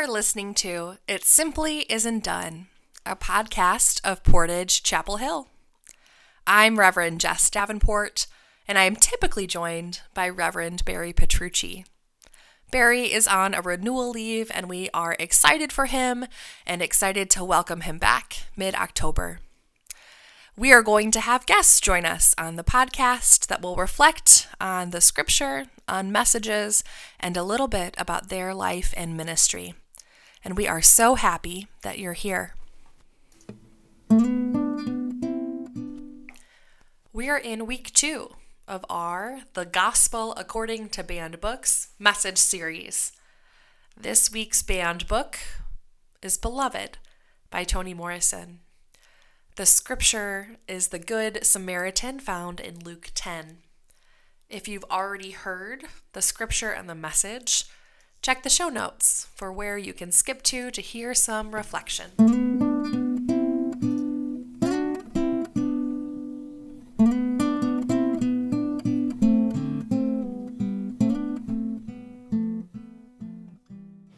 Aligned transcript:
are 0.00 0.08
listening 0.08 0.54
to 0.54 0.96
It 1.06 1.24
Simply 1.24 1.80
Isn't 1.90 2.24
Done, 2.24 2.68
a 3.04 3.14
podcast 3.14 4.00
of 4.02 4.24
Portage 4.24 4.82
Chapel 4.82 5.18
Hill. 5.18 5.48
I'm 6.46 6.78
Reverend 6.78 7.20
Jess 7.20 7.50
Davenport, 7.50 8.26
and 8.66 8.78
I 8.78 8.84
am 8.84 8.96
typically 8.96 9.46
joined 9.46 10.00
by 10.14 10.30
Reverend 10.30 10.86
Barry 10.86 11.12
Petrucci. 11.12 11.84
Barry 12.70 13.12
is 13.12 13.28
on 13.28 13.52
a 13.52 13.60
renewal 13.60 14.08
leave, 14.08 14.50
and 14.54 14.70
we 14.70 14.88
are 14.94 15.16
excited 15.18 15.70
for 15.70 15.84
him 15.84 16.24
and 16.66 16.80
excited 16.80 17.28
to 17.30 17.44
welcome 17.44 17.82
him 17.82 17.98
back 17.98 18.44
mid 18.56 18.74
October. 18.74 19.40
We 20.56 20.72
are 20.72 20.82
going 20.82 21.10
to 21.10 21.20
have 21.20 21.44
guests 21.44 21.78
join 21.78 22.06
us 22.06 22.34
on 22.38 22.56
the 22.56 22.64
podcast 22.64 23.48
that 23.48 23.60
will 23.60 23.76
reflect 23.76 24.48
on 24.58 24.90
the 24.90 25.02
scripture, 25.02 25.66
on 25.86 26.10
messages, 26.10 26.82
and 27.18 27.36
a 27.36 27.42
little 27.42 27.68
bit 27.68 27.94
about 27.98 28.30
their 28.30 28.54
life 28.54 28.94
and 28.96 29.14
ministry. 29.14 29.74
And 30.42 30.56
we 30.56 30.66
are 30.66 30.80
so 30.80 31.16
happy 31.16 31.68
that 31.82 31.98
you're 31.98 32.14
here. 32.14 32.54
We 37.12 37.28
are 37.28 37.38
in 37.38 37.66
week 37.66 37.92
two 37.92 38.30
of 38.66 38.84
our 38.88 39.40
The 39.52 39.66
Gospel 39.66 40.32
According 40.36 40.88
to 40.90 41.04
Banned 41.04 41.40
Books 41.40 41.88
message 41.98 42.38
series. 42.38 43.12
This 43.96 44.32
week's 44.32 44.62
banned 44.62 45.06
book 45.06 45.38
is 46.22 46.38
Beloved 46.38 46.96
by 47.50 47.64
Toni 47.64 47.92
Morrison. 47.92 48.60
The 49.56 49.66
scripture 49.66 50.56
is 50.66 50.88
the 50.88 50.98
Good 50.98 51.44
Samaritan 51.44 52.18
found 52.18 52.60
in 52.60 52.78
Luke 52.78 53.10
10. 53.14 53.58
If 54.48 54.66
you've 54.68 54.84
already 54.90 55.32
heard 55.32 55.84
the 56.14 56.22
scripture 56.22 56.70
and 56.70 56.88
the 56.88 56.94
message, 56.94 57.64
check 58.22 58.42
the 58.42 58.50
show 58.50 58.68
notes 58.68 59.28
for 59.34 59.50
where 59.50 59.78
you 59.78 59.92
can 59.92 60.12
skip 60.12 60.42
to 60.42 60.70
to 60.70 60.82
hear 60.82 61.14
some 61.14 61.54
reflection. 61.54 62.10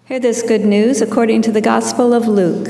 Hear 0.07 0.19
this 0.21 0.43
good 0.43 0.65
news 0.65 1.01
according 1.01 1.43
to 1.43 1.53
the 1.53 1.61
Gospel 1.61 2.13
of 2.13 2.27
Luke. 2.27 2.69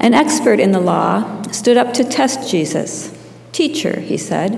An 0.00 0.14
expert 0.14 0.60
in 0.60 0.70
the 0.70 0.80
law 0.80 1.42
stood 1.50 1.76
up 1.76 1.92
to 1.94 2.04
test 2.04 2.48
Jesus. 2.48 3.12
Teacher, 3.52 4.00
he 4.00 4.16
said, 4.16 4.54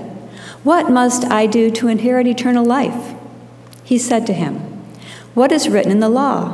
what 0.63 0.91
must 0.91 1.25
I 1.25 1.47
do 1.47 1.71
to 1.71 1.87
inherit 1.87 2.27
eternal 2.27 2.63
life? 2.63 3.15
He 3.91 3.97
said 3.97 4.25
to 4.27 4.33
him, 4.33 4.55
What 5.33 5.51
is 5.51 5.67
written 5.67 5.91
in 5.91 5.99
the 5.99 6.07
law? 6.07 6.53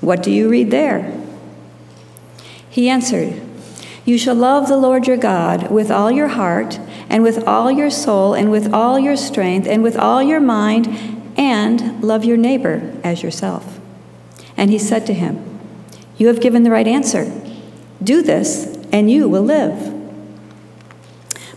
What 0.00 0.22
do 0.22 0.30
you 0.30 0.48
read 0.48 0.70
there? 0.70 1.12
He 2.70 2.88
answered, 2.88 3.38
You 4.06 4.16
shall 4.16 4.34
love 4.34 4.68
the 4.68 4.78
Lord 4.78 5.06
your 5.06 5.18
God 5.18 5.70
with 5.70 5.90
all 5.90 6.10
your 6.10 6.28
heart, 6.28 6.80
and 7.10 7.22
with 7.22 7.46
all 7.46 7.70
your 7.70 7.90
soul, 7.90 8.32
and 8.32 8.50
with 8.50 8.72
all 8.72 8.98
your 8.98 9.18
strength, 9.18 9.68
and 9.68 9.82
with 9.82 9.98
all 9.98 10.22
your 10.22 10.40
mind, 10.40 10.88
and 11.36 12.02
love 12.02 12.24
your 12.24 12.38
neighbor 12.38 12.98
as 13.04 13.22
yourself. 13.22 13.78
And 14.56 14.70
he 14.70 14.78
said 14.78 15.04
to 15.08 15.12
him, 15.12 15.60
You 16.16 16.28
have 16.28 16.40
given 16.40 16.62
the 16.62 16.70
right 16.70 16.88
answer. 16.88 17.30
Do 18.02 18.22
this, 18.22 18.78
and 18.90 19.10
you 19.10 19.28
will 19.28 19.44
live. 19.44 19.92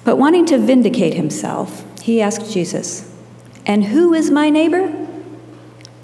But 0.03 0.17
wanting 0.17 0.45
to 0.47 0.57
vindicate 0.57 1.13
himself, 1.13 1.85
he 2.01 2.21
asked 2.21 2.51
Jesus, 2.51 3.15
And 3.65 3.85
who 3.85 4.13
is 4.13 4.29
my 4.29 4.49
neighbor? 4.49 5.03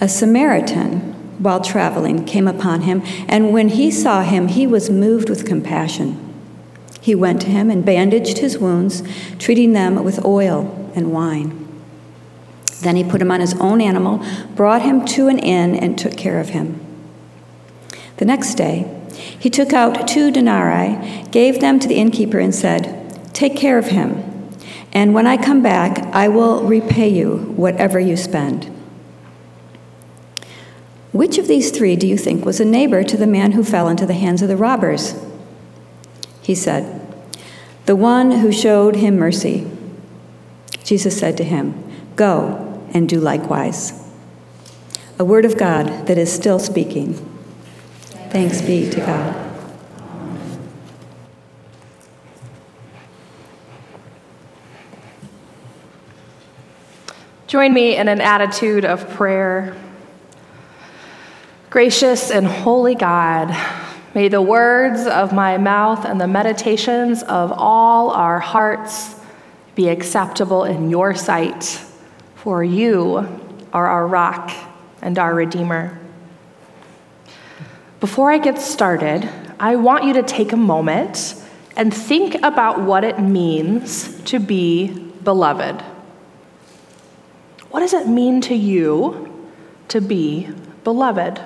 a 0.00 0.08
Samaritan, 0.08 1.14
while 1.38 1.60
traveling, 1.60 2.24
came 2.24 2.48
upon 2.48 2.82
him, 2.82 3.02
and 3.28 3.52
when 3.52 3.68
he 3.68 3.90
saw 3.90 4.22
him, 4.22 4.48
he 4.48 4.66
was 4.66 4.90
moved 4.90 5.28
with 5.28 5.46
compassion. 5.46 6.24
He 7.00 7.14
went 7.14 7.40
to 7.42 7.48
him 7.48 7.70
and 7.70 7.84
bandaged 7.84 8.38
his 8.38 8.58
wounds, 8.58 9.02
treating 9.38 9.72
them 9.72 10.02
with 10.04 10.24
oil 10.24 10.90
and 10.94 11.12
wine. 11.12 11.64
Then 12.80 12.96
he 12.96 13.04
put 13.04 13.22
him 13.22 13.30
on 13.30 13.40
his 13.40 13.54
own 13.60 13.80
animal, 13.80 14.24
brought 14.54 14.82
him 14.82 15.04
to 15.06 15.28
an 15.28 15.38
inn, 15.38 15.74
and 15.74 15.98
took 15.98 16.16
care 16.16 16.38
of 16.38 16.50
him. 16.50 16.80
The 18.18 18.24
next 18.24 18.54
day, 18.54 18.94
he 19.38 19.50
took 19.50 19.72
out 19.72 20.06
two 20.06 20.30
denarii, 20.30 21.24
gave 21.30 21.60
them 21.60 21.80
to 21.80 21.88
the 21.88 21.96
innkeeper, 21.96 22.38
and 22.38 22.54
said, 22.54 23.32
Take 23.32 23.56
care 23.56 23.78
of 23.78 23.86
him, 23.86 24.52
and 24.92 25.14
when 25.14 25.26
I 25.26 25.42
come 25.42 25.62
back, 25.62 25.98
I 26.14 26.28
will 26.28 26.64
repay 26.64 27.08
you 27.08 27.54
whatever 27.56 27.98
you 27.98 28.16
spend. 28.16 28.77
Which 31.12 31.38
of 31.38 31.48
these 31.48 31.70
three 31.70 31.96
do 31.96 32.06
you 32.06 32.18
think 32.18 32.44
was 32.44 32.60
a 32.60 32.64
neighbor 32.64 33.02
to 33.02 33.16
the 33.16 33.26
man 33.26 33.52
who 33.52 33.64
fell 33.64 33.88
into 33.88 34.04
the 34.04 34.14
hands 34.14 34.42
of 34.42 34.48
the 34.48 34.56
robbers? 34.56 35.14
He 36.42 36.54
said, 36.54 37.00
The 37.86 37.96
one 37.96 38.30
who 38.30 38.52
showed 38.52 38.96
him 38.96 39.16
mercy. 39.16 39.70
Jesus 40.84 41.18
said 41.18 41.36
to 41.38 41.44
him, 41.44 41.82
Go 42.16 42.82
and 42.92 43.08
do 43.08 43.20
likewise. 43.20 44.04
A 45.18 45.24
word 45.24 45.44
of 45.44 45.58
God 45.58 46.06
that 46.06 46.18
is 46.18 46.32
still 46.32 46.58
speaking. 46.58 47.14
Thanks 48.30 48.60
be 48.60 48.88
to 48.90 49.00
God. 49.00 49.44
Join 57.46 57.72
me 57.72 57.96
in 57.96 58.08
an 58.08 58.20
attitude 58.20 58.84
of 58.84 59.08
prayer. 59.08 59.74
Gracious 61.78 62.32
and 62.32 62.44
holy 62.44 62.96
God, 62.96 63.56
may 64.12 64.26
the 64.26 64.42
words 64.42 65.06
of 65.06 65.32
my 65.32 65.58
mouth 65.58 66.04
and 66.04 66.20
the 66.20 66.26
meditations 66.26 67.22
of 67.22 67.52
all 67.52 68.10
our 68.10 68.40
hearts 68.40 69.14
be 69.76 69.88
acceptable 69.88 70.64
in 70.64 70.90
your 70.90 71.14
sight, 71.14 71.80
for 72.34 72.64
you 72.64 73.18
are 73.72 73.86
our 73.86 74.08
rock 74.08 74.50
and 75.02 75.20
our 75.20 75.32
Redeemer. 75.32 76.00
Before 78.00 78.32
I 78.32 78.38
get 78.38 78.58
started, 78.58 79.30
I 79.60 79.76
want 79.76 80.02
you 80.02 80.14
to 80.14 80.24
take 80.24 80.50
a 80.50 80.56
moment 80.56 81.36
and 81.76 81.94
think 81.94 82.34
about 82.42 82.80
what 82.80 83.04
it 83.04 83.20
means 83.20 84.20
to 84.22 84.40
be 84.40 84.88
beloved. 85.22 85.80
What 87.70 87.78
does 87.78 87.94
it 87.94 88.08
mean 88.08 88.40
to 88.40 88.54
you 88.56 89.46
to 89.86 90.00
be 90.00 90.50
beloved? 90.82 91.40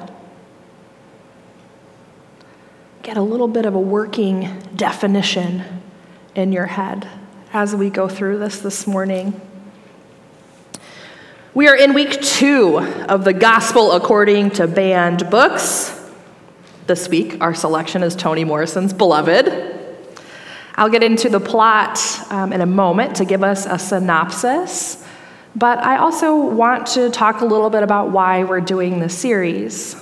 Get 3.03 3.17
a 3.17 3.23
little 3.23 3.49
bit 3.49 3.67
of 3.67 3.75
a 3.75 3.81
working 3.81 4.63
definition 4.77 5.65
in 6.37 6.53
your 6.53 6.67
head 6.67 7.09
as 7.53 7.75
we 7.75 7.91
go 7.91 8.07
through 8.07 8.39
this 8.39 8.61
this 8.61 8.87
morning. 8.87 9.41
We 11.53 11.67
are 11.67 11.75
in 11.75 11.95
week 11.95 12.23
two 12.23 12.79
of 12.79 13.25
the 13.25 13.33
Gospel 13.33 13.91
according 13.91 14.51
to 14.53 14.69
banned 14.69 15.29
books. 15.31 16.01
This 16.87 17.09
week, 17.09 17.39
our 17.41 17.55
selection 17.55 18.05
is 18.05 18.15
Toni 18.15 18.45
Morrison's 18.45 18.93
Beloved. 18.93 19.49
I'll 20.77 20.89
get 20.89 21.03
into 21.03 21.29
the 21.29 21.41
plot 21.41 21.99
um, 22.31 22.53
in 22.53 22.61
a 22.61 22.67
moment 22.67 23.17
to 23.17 23.25
give 23.25 23.43
us 23.43 23.67
a 23.67 23.81
synopsis, 23.81 25.05
but 25.57 25.79
I 25.79 25.97
also 25.97 26.37
want 26.37 26.87
to 26.89 27.11
talk 27.11 27.41
a 27.41 27.47
little 27.47 27.69
bit 27.69 27.83
about 27.83 28.13
why 28.13 28.45
we're 28.45 28.61
doing 28.61 29.01
this 29.01 29.19
series. 29.19 29.97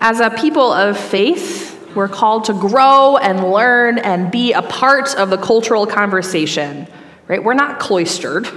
As 0.00 0.20
a 0.20 0.30
people 0.30 0.72
of 0.72 0.96
faith, 0.96 1.73
we're 1.94 2.08
called 2.08 2.44
to 2.46 2.52
grow 2.52 3.16
and 3.16 3.50
learn 3.50 3.98
and 3.98 4.30
be 4.30 4.52
a 4.52 4.62
part 4.62 5.14
of 5.16 5.30
the 5.30 5.38
cultural 5.38 5.86
conversation, 5.86 6.86
right? 7.28 7.42
We're 7.42 7.54
not 7.54 7.78
cloistered 7.78 8.48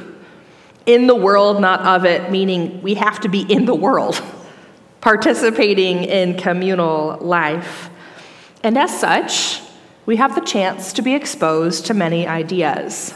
in 0.86 1.08
the 1.08 1.16
world, 1.16 1.62
not 1.62 1.82
of 1.82 2.06
it, 2.06 2.32
meaning 2.32 2.82
we 2.82 2.96
have 2.96 3.20
to 3.22 3.30
be 3.30 3.42
in 3.42 3.66
the 3.66 3.76
world 3.76 4.22
participating 5.02 6.04
in 6.04 6.38
communal 6.38 7.18
life. 7.20 7.90
And 8.64 8.78
as 8.78 8.98
such, 9.00 9.62
we 10.06 10.16
have 10.16 10.36
the 10.36 10.42
chance 10.42 10.94
to 10.94 11.02
be 11.02 11.14
exposed 11.14 11.86
to 11.88 11.94
many 11.94 12.26
ideas. 12.26 13.14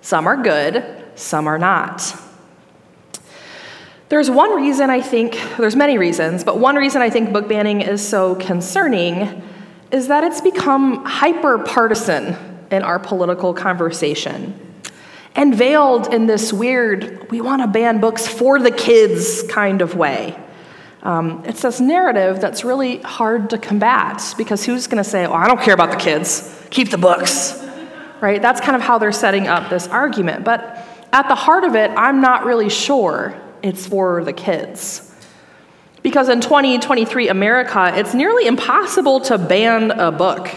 Some 0.00 0.26
are 0.26 0.36
good, 0.36 1.04
some 1.14 1.46
are 1.46 1.58
not. 1.58 2.14
There's 4.08 4.30
one 4.30 4.54
reason 4.54 4.90
I 4.90 5.00
think, 5.00 5.40
there's 5.56 5.76
many 5.76 5.96
reasons, 5.96 6.44
but 6.44 6.58
one 6.58 6.76
reason 6.76 7.00
I 7.00 7.08
think 7.08 7.32
book 7.32 7.48
banning 7.48 7.80
is 7.80 8.06
so 8.06 8.34
concerning 8.34 9.42
is 9.92 10.08
that 10.08 10.24
it's 10.24 10.40
become 10.40 11.04
hyper 11.04 11.58
partisan 11.58 12.36
in 12.70 12.82
our 12.82 12.98
political 12.98 13.54
conversation 13.54 14.58
and 15.34 15.54
veiled 15.54 16.12
in 16.12 16.26
this 16.26 16.52
weird, 16.52 17.30
we 17.30 17.40
want 17.40 17.62
to 17.62 17.68
ban 17.68 18.00
books 18.00 18.26
for 18.26 18.58
the 18.58 18.70
kids 18.70 19.42
kind 19.44 19.80
of 19.80 19.94
way. 19.94 20.38
Um, 21.02 21.42
it's 21.46 21.62
this 21.62 21.80
narrative 21.80 22.40
that's 22.40 22.64
really 22.64 22.98
hard 22.98 23.50
to 23.50 23.58
combat 23.58 24.34
because 24.36 24.64
who's 24.64 24.86
going 24.86 25.02
to 25.02 25.08
say, 25.08 25.24
oh, 25.26 25.32
I 25.32 25.48
don't 25.48 25.60
care 25.60 25.74
about 25.74 25.90
the 25.90 25.96
kids, 25.96 26.64
keep 26.70 26.90
the 26.90 26.98
books, 26.98 27.60
right? 28.20 28.40
That's 28.40 28.60
kind 28.60 28.76
of 28.76 28.82
how 28.82 28.98
they're 28.98 29.10
setting 29.10 29.48
up 29.48 29.68
this 29.68 29.88
argument. 29.88 30.44
But 30.44 30.86
at 31.12 31.28
the 31.28 31.34
heart 31.34 31.64
of 31.64 31.74
it, 31.74 31.90
I'm 31.96 32.20
not 32.20 32.44
really 32.44 32.68
sure 32.68 33.40
it's 33.62 33.86
for 33.86 34.22
the 34.22 34.32
kids. 34.32 35.11
Because 36.02 36.28
in 36.28 36.40
2023 36.40 37.28
America, 37.28 37.92
it's 37.94 38.14
nearly 38.14 38.46
impossible 38.46 39.20
to 39.20 39.38
ban 39.38 39.92
a 39.92 40.10
book, 40.10 40.50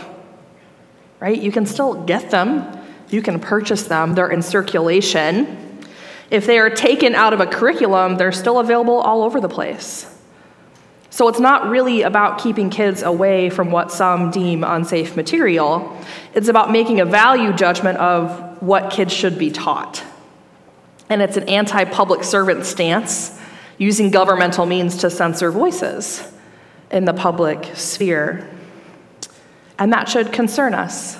right? 1.19 1.39
You 1.39 1.51
can 1.51 1.65
still 1.65 2.03
get 2.05 2.31
them, 2.31 2.65
you 3.09 3.21
can 3.21 3.39
purchase 3.39 3.83
them, 3.83 4.15
they're 4.15 4.29
in 4.29 4.41
circulation. 4.41 5.83
If 6.31 6.47
they 6.47 6.57
are 6.57 6.71
taken 6.71 7.13
out 7.13 7.33
of 7.33 7.39
a 7.39 7.45
curriculum, 7.45 8.17
they're 8.17 8.31
still 8.31 8.59
available 8.59 8.95
all 8.95 9.21
over 9.21 9.39
the 9.39 9.49
place. 9.49 10.11
So 11.15 11.29
it's 11.29 11.39
not 11.39 11.69
really 11.69 12.01
about 12.01 12.39
keeping 12.39 12.69
kids 12.69 13.01
away 13.01 13.49
from 13.49 13.71
what 13.71 13.89
some 13.89 14.31
deem 14.31 14.65
unsafe 14.65 15.15
material. 15.15 15.97
It's 16.33 16.49
about 16.49 16.71
making 16.71 16.99
a 16.99 17.05
value 17.05 17.53
judgment 17.53 17.99
of 17.99 18.61
what 18.61 18.91
kids 18.91 19.13
should 19.13 19.39
be 19.39 19.49
taught. 19.49 20.03
And 21.07 21.21
it's 21.21 21.37
an 21.37 21.47
anti 21.47 21.85
public 21.85 22.25
servant 22.25 22.65
stance, 22.65 23.39
using 23.77 24.11
governmental 24.11 24.65
means 24.65 24.97
to 24.97 25.09
censor 25.09 25.51
voices 25.51 26.31
in 26.91 27.05
the 27.05 27.13
public 27.13 27.75
sphere. 27.75 28.49
And 29.77 29.91
that 29.91 30.07
should 30.07 30.31
concern 30.31 30.73
us 30.73 31.17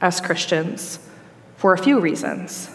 as 0.00 0.20
Christians 0.20 0.98
for 1.56 1.74
a 1.74 1.78
few 1.78 2.00
reasons. 2.00 2.70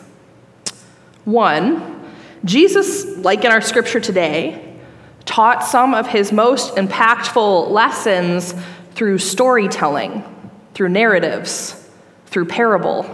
One, 1.25 2.11
Jesus, 2.45 3.17
like 3.17 3.45
in 3.45 3.51
our 3.51 3.61
scripture 3.61 3.99
today, 3.99 4.75
taught 5.25 5.63
some 5.63 5.93
of 5.93 6.07
his 6.07 6.31
most 6.31 6.75
impactful 6.75 7.69
lessons 7.69 8.53
through 8.93 9.17
storytelling, 9.17 10.23
through 10.73 10.89
narratives, 10.89 11.89
through 12.27 12.45
parable. 12.45 13.05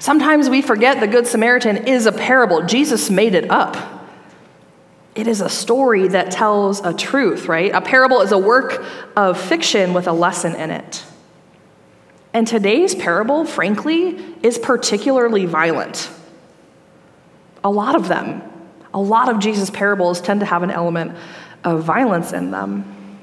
Sometimes 0.00 0.50
we 0.50 0.60
forget 0.60 0.98
the 0.98 1.06
Good 1.06 1.26
Samaritan 1.26 1.86
is 1.86 2.06
a 2.06 2.12
parable. 2.12 2.66
Jesus 2.66 3.10
made 3.10 3.34
it 3.34 3.50
up. 3.50 3.99
It 5.14 5.26
is 5.26 5.40
a 5.40 5.48
story 5.48 6.08
that 6.08 6.30
tells 6.30 6.80
a 6.80 6.94
truth, 6.94 7.46
right? 7.46 7.72
A 7.72 7.80
parable 7.80 8.20
is 8.20 8.32
a 8.32 8.38
work 8.38 8.84
of 9.16 9.40
fiction 9.40 9.92
with 9.92 10.06
a 10.06 10.12
lesson 10.12 10.54
in 10.54 10.70
it. 10.70 11.04
And 12.32 12.46
today's 12.46 12.94
parable, 12.94 13.44
frankly, 13.44 14.24
is 14.42 14.56
particularly 14.56 15.46
violent. 15.46 16.10
A 17.64 17.70
lot 17.70 17.96
of 17.96 18.08
them 18.08 18.42
a 18.92 19.00
lot 19.00 19.28
of 19.28 19.38
Jesus' 19.38 19.70
parables 19.70 20.20
tend 20.20 20.40
to 20.40 20.46
have 20.46 20.62
an 20.62 20.70
element 20.70 21.16
of 21.64 21.84
violence 21.84 22.32
in 22.32 22.50
them. 22.50 23.18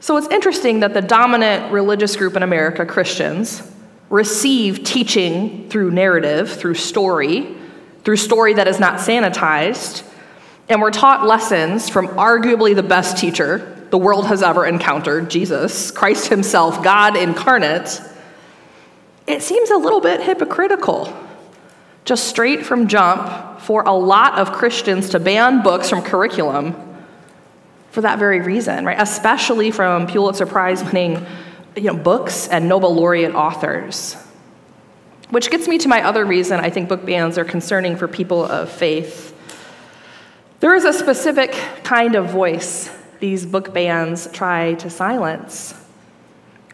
So 0.00 0.16
it's 0.16 0.28
interesting 0.28 0.80
that 0.80 0.94
the 0.94 1.02
dominant 1.02 1.72
religious 1.72 2.16
group 2.16 2.36
in 2.36 2.42
America, 2.42 2.86
Christians, 2.86 3.70
receive 4.10 4.84
teaching 4.84 5.68
through 5.68 5.90
narrative, 5.90 6.50
through 6.50 6.74
story, 6.74 7.54
through 8.04 8.16
story 8.16 8.54
that 8.54 8.68
is 8.68 8.80
not 8.80 9.00
sanitized, 9.00 10.07
and 10.68 10.80
we're 10.80 10.90
taught 10.90 11.26
lessons 11.26 11.88
from 11.88 12.08
arguably 12.08 12.74
the 12.74 12.82
best 12.82 13.16
teacher 13.16 13.74
the 13.90 13.98
world 13.98 14.26
has 14.26 14.42
ever 14.42 14.66
encountered, 14.66 15.30
Jesus, 15.30 15.90
Christ 15.90 16.28
Himself, 16.28 16.82
God 16.82 17.16
incarnate. 17.16 18.00
It 19.26 19.42
seems 19.42 19.70
a 19.70 19.76
little 19.76 20.00
bit 20.00 20.20
hypocritical, 20.20 21.14
just 22.04 22.28
straight 22.28 22.66
from 22.66 22.88
jump 22.88 23.60
for 23.60 23.82
a 23.82 23.92
lot 23.92 24.38
of 24.38 24.52
Christians 24.52 25.10
to 25.10 25.20
ban 25.20 25.62
books 25.62 25.88
from 25.90 26.02
curriculum 26.02 26.76
for 27.90 28.02
that 28.02 28.18
very 28.18 28.40
reason, 28.40 28.84
right? 28.84 29.00
Especially 29.00 29.70
from 29.70 30.06
Pulitzer 30.06 30.46
Prize 30.46 30.84
winning 30.84 31.26
you 31.74 31.84
know, 31.84 31.96
books 31.96 32.48
and 32.48 32.68
Nobel 32.68 32.94
laureate 32.94 33.34
authors. 33.34 34.14
Which 35.30 35.50
gets 35.50 35.68
me 35.68 35.78
to 35.78 35.88
my 35.88 36.02
other 36.02 36.24
reason 36.24 36.60
I 36.60 36.70
think 36.70 36.88
book 36.88 37.04
bans 37.04 37.38
are 37.38 37.44
concerning 37.44 37.96
for 37.96 38.08
people 38.08 38.44
of 38.44 38.70
faith. 38.70 39.34
There 40.60 40.74
is 40.74 40.84
a 40.84 40.92
specific 40.92 41.52
kind 41.84 42.16
of 42.16 42.30
voice 42.30 42.90
these 43.20 43.46
book 43.46 43.72
bans 43.72 44.28
try 44.32 44.74
to 44.74 44.90
silence, 44.90 45.72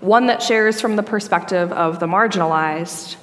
one 0.01 0.27
that 0.27 0.43
shares 0.43 0.81
from 0.81 0.97
the 0.97 1.03
perspective 1.03 1.71
of 1.71 2.01
the 2.01 2.07
marginalized. 2.07 3.17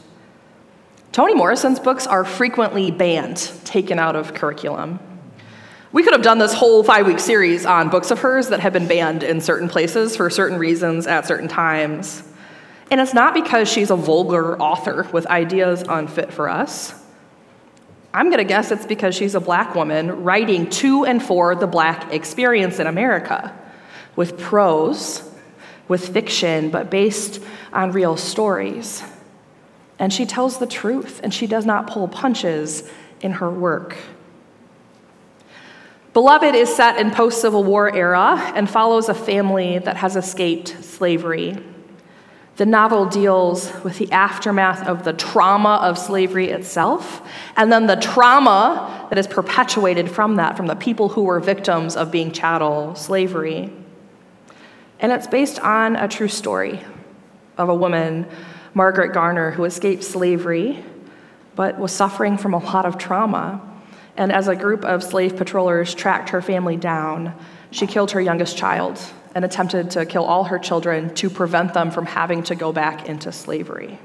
Toni 1.12 1.34
Morrison's 1.34 1.80
books 1.80 2.06
are 2.06 2.24
frequently 2.24 2.92
banned, 2.92 3.38
taken 3.66 3.98
out 3.98 4.16
of 4.16 4.36
curriculum. 4.36 5.00
We 5.94 6.04
could 6.04 6.14
have 6.14 6.22
done 6.22 6.38
this 6.38 6.54
whole 6.54 6.84
five 6.84 7.08
week 7.08 7.20
series 7.20 7.66
on 7.66 7.90
books 7.90 8.12
of 8.12 8.20
hers 8.20 8.50
that 8.50 8.60
have 8.60 8.72
been 8.72 8.88
banned 8.88 9.24
in 9.24 9.42
certain 9.42 9.68
places 9.68 10.16
for 10.16 10.30
certain 10.30 10.60
reasons 10.60 11.08
at 11.08 11.26
certain 11.26 11.48
times. 11.48 12.22
And 12.92 13.02
it's 13.02 13.16
not 13.16 13.34
because 13.34 13.68
she's 13.68 13.90
a 13.90 13.96
vulgar 13.96 14.62
author 14.62 15.08
with 15.12 15.26
ideas 15.26 15.84
unfit 15.90 16.32
for 16.32 16.50
us. 16.50 17.01
I'm 18.14 18.28
going 18.28 18.40
to 18.40 18.44
guess 18.44 18.72
it's 18.72 18.86
because 18.86 19.16
she's 19.16 19.36
a 19.36 19.40
black 19.40 19.74
woman 19.74 20.24
writing 20.24 20.70
to 20.70 21.06
and 21.06 21.24
for 21.24 21.56
the 21.56 21.68
black 21.68 22.14
experience 22.14 22.80
in 22.80 22.88
America 22.88 23.58
with 24.16 24.38
prose, 24.38 25.30
with 25.88 26.14
fiction, 26.14 26.70
but 26.70 26.90
based 26.90 27.42
on 27.72 27.92
real 27.92 28.18
stories 28.18 29.02
and 30.02 30.12
she 30.12 30.26
tells 30.26 30.58
the 30.58 30.66
truth, 30.66 31.22
and 31.24 31.32
she 31.32 31.46
does 31.46 31.64
not 31.64 31.86
pull 31.86 32.08
punches 32.08 32.90
in 33.22 33.34
her 33.34 33.52
work. 33.52 33.96
Beloved 36.14 36.56
is 36.56 36.76
set 36.76 36.98
in 36.98 37.12
post 37.12 37.40
Civil 37.40 37.64
War 37.64 37.96
era 37.96 38.52
and 38.56 38.68
follows 38.68 39.10
a 39.10 39.14
family 39.14 39.78
that 39.78 39.98
has 39.98 40.16
escaped 40.16 40.84
slavery. 40.84 41.64
The 42.62 42.68
novel 42.68 43.08
deals 43.08 43.74
with 43.84 43.98
the 43.98 44.12
aftermath 44.12 44.86
of 44.86 45.04
the 45.04 45.14
trauma 45.14 45.80
of 45.82 45.98
slavery 45.98 46.52
itself, 46.52 47.28
and 47.58 47.72
then 47.72 47.88
the 47.88 47.96
trauma 47.96 49.08
that 49.10 49.18
is 49.18 49.26
perpetuated 49.26 50.12
from 50.12 50.36
that, 50.36 50.58
from 50.58 50.68
the 50.68 50.76
people 50.76 51.10
who 51.10 51.24
were 51.24 51.40
victims 51.40 51.96
of 51.96 52.12
being 52.12 52.32
chattel 52.32 52.94
slavery. 52.94 53.74
And 55.00 55.12
it's 55.12 55.26
based 55.26 55.60
on 55.62 55.96
a 55.96 56.08
true 56.08 56.28
story 56.28 56.84
of 57.58 57.68
a 57.68 57.74
woman 57.74 58.28
Margaret 58.76 59.12
Garner, 59.12 59.50
who 59.50 59.64
escaped 59.64 60.04
slavery 60.04 60.86
but 61.56 61.80
was 61.80 61.92
suffering 61.92 62.38
from 62.38 62.54
a 62.54 62.60
lot 62.60 62.86
of 62.86 63.00
trauma. 63.00 63.60
And 64.18 64.32
as 64.32 64.48
a 64.48 64.56
group 64.56 64.84
of 64.84 65.04
slave 65.04 65.38
patrollers 65.38 65.94
tracked 65.94 66.30
her 66.30 66.42
family 66.42 66.78
down, 66.78 67.34
she 67.72 67.88
killed 67.88 68.12
her 68.12 68.22
youngest 68.22 68.58
child 68.58 69.00
and 69.34 69.46
attempted 69.46 69.92
to 69.92 70.06
kill 70.06 70.26
all 70.26 70.46
her 70.46 70.60
children 70.60 71.14
to 71.16 71.30
prevent 71.30 71.74
them 71.74 71.92
from 71.92 72.06
having 72.06 72.44
to 72.44 72.56
go 72.56 72.74
back 72.74 73.08
into 73.08 73.32
slavery. 73.32 73.98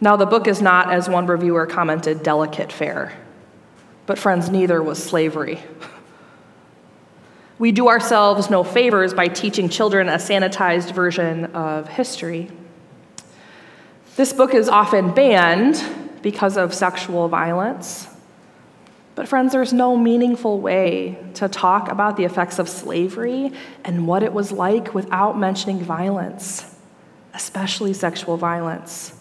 Now, 0.00 0.16
the 0.16 0.24
book 0.24 0.46
is 0.46 0.62
not, 0.62 0.90
as 0.90 1.08
one 1.08 1.26
reviewer 1.26 1.66
commented, 1.66 2.22
delicate 2.22 2.72
fare. 2.72 3.12
But, 4.06 4.18
friends, 4.18 4.48
neither 4.48 4.82
was 4.82 5.02
slavery. 5.02 5.62
We 7.58 7.72
do 7.72 7.88
ourselves 7.88 8.48
no 8.48 8.64
favors 8.64 9.12
by 9.12 9.28
teaching 9.28 9.68
children 9.68 10.08
a 10.08 10.14
sanitized 10.14 10.94
version 10.94 11.44
of 11.54 11.86
history. 11.88 12.50
This 14.16 14.32
book 14.32 14.54
is 14.54 14.70
often 14.70 15.12
banned 15.12 15.76
because 16.22 16.56
of 16.56 16.74
sexual 16.74 17.28
violence. 17.28 18.08
But, 19.14 19.28
friends, 19.28 19.52
there's 19.52 19.72
no 19.72 19.96
meaningful 19.96 20.60
way 20.60 21.18
to 21.34 21.48
talk 21.48 21.90
about 21.90 22.16
the 22.16 22.24
effects 22.24 22.58
of 22.58 22.68
slavery 22.68 23.52
and 23.84 24.06
what 24.06 24.22
it 24.22 24.32
was 24.32 24.52
like 24.52 24.94
without 24.94 25.38
mentioning 25.38 25.80
violence, 25.80 26.74
especially 27.34 27.92
sexual 27.92 28.36
violence. 28.36 29.14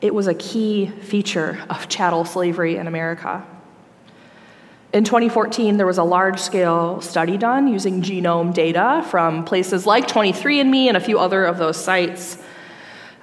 It 0.00 0.14
was 0.14 0.26
a 0.26 0.34
key 0.34 0.86
feature 1.02 1.62
of 1.70 1.88
chattel 1.88 2.24
slavery 2.24 2.76
in 2.76 2.86
America. 2.86 3.46
In 4.92 5.02
2014, 5.02 5.76
there 5.76 5.86
was 5.86 5.98
a 5.98 6.04
large 6.04 6.38
scale 6.38 7.00
study 7.00 7.36
done 7.36 7.66
using 7.68 8.00
genome 8.00 8.54
data 8.54 9.04
from 9.10 9.44
places 9.44 9.86
like 9.86 10.06
23andMe 10.06 10.86
and 10.86 10.96
a 10.96 11.00
few 11.00 11.18
other 11.18 11.44
of 11.44 11.58
those 11.58 11.76
sites, 11.76 12.38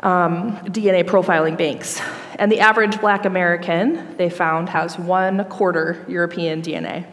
um, 0.01 0.57
DNA 0.65 1.03
profiling 1.03 1.57
banks. 1.57 2.01
And 2.41 2.51
the 2.51 2.59
average 2.59 2.99
black 2.99 3.25
American, 3.25 4.17
they 4.17 4.31
found, 4.31 4.69
has 4.69 4.97
one 4.97 5.45
quarter 5.45 6.03
European 6.07 6.63
DNA. 6.63 7.05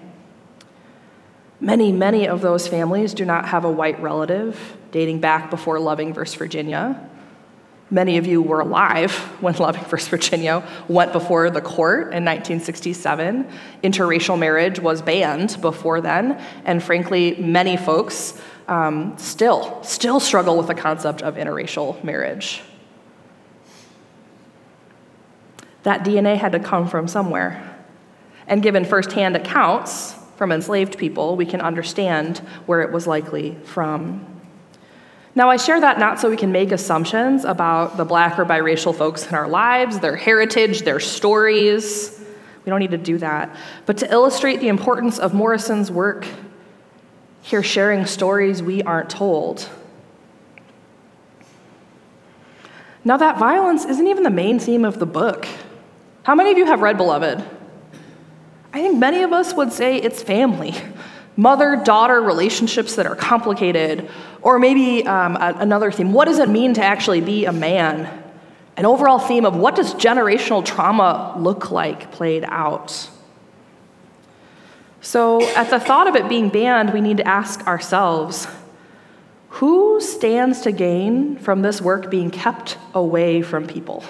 Many, 1.60 1.92
many 1.92 2.26
of 2.26 2.40
those 2.40 2.66
families 2.66 3.12
do 3.12 3.26
not 3.26 3.44
have 3.44 3.66
a 3.66 3.70
white 3.70 4.00
relative 4.00 4.78
dating 4.90 5.20
back 5.20 5.50
before 5.50 5.78
Loving 5.80 6.14
versus 6.14 6.34
Virginia. 6.34 7.06
Many 7.90 8.16
of 8.16 8.26
you 8.26 8.40
were 8.40 8.60
alive 8.60 9.12
when 9.42 9.52
Loving 9.56 9.84
versus 9.84 10.08
Virginia 10.08 10.66
went 10.88 11.12
before 11.12 11.50
the 11.50 11.60
court 11.60 12.14
in 12.14 12.24
1967. 12.24 13.46
Interracial 13.82 14.38
marriage 14.38 14.80
was 14.80 15.02
banned 15.02 15.60
before 15.60 16.00
then, 16.00 16.42
and 16.64 16.82
frankly, 16.82 17.36
many 17.38 17.76
folks 17.76 18.40
um, 18.66 19.12
still 19.18 19.82
still 19.82 20.20
struggle 20.20 20.56
with 20.56 20.68
the 20.68 20.74
concept 20.74 21.20
of 21.20 21.34
interracial 21.34 22.02
marriage. 22.02 22.62
That 25.88 26.04
DNA 26.04 26.36
had 26.36 26.52
to 26.52 26.60
come 26.60 26.86
from 26.86 27.08
somewhere, 27.08 27.64
and 28.46 28.62
given 28.62 28.84
firsthand 28.84 29.34
accounts 29.36 30.14
from 30.36 30.52
enslaved 30.52 30.98
people, 30.98 31.34
we 31.34 31.46
can 31.46 31.62
understand 31.62 32.40
where 32.66 32.82
it 32.82 32.92
was 32.92 33.06
likely 33.06 33.56
from. 33.64 34.26
Now, 35.34 35.48
I 35.48 35.56
share 35.56 35.80
that 35.80 35.98
not 35.98 36.20
so 36.20 36.28
we 36.28 36.36
can 36.36 36.52
make 36.52 36.72
assumptions 36.72 37.46
about 37.46 37.96
the 37.96 38.04
black 38.04 38.38
or 38.38 38.44
biracial 38.44 38.94
folks 38.94 39.26
in 39.26 39.34
our 39.34 39.48
lives, 39.48 39.98
their 40.00 40.14
heritage, 40.14 40.82
their 40.82 41.00
stories. 41.00 42.22
We 42.66 42.68
don't 42.68 42.80
need 42.80 42.90
to 42.90 42.98
do 42.98 43.16
that. 43.16 43.56
But 43.86 43.96
to 43.96 44.12
illustrate 44.12 44.60
the 44.60 44.68
importance 44.68 45.18
of 45.18 45.32
Morrison's 45.32 45.90
work, 45.90 46.26
here 47.40 47.62
sharing 47.62 48.04
stories 48.04 48.62
we 48.62 48.82
aren't 48.82 49.08
told. 49.08 49.66
Now, 53.06 53.16
that 53.16 53.38
violence 53.38 53.86
isn't 53.86 54.06
even 54.06 54.22
the 54.22 54.28
main 54.28 54.58
theme 54.58 54.84
of 54.84 54.98
the 54.98 55.06
book. 55.06 55.48
How 56.28 56.34
many 56.34 56.52
of 56.52 56.58
you 56.58 56.66
have 56.66 56.82
read 56.82 56.98
Beloved? 56.98 57.42
I 58.74 58.82
think 58.82 58.98
many 58.98 59.22
of 59.22 59.32
us 59.32 59.54
would 59.54 59.72
say 59.72 59.96
it's 59.96 60.22
family 60.22 60.74
mother 61.38 61.80
daughter 61.82 62.20
relationships 62.20 62.96
that 62.96 63.06
are 63.06 63.16
complicated, 63.16 64.10
or 64.42 64.58
maybe 64.58 65.06
um, 65.06 65.38
another 65.40 65.90
theme 65.90 66.12
what 66.12 66.26
does 66.26 66.38
it 66.38 66.50
mean 66.50 66.74
to 66.74 66.84
actually 66.84 67.22
be 67.22 67.46
a 67.46 67.52
man? 67.52 68.22
An 68.76 68.84
overall 68.84 69.18
theme 69.18 69.46
of 69.46 69.56
what 69.56 69.74
does 69.74 69.94
generational 69.94 70.62
trauma 70.62 71.34
look 71.38 71.70
like 71.70 72.12
played 72.12 72.44
out? 72.44 73.08
So, 75.00 75.42
at 75.56 75.70
the 75.70 75.80
thought 75.80 76.08
of 76.08 76.14
it 76.14 76.28
being 76.28 76.50
banned, 76.50 76.92
we 76.92 77.00
need 77.00 77.16
to 77.16 77.26
ask 77.26 77.66
ourselves 77.66 78.46
who 79.48 79.98
stands 80.02 80.60
to 80.60 80.72
gain 80.72 81.38
from 81.38 81.62
this 81.62 81.80
work 81.80 82.10
being 82.10 82.30
kept 82.30 82.76
away 82.92 83.40
from 83.40 83.66
people? 83.66 84.04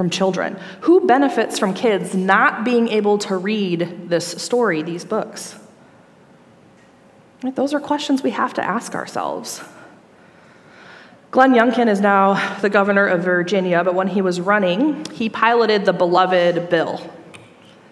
From 0.00 0.08
children? 0.08 0.58
Who 0.80 1.06
benefits 1.06 1.58
from 1.58 1.74
kids 1.74 2.14
not 2.14 2.64
being 2.64 2.88
able 2.88 3.18
to 3.18 3.36
read 3.36 4.08
this 4.08 4.26
story, 4.26 4.80
these 4.80 5.04
books? 5.04 5.54
Those 7.42 7.74
are 7.74 7.80
questions 7.80 8.22
we 8.22 8.30
have 8.30 8.54
to 8.54 8.64
ask 8.64 8.94
ourselves. 8.94 9.60
Glenn 11.30 11.52
Youngkin 11.52 11.86
is 11.86 12.00
now 12.00 12.56
the 12.60 12.70
governor 12.70 13.08
of 13.08 13.24
Virginia, 13.24 13.84
but 13.84 13.94
when 13.94 14.08
he 14.08 14.22
was 14.22 14.40
running, 14.40 15.04
he 15.12 15.28
piloted 15.28 15.84
the 15.84 15.92
Beloved 15.92 16.70
Bill. 16.70 16.98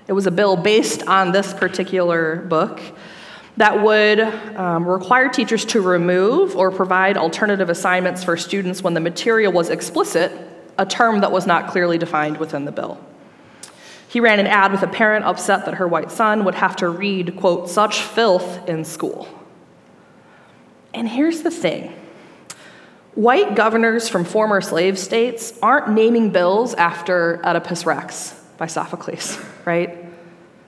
It 0.07 0.15
was 0.15 0.27
a 0.27 0.31
bill 0.31 0.57
based 0.57 1.07
on 1.07 1.33
this 1.33 1.53
particular 1.53 2.37
book 2.37 2.81
that 3.59 3.83
would 3.83 4.21
um, 4.21 4.89
require 4.89 5.29
teachers 5.29 5.67
to 5.67 5.83
remove 5.83 6.57
or 6.57 6.71
provide 6.71 7.19
alternative 7.19 7.69
assignments 7.69 8.25
for 8.25 8.39
students 8.39 8.83
when 8.83 8.95
the 8.95 9.01
material 9.01 9.53
was 9.53 9.69
explicit 9.69 10.48
a 10.79 10.87
term 10.87 11.21
that 11.21 11.33
was 11.33 11.47
not 11.47 11.71
clearly 11.71 11.99
defined 11.99 12.39
within 12.39 12.65
the 12.65 12.73
bill. 12.73 12.99
He 14.09 14.21
ran 14.21 14.41
an 14.41 14.47
ad 14.47 14.73
with 14.73 14.83
a 14.83 14.87
parent 14.87 15.27
upset 15.27 15.67
that 15.67 15.75
her 15.75 15.87
white 15.87 16.11
son 16.11 16.45
would 16.45 16.55
have 16.55 16.77
to 16.77 16.89
read, 16.89 17.37
quote, 17.37 17.69
such 17.69 18.01
filth 18.01 18.67
in 18.69 18.85
school. 18.85 19.29
And 20.95 21.09
here's 21.09 21.43
the 21.43 21.51
thing 21.51 21.95
white 23.15 23.55
governors 23.55 24.09
from 24.09 24.25
former 24.25 24.61
slave 24.61 24.99
states 24.99 25.59
aren't 25.63 25.91
naming 25.91 26.31
bills 26.31 26.73
after 26.75 27.41
Oedipus 27.45 27.85
Rex 27.85 28.41
by 28.57 28.67
Sophocles, 28.67 29.39
right? 29.65 30.07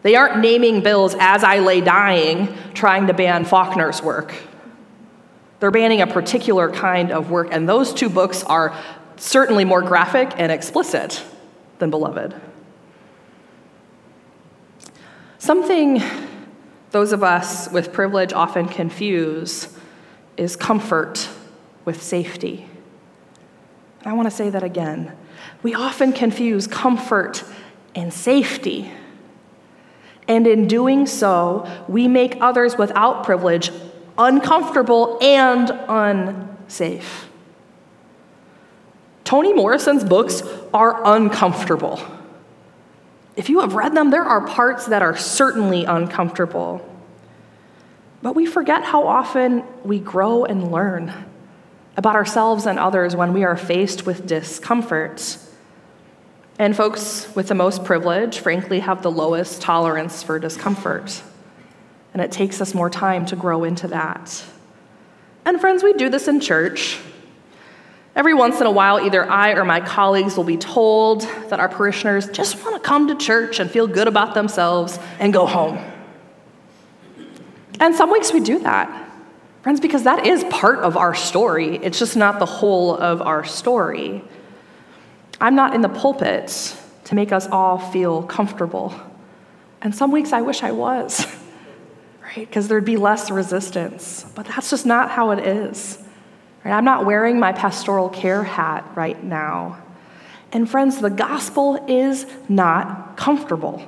They 0.03 0.17
aren't 0.17 0.39
naming 0.41 0.83
bills 0.83 1.15
as 1.19 1.45
I 1.45 1.59
lay 1.61 1.81
dying, 1.81 2.55
trying 2.75 3.07
to 3.07 3.15
ban 3.15 3.45
Faulkner's 3.45 4.03
work. 4.03 4.35
They're 5.61 5.71
banning 5.71 6.01
a 6.01 6.07
particular 6.07 6.71
kind 6.71 7.13
of 7.13 7.31
work, 7.31 7.49
and 7.51 7.69
those 7.69 7.93
two 7.93 8.09
books 8.09 8.43
are 8.45 8.75
certainly 9.21 9.65
more 9.65 9.83
graphic 9.83 10.33
and 10.37 10.51
explicit 10.51 11.23
than 11.79 11.91
Beloved. 11.91 12.35
Something 15.39 16.03
those 16.91 17.13
of 17.13 17.23
us 17.23 17.71
with 17.71 17.93
privilege 17.93 18.33
often 18.33 18.67
confuse 18.67 19.69
is 20.37 20.57
comfort 20.57 21.29
with 21.85 22.03
safety. 22.03 22.67
And 24.01 24.09
I 24.09 24.13
want 24.15 24.27
to 24.27 24.35
say 24.35 24.51
that 24.51 24.63
again. 24.63 25.17
We 25.63 25.75
often 25.75 26.13
confuse 26.13 26.67
comfort 26.67 27.45
and 27.95 28.13
safety. 28.13 28.91
And 30.27 30.47
in 30.47 30.67
doing 30.67 31.07
so, 31.07 31.71
we 31.89 32.09
make 32.09 32.39
others 32.41 32.77
without 32.77 33.25
privilege 33.25 33.71
uncomfortable 34.19 35.19
and 35.23 35.71
unsafe. 35.89 37.30
Toni 39.31 39.53
Morrison's 39.53 40.03
books 40.03 40.43
are 40.75 41.03
uncomfortable. 41.05 42.01
If 43.37 43.49
you 43.49 43.61
have 43.61 43.75
read 43.75 43.95
them, 43.95 44.11
there 44.11 44.25
are 44.25 44.45
parts 44.45 44.87
that 44.87 45.03
are 45.03 45.17
certainly 45.17 45.85
uncomfortable. 45.85 46.85
But 48.23 48.35
we 48.35 48.45
forget 48.45 48.83
how 48.83 49.07
often 49.07 49.63
we 49.85 50.01
grow 50.01 50.45
and 50.45 50.73
learn 50.73 51.15
about 51.97 52.17
ourselves 52.17 52.67
and 52.67 52.77
others 52.77 53.15
when 53.15 53.33
we 53.33 53.45
are 53.45 53.57
faced 53.57 54.05
with 54.05 54.27
discomfort. 54.27 55.39
And 56.59 56.77
folks 56.77 57.33
with 57.37 57.47
the 57.47 57.55
most 57.55 57.85
privilege, 57.85 58.41
frankly, 58.41 58.81
have 58.81 59.03
the 59.03 59.13
lowest 59.13 59.63
tolerance 59.63 60.25
for 60.25 60.41
discomfort. 60.41 61.23
And 62.15 62.21
it 62.21 62.33
takes 62.33 62.61
us 62.61 62.75
more 62.75 62.91
time 62.91 63.27
to 63.27 63.37
grow 63.37 63.63
into 63.63 63.87
that. 63.87 64.45
And 65.45 65.61
friends, 65.61 65.85
we 65.85 65.93
do 65.93 66.09
this 66.09 66.27
in 66.27 66.41
church. 66.41 66.99
Every 68.21 68.35
once 68.35 68.61
in 68.61 68.67
a 68.67 68.71
while, 68.71 69.01
either 69.01 69.25
I 69.25 69.53
or 69.53 69.65
my 69.65 69.81
colleagues 69.81 70.37
will 70.37 70.45
be 70.45 70.59
told 70.59 71.23
that 71.49 71.59
our 71.59 71.71
parishioners 71.71 72.29
just 72.29 72.63
want 72.63 72.75
to 72.75 72.87
come 72.87 73.09
to 73.09 73.15
church 73.15 73.61
and 73.61 73.71
feel 73.71 73.87
good 73.87 74.07
about 74.07 74.35
themselves 74.35 74.99
and 75.19 75.33
go 75.33 75.47
home. 75.47 75.79
And 77.81 77.95
some 77.95 78.13
weeks 78.13 78.31
we 78.31 78.41
do 78.41 78.59
that, 78.59 79.11
friends, 79.63 79.81
because 79.81 80.03
that 80.03 80.27
is 80.27 80.45
part 80.51 80.81
of 80.81 80.99
our 80.99 81.15
story. 81.15 81.77
It's 81.77 81.99
just 81.99 82.15
not 82.15 82.39
the 82.41 82.45
whole 82.45 82.95
of 82.95 83.23
our 83.23 83.43
story. 83.43 84.23
I'm 85.41 85.55
not 85.55 85.75
in 85.75 85.81
the 85.81 85.89
pulpit 85.89 86.77
to 87.05 87.15
make 87.15 87.33
us 87.33 87.47
all 87.47 87.79
feel 87.79 88.25
comfortable. 88.25 88.93
And 89.81 89.95
some 89.95 90.13
weeks 90.13 90.35
I 90.35 90.43
wish 90.43 90.63
I 90.63 90.73
was, 90.73 91.27
right? 92.23 92.47
Because 92.47 92.69
there'd 92.69 92.85
be 92.85 92.99
less 92.99 93.31
resistance. 93.31 94.27
But 94.35 94.45
that's 94.45 94.69
just 94.69 94.85
not 94.85 95.11
how 95.11 95.31
it 95.31 95.39
is. 95.39 96.01
Right? 96.65 96.73
I'm 96.73 96.85
not 96.85 97.07
wearing 97.07 97.39
my 97.39 97.53
pastoral 97.53 98.09
care 98.09 98.43
hat 98.43 98.85
right 98.95 99.23
now. 99.23 99.79
And 100.53 100.69
friends, 100.69 101.01
the 101.01 101.11
gospel 101.11 101.85
is 101.89 102.27
not 102.49 103.17
comfortable. 103.17 103.83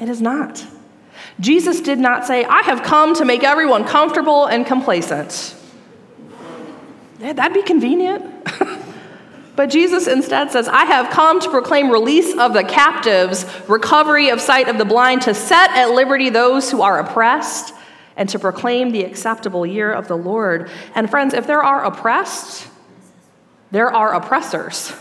It 0.00 0.08
is 0.08 0.22
not. 0.22 0.64
Jesus 1.40 1.80
did 1.80 1.98
not 1.98 2.26
say, 2.26 2.44
I 2.44 2.62
have 2.62 2.82
come 2.82 3.14
to 3.16 3.24
make 3.24 3.42
everyone 3.42 3.84
comfortable 3.84 4.46
and 4.46 4.64
complacent. 4.64 5.54
That'd 7.18 7.52
be 7.52 7.62
convenient. 7.62 8.24
but 9.56 9.66
Jesus 9.66 10.06
instead 10.06 10.52
says, 10.52 10.68
I 10.68 10.84
have 10.84 11.10
come 11.10 11.40
to 11.40 11.50
proclaim 11.50 11.90
release 11.90 12.36
of 12.38 12.54
the 12.54 12.62
captives, 12.62 13.44
recovery 13.68 14.28
of 14.28 14.40
sight 14.40 14.68
of 14.68 14.78
the 14.78 14.84
blind, 14.84 15.22
to 15.22 15.34
set 15.34 15.70
at 15.70 15.90
liberty 15.90 16.30
those 16.30 16.70
who 16.70 16.82
are 16.82 17.00
oppressed, 17.00 17.74
and 18.18 18.28
to 18.28 18.38
proclaim 18.38 18.90
the 18.90 19.04
acceptable 19.04 19.64
year 19.64 19.90
of 19.90 20.08
the 20.08 20.16
Lord. 20.16 20.68
And 20.94 21.08
friends, 21.08 21.32
if 21.32 21.46
there 21.46 21.62
are 21.62 21.84
oppressed, 21.84 22.68
there 23.70 23.90
are 23.94 24.12
oppressors. 24.12 24.92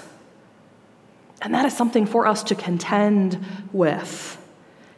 And 1.42 1.54
that 1.54 1.66
is 1.66 1.76
something 1.76 2.06
for 2.06 2.28
us 2.28 2.44
to 2.44 2.56
contend 2.56 3.44
with. 3.74 4.38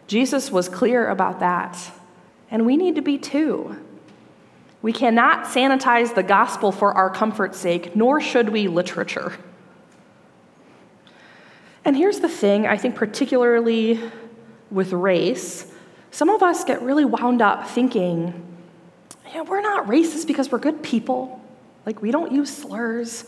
Jesus 0.07 0.51
was 0.51 0.67
clear 0.67 1.09
about 1.09 1.39
that, 1.39 1.91
and 2.51 2.65
we 2.65 2.75
need 2.75 2.95
to 2.95 3.01
be 3.01 3.17
too. 3.17 3.77
We 4.81 4.91
cannot 4.91 5.45
sanitize 5.45 6.13
the 6.13 6.23
gospel 6.23 6.71
for 6.71 6.93
our 6.93 7.09
comfort's 7.09 7.57
sake, 7.57 7.95
nor 7.95 8.19
should 8.19 8.49
we 8.49 8.67
literature. 8.67 9.33
And 11.85 11.95
here's 11.95 12.19
the 12.19 12.29
thing 12.29 12.67
I 12.67 12.77
think, 12.77 12.95
particularly 12.95 13.99
with 14.71 14.91
race, 14.91 15.68
some 16.11 16.29
of 16.29 16.41
us 16.41 16.63
get 16.63 16.81
really 16.81 17.05
wound 17.05 17.41
up 17.41 17.67
thinking, 17.67 18.45
yeah, 19.33 19.41
we're 19.41 19.61
not 19.61 19.87
racist 19.87 20.27
because 20.27 20.51
we're 20.51 20.59
good 20.59 20.81
people. 20.81 21.41
Like, 21.85 22.01
we 22.01 22.11
don't 22.11 22.31
use 22.31 22.55
slurs. 22.55 23.25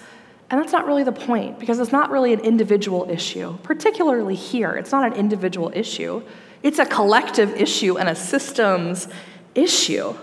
And 0.49 0.59
that's 0.59 0.73
not 0.73 0.85
really 0.85 1.03
the 1.03 1.11
point 1.11 1.59
because 1.59 1.79
it's 1.79 1.91
not 1.91 2.11
really 2.11 2.33
an 2.33 2.41
individual 2.41 3.09
issue, 3.09 3.57
particularly 3.59 4.35
here. 4.35 4.75
It's 4.75 4.91
not 4.91 5.05
an 5.05 5.13
individual 5.13 5.71
issue, 5.73 6.23
it's 6.63 6.77
a 6.77 6.85
collective 6.85 7.53
issue 7.55 7.97
and 7.97 8.09
a 8.09 8.15
systems 8.15 9.07
issue. 9.55 10.13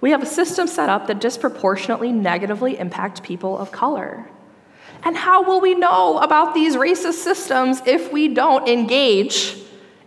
We 0.00 0.12
have 0.12 0.22
a 0.22 0.26
system 0.26 0.68
set 0.68 0.88
up 0.88 1.08
that 1.08 1.20
disproportionately 1.20 2.12
negatively 2.12 2.78
impact 2.78 3.22
people 3.22 3.58
of 3.58 3.72
color. 3.72 4.30
And 5.02 5.16
how 5.16 5.42
will 5.42 5.60
we 5.60 5.74
know 5.74 6.18
about 6.18 6.54
these 6.54 6.76
racist 6.76 7.14
systems 7.14 7.82
if 7.84 8.12
we 8.12 8.28
don't 8.28 8.68
engage 8.68 9.56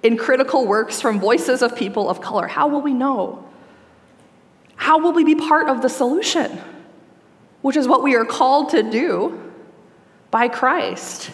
in 0.03 0.17
critical 0.17 0.65
works 0.65 1.01
from 1.01 1.20
voices 1.20 1.62
of 1.62 1.75
people 1.75 2.10
of 2.10 2.22
color? 2.22 2.48
How 2.48 2.67
will 2.67 2.81
we 2.81 2.93
know? 2.93 3.48
How 4.75 5.00
will 5.00 5.13
we 5.13 5.24
be 5.24 5.36
part 5.36 5.70
of 5.70 5.81
the 5.81 5.89
solution? 5.89 6.60
Which 7.62 7.75
is 7.75 7.88
what 7.88 8.01
we 8.01 8.15
are 8.15 8.25
called 8.25 8.70
to 8.70 8.81
do 8.81 9.51
by 10.31 10.48
Christ. 10.48 11.31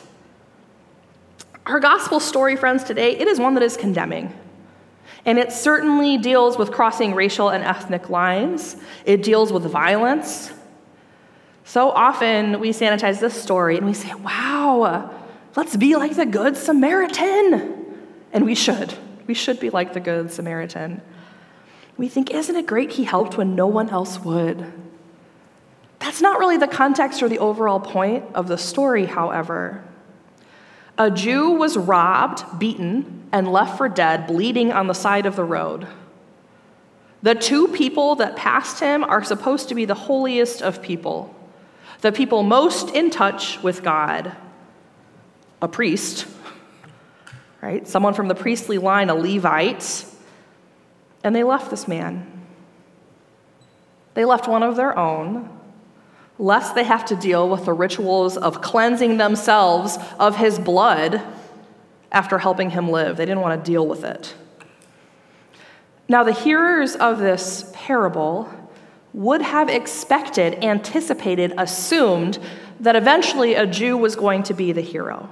Our 1.66 1.80
gospel 1.80 2.20
story, 2.20 2.56
friends, 2.56 2.84
today, 2.84 3.18
it 3.18 3.28
is 3.28 3.40
one 3.40 3.54
that 3.54 3.64
is 3.64 3.78
condemning. 3.78 4.34
And 5.26 5.38
it 5.38 5.52
certainly 5.52 6.18
deals 6.18 6.58
with 6.58 6.72
crossing 6.72 7.14
racial 7.14 7.50
and 7.50 7.64
ethnic 7.64 8.10
lines. 8.10 8.78
It 9.06 9.24
deals 9.24 9.52
with 9.52 9.64
violence. 9.64 10.52
So 11.66 11.92
often 11.92 12.62
we 12.62 12.70
sanitize 12.70 13.20
this 13.20 13.34
story 13.42 13.78
and 13.78 13.86
we 13.86 13.94
say, 13.94 14.14
wow, 14.14 15.14
let's 15.56 15.76
be 15.76 15.96
like 15.98 16.16
the 16.16 16.26
Good 16.26 16.56
Samaritan. 16.56 17.77
And 18.38 18.46
we 18.46 18.54
should. 18.54 18.94
We 19.26 19.34
should 19.34 19.60
be 19.60 19.72
like 19.72 19.94
the 19.94 20.00
Good 20.00 20.32
Samaritan. 20.32 21.02
We 21.98 22.08
think, 22.08 22.30
isn't 22.30 22.56
it 22.56 22.68
great 22.68 22.92
he 22.92 23.04
helped 23.04 23.36
when 23.36 23.56
no 23.56 23.66
one 23.66 23.90
else 23.90 24.20
would? 24.20 24.72
That's 25.98 26.22
not 26.22 26.38
really 26.38 26.58
the 26.58 26.68
context 26.68 27.24
or 27.24 27.30
the 27.30 27.40
overall 27.40 27.80
point 27.80 28.26
of 28.36 28.48
the 28.48 28.60
story, 28.60 29.06
however. 29.06 29.84
A 31.00 31.10
Jew 31.10 31.50
was 31.50 31.78
robbed, 31.78 32.60
beaten, 32.60 33.28
and 33.32 33.52
left 33.52 33.76
for 33.76 33.90
dead, 33.90 34.28
bleeding 34.28 34.72
on 34.72 34.86
the 34.86 34.94
side 34.94 35.26
of 35.26 35.36
the 35.36 35.44
road. 35.44 35.88
The 37.24 37.34
two 37.34 37.70
people 37.70 38.18
that 38.18 38.36
passed 38.36 38.80
him 38.80 39.04
are 39.04 39.24
supposed 39.24 39.68
to 39.70 39.74
be 39.74 39.86
the 39.86 39.96
holiest 39.96 40.62
of 40.62 40.84
people 40.84 41.34
the 42.02 42.12
people 42.12 42.44
most 42.44 42.94
in 42.94 43.10
touch 43.10 43.64
with 43.64 43.82
God, 43.82 44.36
a 45.60 45.68
priest, 45.68 46.28
right? 47.62 47.88
Someone 47.88 48.14
from 48.14 48.28
the 48.28 48.36
priestly 48.36 48.78
line, 48.78 49.10
a 49.10 49.16
Levite, 49.16 50.06
and 51.24 51.36
they 51.36 51.44
left 51.44 51.70
this 51.70 51.88
man. 51.88 52.32
They 54.14 54.26
left 54.26 54.48
one 54.48 54.64
of 54.64 54.76
their 54.76 54.98
own, 54.98 55.50
lest 56.40 56.76
they 56.76 56.84
have 56.84 57.06
to 57.06 57.16
deal 57.16 57.50
with 57.50 57.66
the 57.66 57.74
rituals 57.74 58.38
of 58.38 58.62
cleansing 58.62 59.18
themselves 59.18 59.98
of 60.20 60.38
his 60.38 60.60
blood 60.60 61.22
after 62.12 62.38
helping 62.38 62.70
him 62.70 62.90
live. 62.90 63.18
They 63.18 63.26
didn't 63.26 63.42
want 63.42 63.64
to 63.64 63.72
deal 63.72 63.86
with 63.86 64.04
it. 64.04 64.34
Now, 66.10 66.24
the 66.24 66.34
hearers 66.34 66.96
of 66.96 67.20
this 67.20 67.70
parable 67.74 68.50
would 69.14 69.42
have 69.42 69.68
expected, 69.68 70.64
anticipated, 70.64 71.54
assumed 71.58 72.40
that 72.80 72.96
eventually 72.96 73.56
a 73.56 73.66
Jew 73.66 73.98
was 73.98 74.16
going 74.16 74.44
to 74.44 74.54
be 74.54 74.72
the 74.72 74.82
hero. 74.82 75.30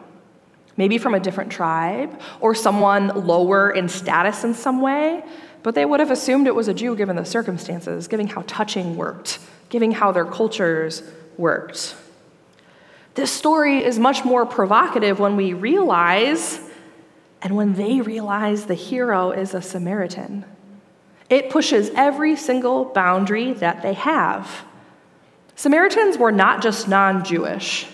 Maybe 0.77 0.98
from 0.98 1.13
a 1.13 1.20
different 1.20 1.51
tribe 1.51 2.20
or 2.39 2.53
someone 2.53 3.08
lower 3.27 3.72
in 3.72 3.88
status 3.88 4.44
in 4.44 4.53
some 4.53 4.82
way, 4.82 5.24
but 5.63 5.74
they 5.74 5.86
would 5.86 6.00
have 6.00 6.12
assumed 6.12 6.48
it 6.48 6.55
was 6.55 6.67
a 6.67 6.74
Jew 6.74 6.96
given 6.96 7.15
the 7.15 7.25
circumstances, 7.25 8.08
given 8.08 8.27
how 8.27 8.44
touching 8.46 8.96
worked, 8.96 9.39
given 9.70 9.91
how 9.91 10.12
their 10.12 10.25
cultures 10.25 11.01
worked. 11.38 11.96
This 13.15 13.32
story 13.32 13.84
is 13.84 13.98
much 13.98 14.25
more 14.25 14.46
provocative 14.46 15.20
when 15.20 15.38
we 15.38 15.53
realize, 15.53 16.60
and 17.41 17.55
when 17.55 17.74
they 17.74 18.01
realize 18.01 18.65
the 18.65 18.74
hero 18.75 19.32
is 19.32 19.53
a 19.53 19.62
Samaritan. 19.62 20.44
It 21.29 21.50
pushes 21.50 21.89
every 21.96 22.36
single 22.36 22.86
boundary 22.86 23.53
that 23.53 23.82
they 23.82 23.94
have. 23.94 24.65
Samaritans 25.55 26.17
were 26.17 26.34
not 26.34 26.62
just 26.62 26.88
non 26.88 27.24
Jewish, 27.24 27.88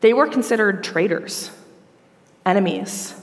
they 0.00 0.14
were 0.14 0.26
considered 0.26 0.82
traitors, 0.82 1.50
enemies. 2.50 3.14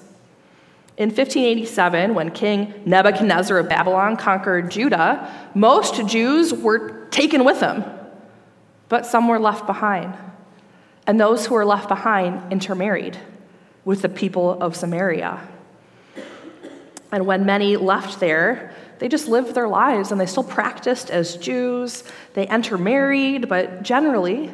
In 0.95 1.09
1587, 1.09 2.15
when 2.15 2.31
King 2.31 2.73
Nebuchadnezzar 2.85 3.59
of 3.59 3.69
Babylon 3.69 4.15
conquered 4.15 4.71
Judah, 4.71 5.31
most 5.53 6.07
Jews 6.07 6.53
were 6.53 7.05
taken 7.11 7.43
with 7.43 7.59
him, 7.59 7.83
but 8.89 9.05
some 9.05 9.27
were 9.27 9.37
left 9.37 9.67
behind. 9.67 10.15
And 11.05 11.19
those 11.19 11.45
who 11.45 11.53
were 11.55 11.65
left 11.65 11.87
behind 11.87 12.51
intermarried 12.51 13.17
with 13.85 14.01
the 14.01 14.09
people 14.09 14.57
of 14.61 14.75
Samaria. 14.75 15.47
And 17.11 17.25
when 17.25 17.45
many 17.45 17.77
left 17.77 18.19
there, 18.19 18.73
they 18.99 19.07
just 19.07 19.27
lived 19.27 19.53
their 19.53 19.67
lives 19.67 20.11
and 20.11 20.19
they 20.19 20.25
still 20.25 20.43
practiced 20.43 21.11
as 21.11 21.37
Jews. 21.37 22.03
They 22.33 22.47
intermarried, 22.47 23.47
but 23.47 23.83
generally, 23.83 24.51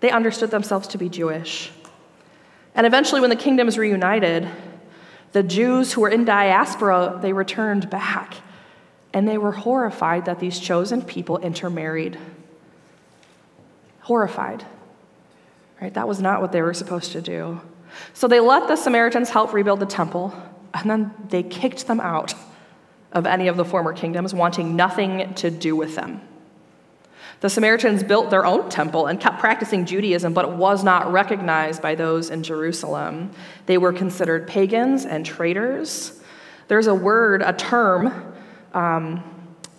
they 0.00 0.10
understood 0.10 0.50
themselves 0.50 0.88
to 0.88 0.98
be 0.98 1.08
Jewish. 1.08 1.70
And 2.74 2.86
eventually, 2.86 3.20
when 3.20 3.30
the 3.30 3.36
kingdoms 3.36 3.76
reunited, 3.76 4.48
the 5.32 5.42
Jews 5.42 5.92
who 5.92 6.00
were 6.02 6.08
in 6.08 6.24
diaspora, 6.24 7.18
they 7.20 7.32
returned 7.32 7.90
back. 7.90 8.34
And 9.14 9.28
they 9.28 9.36
were 9.36 9.52
horrified 9.52 10.24
that 10.24 10.40
these 10.40 10.58
chosen 10.58 11.02
people 11.02 11.38
intermarried. 11.38 12.18
Horrified. 14.00 14.64
Right? 15.80 15.92
That 15.92 16.08
was 16.08 16.20
not 16.20 16.40
what 16.40 16.52
they 16.52 16.62
were 16.62 16.72
supposed 16.72 17.12
to 17.12 17.20
do. 17.20 17.60
So 18.14 18.26
they 18.26 18.40
let 18.40 18.68
the 18.68 18.76
Samaritans 18.76 19.30
help 19.30 19.52
rebuild 19.52 19.80
the 19.80 19.86
temple, 19.86 20.34
and 20.72 20.88
then 20.88 21.12
they 21.28 21.42
kicked 21.42 21.86
them 21.86 22.00
out 22.00 22.34
of 23.12 23.26
any 23.26 23.48
of 23.48 23.58
the 23.58 23.64
former 23.66 23.92
kingdoms, 23.92 24.32
wanting 24.32 24.76
nothing 24.76 25.34
to 25.34 25.50
do 25.50 25.76
with 25.76 25.94
them. 25.94 26.22
The 27.42 27.50
Samaritans 27.50 28.04
built 28.04 28.30
their 28.30 28.46
own 28.46 28.70
temple 28.70 29.08
and 29.08 29.18
kept 29.18 29.40
practicing 29.40 29.84
Judaism, 29.84 30.32
but 30.32 30.44
it 30.44 30.52
was 30.52 30.84
not 30.84 31.10
recognized 31.10 31.82
by 31.82 31.96
those 31.96 32.30
in 32.30 32.44
Jerusalem. 32.44 33.32
They 33.66 33.78
were 33.78 33.92
considered 33.92 34.46
pagans 34.46 35.04
and 35.04 35.26
traitors. 35.26 36.22
There's 36.68 36.86
a 36.86 36.94
word, 36.94 37.42
a 37.42 37.52
term 37.52 38.32
um, 38.72 39.24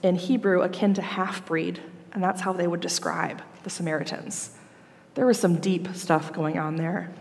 in 0.01 0.15
Hebrew 0.15 0.61
akin 0.61 0.93
to 0.95 1.01
half 1.01 1.45
breed, 1.45 1.81
and 2.11 2.21
that's 2.21 2.41
how 2.41 2.51
they 2.51 2.67
would 2.67 2.81
describe 2.81 3.41
the 3.63 3.69
Samaritans. 3.69 4.57
There 5.15 5.25
was 5.25 5.39
some 5.39 5.55
deep 5.55 5.95
stuff 5.95 6.33
going 6.33 6.59
on 6.59 6.75
there. 6.75 7.13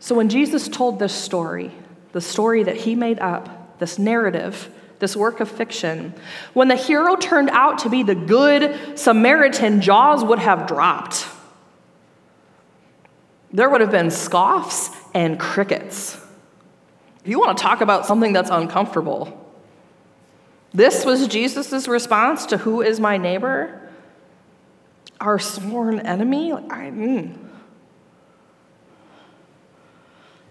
So 0.00 0.14
when 0.14 0.28
Jesus 0.28 0.68
told 0.68 0.98
this 0.98 1.14
story, 1.14 1.72
the 2.12 2.20
story 2.20 2.62
that 2.64 2.76
he 2.76 2.94
made 2.94 3.20
up, 3.20 3.78
this 3.78 3.98
narrative, 3.98 4.68
this 4.98 5.16
work 5.16 5.40
of 5.40 5.50
fiction. 5.50 6.14
When 6.52 6.68
the 6.68 6.76
hero 6.76 7.16
turned 7.16 7.50
out 7.50 7.78
to 7.80 7.90
be 7.90 8.02
the 8.02 8.14
good 8.14 8.98
Samaritan, 8.98 9.80
jaws 9.80 10.24
would 10.24 10.38
have 10.38 10.66
dropped. 10.66 11.26
There 13.52 13.70
would 13.70 13.80
have 13.80 13.90
been 13.90 14.10
scoffs 14.10 14.90
and 15.14 15.38
crickets. 15.38 16.20
If 17.22 17.28
you 17.28 17.38
want 17.38 17.56
to 17.56 17.62
talk 17.62 17.80
about 17.80 18.06
something 18.06 18.32
that's 18.32 18.50
uncomfortable, 18.50 19.40
this 20.72 21.04
was 21.04 21.28
Jesus' 21.28 21.86
response 21.86 22.46
to 22.46 22.58
who 22.58 22.82
is 22.82 22.98
my 22.98 23.16
neighbor? 23.16 23.80
Our 25.20 25.38
sworn 25.38 26.00
enemy? 26.00 26.52
I, 26.52 26.56
mm. 26.90 27.43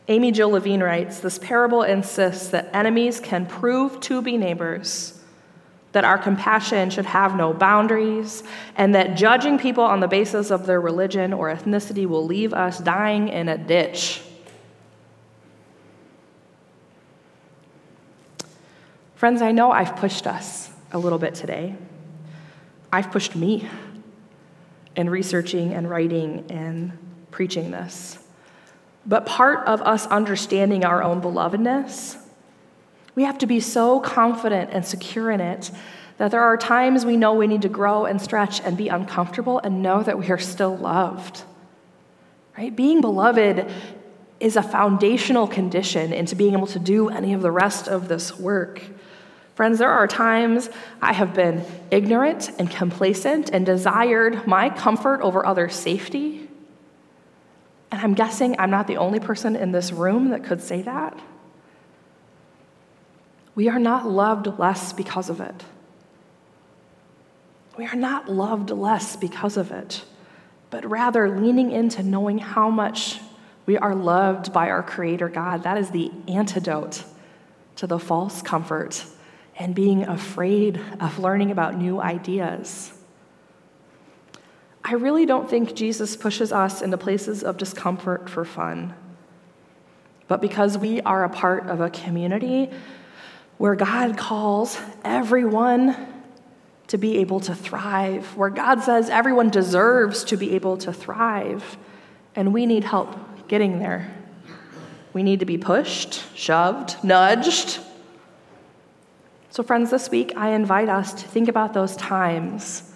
Amy 0.10 0.32
Jill 0.32 0.50
Levine 0.50 0.84
writes 0.84 1.20
This 1.20 1.40
parable 1.40 1.84
insists 1.84 2.50
that 2.50 2.70
enemies 2.74 3.20
can 3.20 3.46
prove 3.46 4.00
to 4.02 4.22
be 4.22 4.38
neighbors, 4.38 5.22
that 5.94 6.04
our 6.04 6.18
compassion 6.18 6.90
should 6.90 7.06
have 7.06 7.36
no 7.36 7.54
boundaries, 7.54 8.44
and 8.76 8.94
that 8.96 9.16
judging 9.16 9.58
people 9.58 9.84
on 9.84 10.02
the 10.02 10.08
basis 10.08 10.52
of 10.52 10.66
their 10.66 10.82
religion 10.82 11.32
or 11.32 11.54
ethnicity 11.54 12.06
will 12.06 12.26
leave 12.26 12.54
us 12.54 12.80
dying 12.80 13.30
in 13.30 13.48
a 13.48 13.58
ditch. 13.58 14.22
Friends, 19.16 19.42
I 19.42 19.54
know 19.54 19.72
I've 19.72 19.96
pushed 19.96 20.28
us 20.28 20.70
a 20.92 21.00
little 21.00 21.20
bit 21.20 21.34
today. 21.34 21.76
I've 22.92 23.10
pushed 23.10 23.38
me 23.38 23.70
in 24.98 25.10
researching 25.10 25.74
and 25.74 25.90
writing 25.90 26.46
and 26.50 26.92
preaching 27.32 27.72
this. 27.72 28.23
But 29.06 29.26
part 29.26 29.68
of 29.68 29.82
us 29.82 30.06
understanding 30.08 30.86
our 30.86 31.04
own 31.04 31.22
belovedness, 31.22 32.18
we 33.16 33.24
have 33.24 33.38
to 33.40 33.48
be 33.48 33.60
so 33.60 34.00
confident 34.00 34.72
and 34.72 34.86
secure 34.86 35.30
in 35.30 35.42
it 35.42 35.72
that 36.18 36.32
there 36.32 36.42
are 36.42 36.58
times 36.58 37.06
we 37.06 37.18
know 37.18 37.34
we 37.34 37.48
need 37.48 37.64
to 37.64 37.70
grow 37.70 38.06
and 38.06 38.22
stretch 38.22 38.62
and 38.62 38.78
be 38.78 38.88
uncomfortable 38.88 39.60
and 39.60 39.82
know 39.82 40.04
that 40.04 40.18
we 40.18 40.30
are 40.30 40.38
still 40.38 40.78
loved. 40.78 41.44
Right? 42.58 42.76
Being 42.76 43.02
beloved 43.02 43.70
is 44.40 44.56
a 44.56 44.62
foundational 44.62 45.48
condition 45.48 46.14
into 46.14 46.36
being 46.36 46.54
able 46.54 46.68
to 46.68 46.80
do 46.80 47.10
any 47.10 47.34
of 47.34 47.42
the 47.42 47.52
rest 47.52 47.88
of 47.88 48.08
this 48.08 48.38
work. 48.38 48.84
Friends, 49.56 49.80
there 49.80 49.92
are 49.92 50.08
times 50.08 50.70
I 51.02 51.14
have 51.14 51.34
been 51.34 51.64
ignorant 51.92 52.52
and 52.58 52.70
complacent 52.70 53.50
and 53.52 53.66
desired 53.66 54.48
my 54.48 54.70
comfort 54.70 55.22
over 55.22 55.46
others' 55.46 55.76
safety. 55.76 56.43
And 57.94 58.02
I'm 58.02 58.16
guessing 58.16 58.60
I'm 58.60 58.72
not 58.72 58.88
the 58.88 58.98
only 58.98 59.20
person 59.20 59.56
in 59.56 59.72
this 59.72 59.92
room 59.92 60.32
that 60.32 60.44
could 60.44 60.64
say 60.64 60.82
that. 60.82 61.16
We 63.54 63.70
are 63.70 63.78
not 63.78 64.10
loved 64.10 64.48
less 64.58 64.92
because 64.92 65.30
of 65.30 65.40
it. 65.40 65.64
We 67.78 67.86
are 67.86 67.96
not 67.96 68.28
loved 68.28 68.72
less 68.72 69.16
because 69.16 69.58
of 69.58 69.72
it, 69.72 70.04
but 70.72 70.90
rather 70.90 71.40
leaning 71.40 71.70
into 71.70 72.02
knowing 72.02 72.40
how 72.40 72.72
much 72.72 73.20
we 73.68 73.78
are 73.78 73.94
loved 73.94 74.52
by 74.52 74.72
our 74.72 74.82
Creator 74.82 75.30
God. 75.30 75.62
That 75.62 75.78
is 75.78 75.92
the 75.92 76.12
antidote 76.28 77.04
to 77.76 77.86
the 77.86 78.00
false 78.00 78.42
comfort 78.42 79.06
and 79.56 79.76
being 79.76 80.02
afraid 80.02 80.82
of 81.00 81.20
learning 81.20 81.52
about 81.52 81.78
new 81.78 82.02
ideas. 82.02 82.92
I 84.86 84.96
really 84.96 85.26
don't 85.26 85.50
think 85.50 85.76
Jesus 85.76 86.18
pushes 86.18 86.52
us 86.52 86.82
into 86.82 86.98
places 86.98 87.44
of 87.44 87.58
discomfort 87.58 88.30
for 88.30 88.44
fun, 88.44 88.94
but 90.28 90.42
because 90.42 90.78
we 90.78 91.00
are 91.02 91.24
a 91.24 91.30
part 91.30 91.68
of 91.68 91.80
a 91.80 91.90
community 91.90 92.70
where 93.58 93.76
God 93.76 94.18
calls 94.18 94.78
everyone 95.06 95.96
to 96.88 96.98
be 96.98 97.20
able 97.20 97.40
to 97.42 97.56
thrive, 97.56 98.36
where 98.36 98.50
God 98.50 98.82
says 98.84 99.10
everyone 99.10 99.50
deserves 99.50 100.26
to 100.26 100.38
be 100.38 100.54
able 100.54 100.78
to 100.78 100.92
thrive, 100.92 101.78
and 102.36 102.54
we 102.54 102.66
need 102.66 102.84
help 102.84 103.48
getting 103.48 103.80
there. 103.80 104.14
We 105.14 105.24
need 105.24 105.40
to 105.40 105.46
be 105.46 105.58
pushed, 105.58 106.24
shoved, 106.36 107.02
nudged. 107.04 107.80
So, 109.50 109.64
friends, 109.64 109.92
this 109.92 110.10
week 110.10 110.34
I 110.36 110.50
invite 110.50 110.90
us 110.90 111.14
to 111.14 111.28
think 111.28 111.48
about 111.48 111.74
those 111.74 111.96
times 111.96 112.93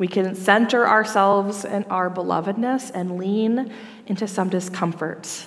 we 0.00 0.08
can 0.08 0.34
center 0.34 0.88
ourselves 0.88 1.66
in 1.66 1.84
our 1.90 2.08
belovedness 2.08 2.90
and 2.94 3.18
lean 3.18 3.70
into 4.06 4.26
some 4.26 4.48
discomfort 4.48 5.44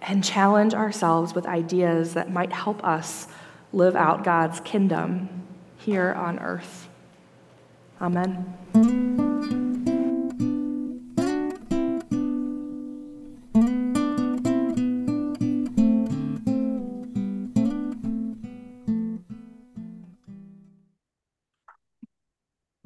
and 0.00 0.24
challenge 0.24 0.72
ourselves 0.72 1.34
with 1.34 1.44
ideas 1.44 2.14
that 2.14 2.32
might 2.32 2.50
help 2.50 2.82
us 2.82 3.28
live 3.74 3.94
out 3.94 4.24
God's 4.24 4.58
kingdom 4.60 5.28
here 5.76 6.14
on 6.14 6.38
earth. 6.38 6.88
Amen. 8.00 9.13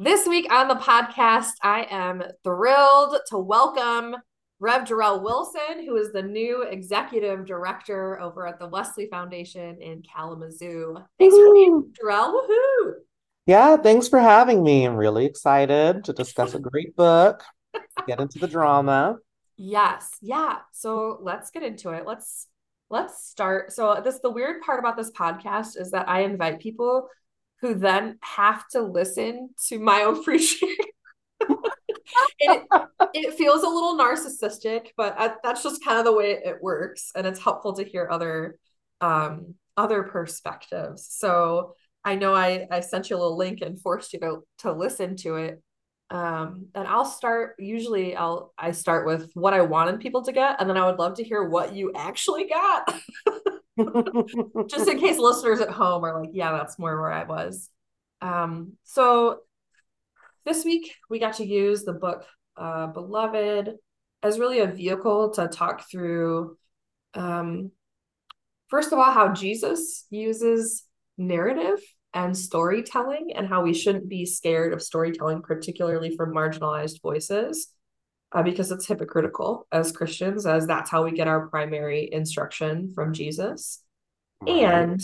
This 0.00 0.28
week 0.28 0.52
on 0.52 0.68
the 0.68 0.76
podcast, 0.76 1.54
I 1.60 1.84
am 1.90 2.22
thrilled 2.44 3.16
to 3.30 3.38
welcome 3.38 4.14
Rev 4.60 4.82
Jarell 4.82 5.24
Wilson, 5.24 5.84
who 5.84 5.96
is 5.96 6.12
the 6.12 6.22
new 6.22 6.62
executive 6.62 7.44
director 7.44 8.20
over 8.20 8.46
at 8.46 8.60
the 8.60 8.68
Wesley 8.68 9.08
Foundation 9.10 9.82
in 9.82 10.02
Kalamazoo. 10.02 10.98
Thanks 11.18 11.34
for 11.34 11.52
being 11.52 11.92
Jarell. 12.00 12.32
Woohoo! 12.32 12.92
Yeah, 13.46 13.76
thanks 13.76 14.06
for 14.06 14.20
having 14.20 14.62
me. 14.62 14.84
I'm 14.84 14.94
really 14.94 15.26
excited 15.26 16.04
to 16.04 16.12
discuss 16.12 16.54
a 16.54 16.60
great 16.60 16.94
book, 16.94 17.42
get 18.06 18.20
into 18.20 18.38
the 18.38 18.46
drama. 18.46 19.16
Yes, 19.56 20.10
yeah. 20.22 20.58
So 20.70 21.18
let's 21.22 21.50
get 21.50 21.64
into 21.64 21.90
it. 21.90 22.06
Let's 22.06 22.46
let's 22.88 23.26
start. 23.26 23.72
So 23.72 24.00
this 24.04 24.20
the 24.20 24.30
weird 24.30 24.62
part 24.62 24.78
about 24.78 24.96
this 24.96 25.10
podcast 25.10 25.76
is 25.76 25.90
that 25.90 26.08
I 26.08 26.20
invite 26.20 26.60
people 26.60 27.08
who 27.60 27.74
then 27.74 28.18
have 28.22 28.66
to 28.68 28.82
listen 28.82 29.50
to 29.68 29.78
my 29.78 30.02
own 30.02 30.22
preaching. 30.24 30.74
it, 32.38 32.66
it 33.14 33.34
feels 33.34 33.62
a 33.62 33.68
little 33.68 33.96
narcissistic, 33.96 34.88
but 34.96 35.14
I, 35.18 35.34
that's 35.42 35.62
just 35.62 35.84
kind 35.84 35.98
of 35.98 36.04
the 36.04 36.12
way 36.12 36.32
it 36.44 36.56
works, 36.62 37.12
and 37.14 37.26
it's 37.26 37.42
helpful 37.42 37.74
to 37.74 37.84
hear 37.84 38.08
other 38.10 38.58
um, 39.00 39.54
other 39.76 40.02
perspectives. 40.04 41.06
So 41.10 41.74
I 42.04 42.14
know 42.16 42.34
I 42.34 42.66
I 42.70 42.80
sent 42.80 43.10
you 43.10 43.16
a 43.16 43.18
little 43.18 43.36
link 43.36 43.60
and 43.60 43.80
forced 43.80 44.12
you 44.12 44.20
to 44.20 44.38
to 44.58 44.72
listen 44.72 45.16
to 45.16 45.36
it. 45.36 45.62
Um, 46.10 46.68
and 46.74 46.88
I'll 46.88 47.04
start. 47.04 47.56
Usually, 47.58 48.16
I'll 48.16 48.52
I 48.56 48.72
start 48.72 49.06
with 49.06 49.30
what 49.34 49.52
I 49.52 49.60
wanted 49.60 50.00
people 50.00 50.22
to 50.22 50.32
get, 50.32 50.56
and 50.60 50.68
then 50.68 50.76
I 50.76 50.86
would 50.86 50.98
love 50.98 51.16
to 51.16 51.24
hear 51.24 51.44
what 51.44 51.74
you 51.74 51.92
actually 51.94 52.48
got. 52.48 52.94
just 54.66 54.88
in 54.88 54.98
case 54.98 55.18
listeners 55.18 55.60
at 55.60 55.70
home 55.70 56.04
are 56.04 56.20
like, 56.20 56.30
yeah, 56.32 56.52
that's 56.52 56.78
more 56.78 57.00
where 57.00 57.12
I 57.12 57.24
was. 57.24 57.70
Um, 58.20 58.72
so 58.84 59.40
this 60.44 60.64
week 60.64 60.94
we 61.08 61.18
got 61.18 61.34
to 61.34 61.46
use 61.46 61.84
the 61.84 61.92
book 61.92 62.24
uh, 62.56 62.88
Beloved 62.88 63.74
as 64.22 64.38
really 64.38 64.60
a 64.60 64.66
vehicle 64.66 65.30
to 65.30 65.48
talk 65.48 65.88
through, 65.90 66.56
um, 67.14 67.70
first 68.68 68.92
of 68.92 68.98
all, 68.98 69.12
how 69.12 69.32
Jesus 69.32 70.06
uses 70.10 70.84
narrative 71.16 71.78
and 72.14 72.36
storytelling 72.36 73.32
and 73.36 73.46
how 73.46 73.62
we 73.62 73.74
shouldn't 73.74 74.08
be 74.08 74.26
scared 74.26 74.72
of 74.72 74.82
storytelling, 74.82 75.42
particularly 75.42 76.16
from 76.16 76.34
marginalized 76.34 77.00
voices 77.02 77.68
uh, 78.32 78.42
because 78.42 78.70
it's 78.70 78.86
hypocritical 78.86 79.66
as 79.72 79.92
Christians, 79.92 80.46
as 80.46 80.66
that's 80.66 80.90
how 80.90 81.04
we 81.04 81.12
get 81.12 81.28
our 81.28 81.48
primary 81.48 82.08
instruction 82.12 82.92
from 82.94 83.12
Jesus. 83.12 83.82
Right. 84.42 84.64
And 84.64 85.00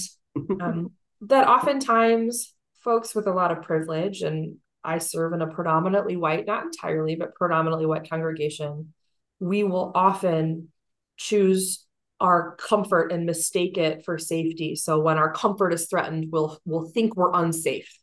um, 0.60 0.92
that 1.22 1.48
oftentimes 1.48 2.54
folks 2.82 3.14
with 3.14 3.26
a 3.26 3.32
lot 3.32 3.50
of 3.50 3.62
privilege, 3.62 4.20
and 4.22 4.56
I 4.82 4.98
serve 4.98 5.32
in 5.32 5.42
a 5.42 5.46
predominantly 5.46 6.16
white, 6.16 6.46
not 6.46 6.64
entirely, 6.64 7.16
but 7.16 7.34
predominantly 7.34 7.86
white 7.86 8.08
congregation, 8.08 8.92
we 9.40 9.64
will 9.64 9.90
often 9.94 10.68
choose 11.16 11.86
our 12.20 12.56
comfort 12.56 13.10
and 13.10 13.26
mistake 13.26 13.78
it 13.78 14.04
for 14.04 14.18
safety. 14.18 14.76
So 14.76 15.00
when 15.00 15.18
our 15.18 15.32
comfort 15.32 15.72
is 15.72 15.86
threatened, 15.88 16.26
we'll 16.30 16.58
we'll 16.64 16.90
think 16.90 17.16
we're 17.16 17.32
unsafe 17.32 17.98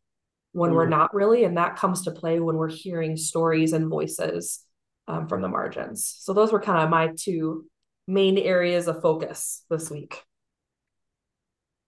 when 0.51 0.71
mm. 0.71 0.75
we're 0.75 0.89
not 0.89 1.13
really, 1.13 1.43
and 1.43 1.57
that 1.57 1.75
comes 1.75 2.03
to 2.03 2.12
play 2.12 2.39
when 2.39 2.55
we're 2.55 2.69
hearing 2.69 3.15
stories 3.17 3.73
and 3.73 3.88
voices 3.88 4.65
um, 5.08 5.28
from 5.28 5.42
the 5.42 5.48
margins. 5.48 6.06
So 6.20 6.34
those 6.34 6.52
were 6.52 6.62
kind 6.62 6.84
of 6.84 6.90
my 6.90 7.12
two 7.16 7.66
main 8.08 8.38
areas 8.38 8.88
of 8.88 9.02
focus 9.02 9.64
this 9.70 9.90
week. 9.90 10.24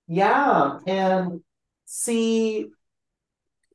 Yeah, 0.08 0.80
and 0.86 1.41
see, 1.86 2.67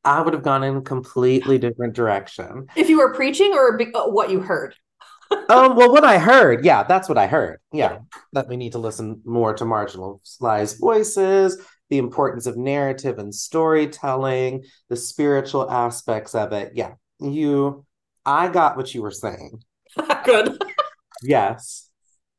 I 0.04 0.20
would 0.20 0.34
have 0.34 0.42
gone 0.42 0.62
in 0.62 0.76
a 0.76 0.82
completely 0.82 1.58
different 1.58 1.94
direction. 1.94 2.66
If 2.76 2.88
you 2.88 2.98
were 2.98 3.14
preaching 3.14 3.54
or 3.54 3.80
uh, 3.80 4.08
what 4.10 4.30
you 4.30 4.40
heard? 4.40 4.74
um, 5.30 5.76
well, 5.76 5.92
what 5.92 6.04
I 6.04 6.18
heard, 6.18 6.64
yeah, 6.64 6.84
that's 6.84 7.08
what 7.08 7.18
I 7.18 7.26
heard. 7.26 7.58
Yeah, 7.72 7.92
yeah, 7.92 7.98
that 8.32 8.48
we 8.48 8.56
need 8.56 8.72
to 8.72 8.78
listen 8.78 9.20
more 9.24 9.54
to 9.54 9.64
marginalized 9.64 10.80
voices, 10.80 11.60
the 11.90 11.98
importance 11.98 12.46
of 12.46 12.56
narrative 12.56 13.18
and 13.18 13.34
storytelling, 13.34 14.64
the 14.88 14.96
spiritual 14.96 15.70
aspects 15.70 16.34
of 16.34 16.52
it. 16.52 16.72
Yeah, 16.74 16.92
you 17.20 17.84
I 18.28 18.48
got 18.48 18.76
what 18.76 18.94
you 18.94 19.00
were 19.00 19.10
saying. 19.10 19.62
Good. 20.24 20.62
yes. 21.22 21.88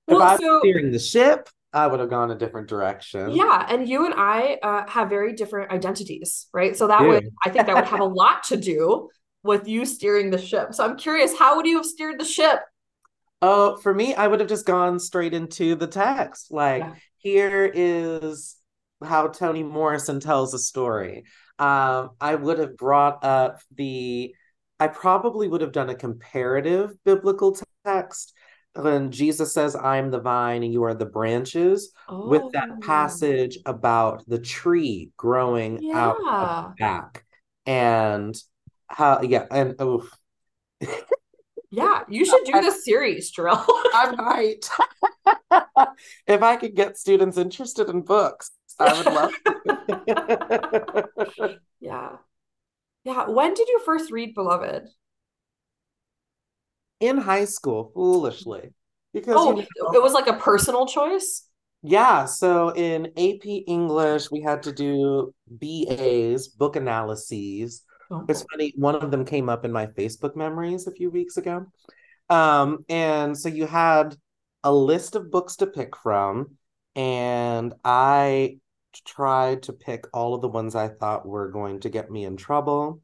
Well, 0.08 0.18
if 0.18 0.24
I 0.24 0.32
was 0.34 0.42
so, 0.42 0.60
steering 0.60 0.92
the 0.92 1.00
ship, 1.00 1.50
I 1.74 1.88
would 1.88 2.00
have 2.00 2.12
gone 2.12 2.30
a 2.30 2.36
different 2.36 2.68
direction. 2.68 3.32
Yeah, 3.32 3.66
and 3.68 3.90
you 3.90 4.06
and 4.06 4.14
I 4.16 4.60
uh, 4.62 4.88
have 4.88 5.10
very 5.10 5.34
different 5.34 5.72
identities, 5.72 6.48
right? 6.54 6.78
So 6.78 6.88
that 6.88 7.02
would 7.02 7.30
I 7.44 7.50
think 7.50 7.66
that 7.66 7.76
would 7.76 7.86
have 7.86 8.00
a 8.00 8.06
lot 8.24 8.44
to 8.46 8.58
do 8.58 9.10
with 9.42 9.68
you 9.68 9.86
steering 9.86 10.30
the 10.30 10.38
ship. 10.38 10.74
So 10.74 10.86
I'm 10.86 10.96
curious, 10.96 11.38
how 11.38 11.56
would 11.56 11.66
you 11.66 11.78
have 11.78 11.86
steered 11.86 12.20
the 12.20 12.26
ship? 12.26 12.60
Oh, 13.42 13.78
for 13.78 13.94
me, 13.94 14.14
I 14.14 14.28
would 14.28 14.42
have 14.42 14.50
just 14.50 14.66
gone 14.66 15.00
straight 15.00 15.34
into 15.34 15.76
the 15.76 15.88
text. 15.88 16.52
Like, 16.52 16.84
yeah. 16.84 16.96
here 17.18 17.72
is 17.74 18.58
how 19.04 19.28
Toni 19.28 19.64
Morrison 19.64 20.20
tells 20.20 20.54
a 20.54 20.60
story. 20.60 21.24
Um, 21.58 22.12
I 22.20 22.36
would 22.36 22.60
have 22.60 22.78
brought 22.78 23.24
up 23.24 23.62
the 23.74 24.36
I 24.80 24.88
probably 24.88 25.48
would 25.48 25.62
have 25.62 25.72
done 25.72 25.90
a 25.90 25.96
comparative 25.96 26.96
biblical 27.04 27.58
text 27.86 28.34
when 28.76 29.12
Jesus 29.12 29.54
says, 29.54 29.76
I'm 29.76 30.12
the 30.12 30.22
vine 30.22 30.64
and 30.64 30.72
you 30.72 30.84
are 30.84 30.94
the 30.94 31.06
branches, 31.06 31.92
oh. 32.08 32.30
with 32.30 32.44
that 32.54 32.70
oh. 32.72 32.80
passage 32.82 33.58
about 33.66 34.24
the 34.28 34.40
tree 34.40 35.12
growing 35.18 35.82
yeah. 35.82 35.98
out 35.98 36.18
of 36.18 36.72
the 36.72 36.76
back. 36.80 37.26
And 37.66 38.36
how, 38.88 39.22
yeah, 39.22 39.46
and 39.52 39.76
oh. 39.80 40.08
yeah, 41.70 42.04
you 42.08 42.26
should 42.30 42.46
do 42.46 42.62
this 42.62 42.86
series, 42.86 43.32
Jarell. 43.32 43.64
I 43.68 44.16
might. 44.16 44.70
if 46.28 46.42
I 46.42 46.56
could 46.56 46.76
get 46.76 46.98
students 46.98 47.38
interested 47.38 47.90
in 47.90 48.02
books, 48.02 48.52
I 48.80 48.94
would 48.94 49.06
love 49.06 49.34
yeah. 51.80 52.18
Yeah. 53.10 53.28
When 53.28 53.54
did 53.56 53.68
you 53.68 53.82
first 53.86 54.12
read 54.12 54.36
Beloved? 54.36 54.88
In 57.00 57.18
high 57.18 57.46
school, 57.46 57.92
foolishly. 57.94 58.74
Because 59.14 59.36
oh, 59.38 59.58
you 59.58 59.66
know, 59.82 59.94
it 59.94 60.04
was 60.04 60.14
like 60.14 60.28
a 60.28 60.34
personal 60.34 60.86
choice? 60.86 61.48
Yeah. 61.82 62.26
So 62.26 62.70
in 62.76 63.08
AP 63.18 63.46
English, 63.68 64.30
we 64.30 64.42
had 64.42 64.62
to 64.64 64.72
do 64.72 65.34
BAs, 65.48 66.50
book 66.50 66.76
analyses. 66.76 67.84
Oh. 68.12 68.26
It's 68.30 68.46
funny, 68.52 68.74
one 68.76 68.96
of 68.96 69.10
them 69.10 69.26
came 69.26 69.50
up 69.50 69.66
in 69.66 69.72
my 69.72 69.88
Facebook 69.88 70.36
memories 70.36 70.86
a 70.86 70.92
few 70.92 71.10
weeks 71.10 71.38
ago. 71.38 71.66
Um, 72.30 72.86
and 72.90 73.36
so 73.36 73.50
you 73.50 73.66
had 73.66 74.16
a 74.64 74.72
list 74.72 75.16
of 75.16 75.32
books 75.32 75.56
to 75.58 75.68
pick 75.68 75.96
from, 75.96 76.58
and 76.96 77.74
I 77.84 78.58
tried 79.06 79.64
to 79.64 79.74
pick 79.74 80.06
all 80.14 80.34
of 80.34 80.42
the 80.42 80.48
ones 80.50 80.76
I 80.76 80.88
thought 80.88 81.26
were 81.28 81.50
going 81.50 81.80
to 81.82 81.90
get 81.90 82.10
me 82.12 82.26
in 82.26 82.38
trouble. 82.38 83.02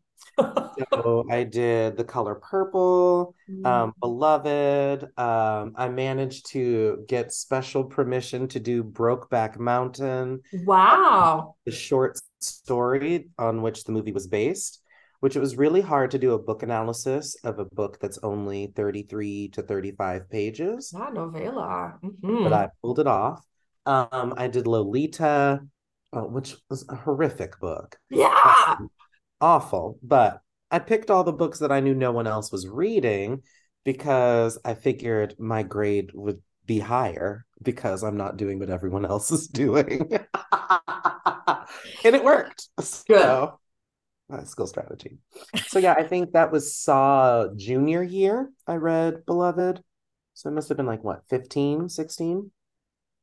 so 0.93 1.24
I 1.32 1.43
did 1.43 1.98
The 1.98 2.04
Color 2.04 2.36
Purple, 2.36 3.36
Mm. 3.50 3.65
um, 3.67 3.93
Beloved. 4.02 5.04
Um, 5.19 5.74
I 5.76 5.88
managed 5.89 6.48
to 6.52 7.06
get 7.08 7.32
special 7.32 7.84
permission 7.84 8.48
to 8.50 8.60
do 8.60 8.84
Brokeback 8.84 9.60
Mountain, 9.60 10.41
Wow. 10.65 11.56
the 11.65 11.71
short 11.71 12.17
story 12.41 13.30
on 13.38 13.62
which 13.62 13.84
the 13.84 13.91
movie 13.91 14.12
was 14.12 14.26
based, 14.28 14.82
which 15.19 15.36
it 15.36 15.39
was 15.39 15.58
really 15.58 15.82
hard 15.82 16.10
to 16.12 16.17
do 16.19 16.34
a 16.34 16.39
book 16.39 16.63
analysis 16.63 17.36
of 17.43 17.60
a 17.60 17.65
book 17.65 18.00
that's 18.02 18.17
only 18.24 18.74
33 18.76 19.50
to 19.50 19.62
35 19.62 20.30
pages, 20.30 20.91
Yeah, 20.93 21.12
novela. 21.13 22.00
but 22.02 22.19
Mhm. 22.24 22.52
I 22.54 22.69
pulled 22.82 23.00
it 23.00 23.08
off. 23.08 23.45
Um, 23.86 24.34
I 24.38 24.48
did 24.48 24.65
Lolita, 24.65 25.62
uh, 26.13 26.22
which 26.22 26.56
was 26.70 26.86
a 26.89 26.96
horrific 26.96 27.60
book. 27.60 27.98
Yeah. 28.10 28.78
awful, 29.41 30.00
but 30.02 30.41
I 30.72 30.80
picked 30.80 31.10
all 31.10 31.24
the 31.24 31.34
books 31.34 31.60
that 31.60 31.72
I 31.72 31.80
knew 31.80 31.94
no 31.94 32.12
one 32.12 32.28
else 32.28 32.52
was 32.52 32.68
reading 32.68 33.44
because 33.84 34.58
I 34.65 34.74
figured 34.74 35.36
my 35.39 35.63
grade 35.63 36.12
would 36.13 36.41
be 36.65 36.80
higher 36.80 37.46
because 37.62 38.04
I'm 38.04 38.18
not 38.18 38.38
doing 38.38 38.60
what 38.60 38.70
everyone 38.70 39.06
else 39.12 39.32
is 39.32 39.48
doing. 39.48 40.12
and 42.04 42.15
it 42.15 42.24
worked. 42.24 42.70
So, 42.80 43.60
uh, 44.32 44.44
skill 44.44 44.68
strategy. 44.68 45.20
So, 45.68 45.80
yeah, 45.80 45.94
I 45.94 46.04
think 46.04 46.32
that 46.32 46.52
was 46.52 46.76
Saw 46.76 47.48
junior 47.56 48.02
year. 48.02 48.50
I 48.68 48.76
read 48.76 49.26
Beloved. 49.26 49.82
So 50.34 50.50
it 50.50 50.54
must 50.54 50.68
have 50.70 50.78
been 50.78 50.86
like 50.86 51.04
what, 51.04 51.22
15, 51.30 51.88
16? 51.88 52.52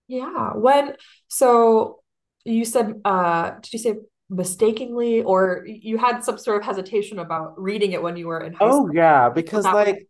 Yeah. 0.09 0.53
When, 0.55 0.95
so 1.29 2.02
you 2.44 2.64
said, 2.64 3.00
uh, 3.05 3.52
did 3.61 3.72
you 3.72 3.78
say 3.78 3.94
mistakenly, 4.31 5.22
or 5.22 5.64
you 5.66 5.98
had 5.98 6.24
some 6.24 6.38
sort 6.38 6.59
of 6.61 6.64
hesitation 6.66 7.18
about 7.18 7.61
reading 7.61 7.92
it 7.92 8.02
when 8.02 8.16
you 8.16 8.26
were 8.28 8.40
in 8.40 8.52
high 8.55 8.59
Oh, 8.66 8.70
school? 8.70 8.94
yeah, 8.94 9.28
because 9.28 9.64
like 9.64 10.09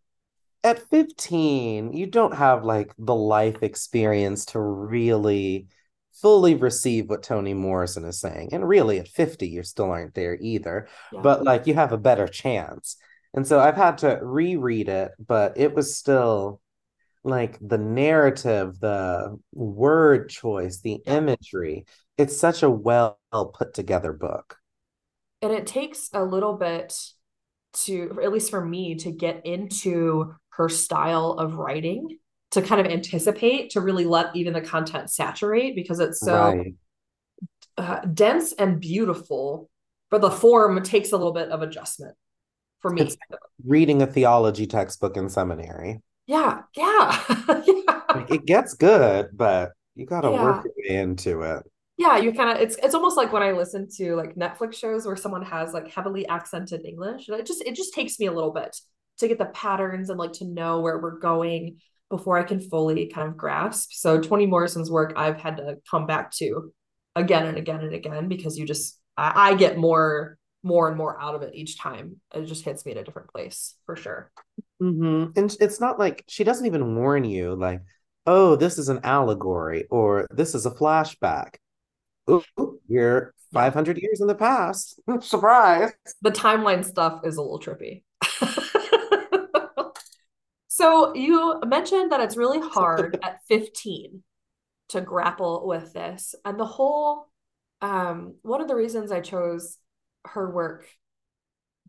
at 0.63 0.79
15, 0.89 1.93
you 1.93 2.07
don't 2.07 2.35
have 2.35 2.63
like 2.63 2.93
the 2.97 3.15
life 3.15 3.63
experience 3.63 4.45
to 4.47 4.59
really 4.61 5.67
fully 6.13 6.55
receive 6.55 7.09
what 7.09 7.23
Toni 7.23 7.53
Morrison 7.53 8.05
is 8.05 8.19
saying. 8.19 8.49
And 8.53 8.67
really 8.67 8.99
at 8.99 9.07
50, 9.07 9.47
you 9.47 9.63
still 9.63 9.91
aren't 9.91 10.13
there 10.13 10.37
either, 10.39 10.87
Yeah. 11.11 11.21
but 11.21 11.43
like 11.43 11.67
you 11.67 11.73
have 11.73 11.91
a 11.91 11.97
better 11.97 12.27
chance. 12.27 12.97
And 13.33 13.47
so 13.47 13.59
I've 13.59 13.75
had 13.75 13.99
to 13.99 14.19
reread 14.21 14.89
it, 14.89 15.11
but 15.19 15.57
it 15.57 15.73
was 15.73 15.95
still 15.97 16.61
like 17.23 17.57
the 17.61 17.77
narrative, 17.77 18.79
the 18.79 19.39
word 19.53 20.29
choice, 20.29 20.81
the 20.81 21.01
imagery. 21.05 21.85
It's 22.17 22.37
such 22.37 22.63
a 22.63 22.69
well 22.69 23.17
put 23.53 23.73
together 23.73 24.13
book. 24.13 24.57
And 25.41 25.51
it 25.51 25.67
takes 25.67 26.09
a 26.13 26.23
little 26.23 26.53
bit 26.53 26.97
to, 27.85 28.19
at 28.23 28.31
least 28.31 28.49
for 28.51 28.63
me, 28.63 28.95
to 28.95 29.11
get 29.11 29.45
into 29.45 30.35
her 30.51 30.69
style 30.69 31.31
of 31.31 31.55
writing, 31.55 32.19
to 32.51 32.61
kind 32.61 32.79
of 32.79 32.91
anticipate, 32.91 33.71
to 33.71 33.81
really 33.81 34.05
let 34.05 34.35
even 34.35 34.53
the 34.53 34.61
content 34.61 35.09
saturate 35.09 35.75
because 35.75 35.99
it's 35.99 36.19
so 36.19 36.33
Right. 36.33 36.75
uh, 37.77 37.99
dense 38.01 38.53
and 38.53 38.79
beautiful, 38.79 39.69
but 40.11 40.21
the 40.21 40.29
form 40.31 40.81
takes 40.83 41.11
a 41.11 41.17
little 41.17 41.33
bit 41.33 41.49
of 41.49 41.61
adjustment 41.61 42.15
for 42.79 42.91
me. 42.91 43.01
It's- 43.01 43.17
Reading 43.65 44.01
a 44.01 44.07
theology 44.07 44.67
textbook 44.67 45.17
in 45.17 45.29
seminary. 45.29 46.01
Yeah, 46.27 46.61
yeah, 46.77 47.23
yeah. 47.65 48.25
It 48.29 48.45
gets 48.45 48.75
good, 48.75 49.29
but 49.33 49.71
you 49.95 50.05
gotta 50.05 50.31
work 50.31 50.63
your 50.65 50.73
way 50.77 51.01
into 51.01 51.41
it. 51.41 51.63
Yeah, 51.97 52.17
you 52.17 52.33
kind 52.33 52.49
of 52.49 52.57
it's 52.57 52.75
it's 52.77 52.95
almost 52.95 53.17
like 53.17 53.31
when 53.31 53.43
I 53.43 53.51
listen 53.51 53.87
to 53.97 54.15
like 54.15 54.35
Netflix 54.35 54.75
shows 54.75 55.05
where 55.05 55.15
someone 55.15 55.43
has 55.43 55.73
like 55.73 55.91
heavily 55.91 56.27
accented 56.27 56.85
English. 56.85 57.29
It 57.29 57.45
just 57.45 57.63
it 57.63 57.75
just 57.75 57.93
takes 57.93 58.19
me 58.19 58.25
a 58.25 58.31
little 58.31 58.51
bit 58.51 58.75
to 59.19 59.27
get 59.27 59.37
the 59.37 59.45
patterns 59.45 60.09
and 60.09 60.17
like 60.17 60.33
to 60.33 60.45
know 60.45 60.81
where 60.81 60.97
we're 60.97 61.19
going 61.19 61.77
before 62.09 62.37
I 62.37 62.43
can 62.43 62.59
fully 62.59 63.07
kind 63.07 63.27
of 63.27 63.37
grasp. 63.37 63.91
So 63.93 64.19
Toni 64.19 64.47
Morrison's 64.47 64.89
work 64.89 65.13
I've 65.15 65.37
had 65.39 65.57
to 65.57 65.77
come 65.89 66.07
back 66.07 66.31
to 66.37 66.73
again 67.15 67.45
and 67.45 67.57
again 67.57 67.81
and 67.81 67.93
again 67.93 68.27
because 68.27 68.57
you 68.57 68.65
just 68.65 68.99
I, 69.15 69.51
I 69.51 69.55
get 69.55 69.77
more 69.77 70.37
more 70.63 70.87
and 70.87 70.97
more 70.97 71.21
out 71.21 71.35
of 71.35 71.43
it 71.43 71.53
each 71.53 71.77
time. 71.77 72.19
It 72.33 72.45
just 72.45 72.65
hits 72.65 72.85
me 72.85 72.93
at 72.93 72.97
a 72.97 73.03
different 73.03 73.29
place 73.29 73.75
for 73.85 73.95
sure. 73.95 74.31
hmm 74.79 75.25
And 75.35 75.55
it's 75.59 75.79
not 75.79 75.99
like 75.99 76.23
she 76.27 76.43
doesn't 76.43 76.65
even 76.65 76.95
warn 76.95 77.23
you, 77.23 77.55
like, 77.55 77.81
oh, 78.25 78.55
this 78.55 78.77
is 78.77 78.89
an 78.89 79.01
allegory 79.03 79.85
or 79.89 80.27
this 80.31 80.55
is 80.55 80.65
a 80.65 80.71
flashback. 80.71 81.55
Ooh, 82.29 82.79
you're 82.87 83.33
500 83.53 83.97
years 83.97 84.21
in 84.21 84.27
the 84.27 84.35
past. 84.35 84.99
Surprise. 85.21 85.91
the 86.21 86.31
timeline 86.31 86.83
stuff 86.83 87.21
is 87.23 87.37
a 87.37 87.41
little 87.41 87.59
trippy. 87.59 88.03
so 90.67 91.13
you 91.13 91.61
mentioned 91.65 92.11
that 92.11 92.21
it's 92.21 92.37
really 92.37 92.59
hard 92.59 93.19
at 93.23 93.39
15 93.47 94.23
to 94.89 95.01
grapple 95.01 95.67
with 95.67 95.93
this. 95.93 96.35
And 96.45 96.59
the 96.59 96.65
whole 96.65 97.27
um 97.81 98.35
one 98.43 98.61
of 98.61 98.67
the 98.67 98.75
reasons 98.75 99.11
I 99.11 99.19
chose 99.21 99.77
her 100.25 100.49
work 100.49 100.87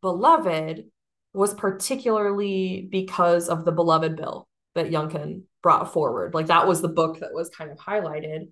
Beloved 0.01 0.85
was 1.33 1.55
particularly 1.55 2.87
because 2.90 3.49
of 3.49 3.64
the 3.64 3.73
Beloved 3.73 4.16
Bill 4.16 4.47
that 4.75 4.90
Youngkin 4.90 5.42
brought 5.62 5.92
forward. 5.92 6.35
Like 6.35 6.47
that 6.47 6.66
was 6.66 6.83
the 6.83 6.88
book 6.88 7.20
that 7.20 7.33
was 7.33 7.49
kind 7.49 7.70
of 7.70 7.79
highlighted. 7.79 8.49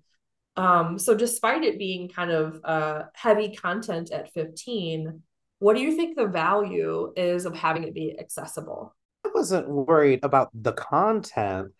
Um, 0.55 0.99
so 0.99 1.15
despite 1.15 1.63
it 1.63 1.79
being 1.79 2.09
kind 2.09 2.31
of 2.31 2.59
uh, 2.63 3.03
heavy 3.15 3.55
content 3.55 4.11
at 4.11 4.31
15, 4.33 5.21
what 5.59 5.75
do 5.75 5.81
you 5.81 5.95
think 5.95 6.15
the 6.15 6.27
value 6.27 7.11
is 7.15 7.45
of 7.45 7.55
having 7.55 7.83
it 7.83 7.93
be 7.93 8.17
accessible? 8.19 8.95
I 9.25 9.29
wasn't 9.33 9.67
worried 9.69 10.19
about 10.23 10.49
the 10.53 10.73
content 10.73 11.71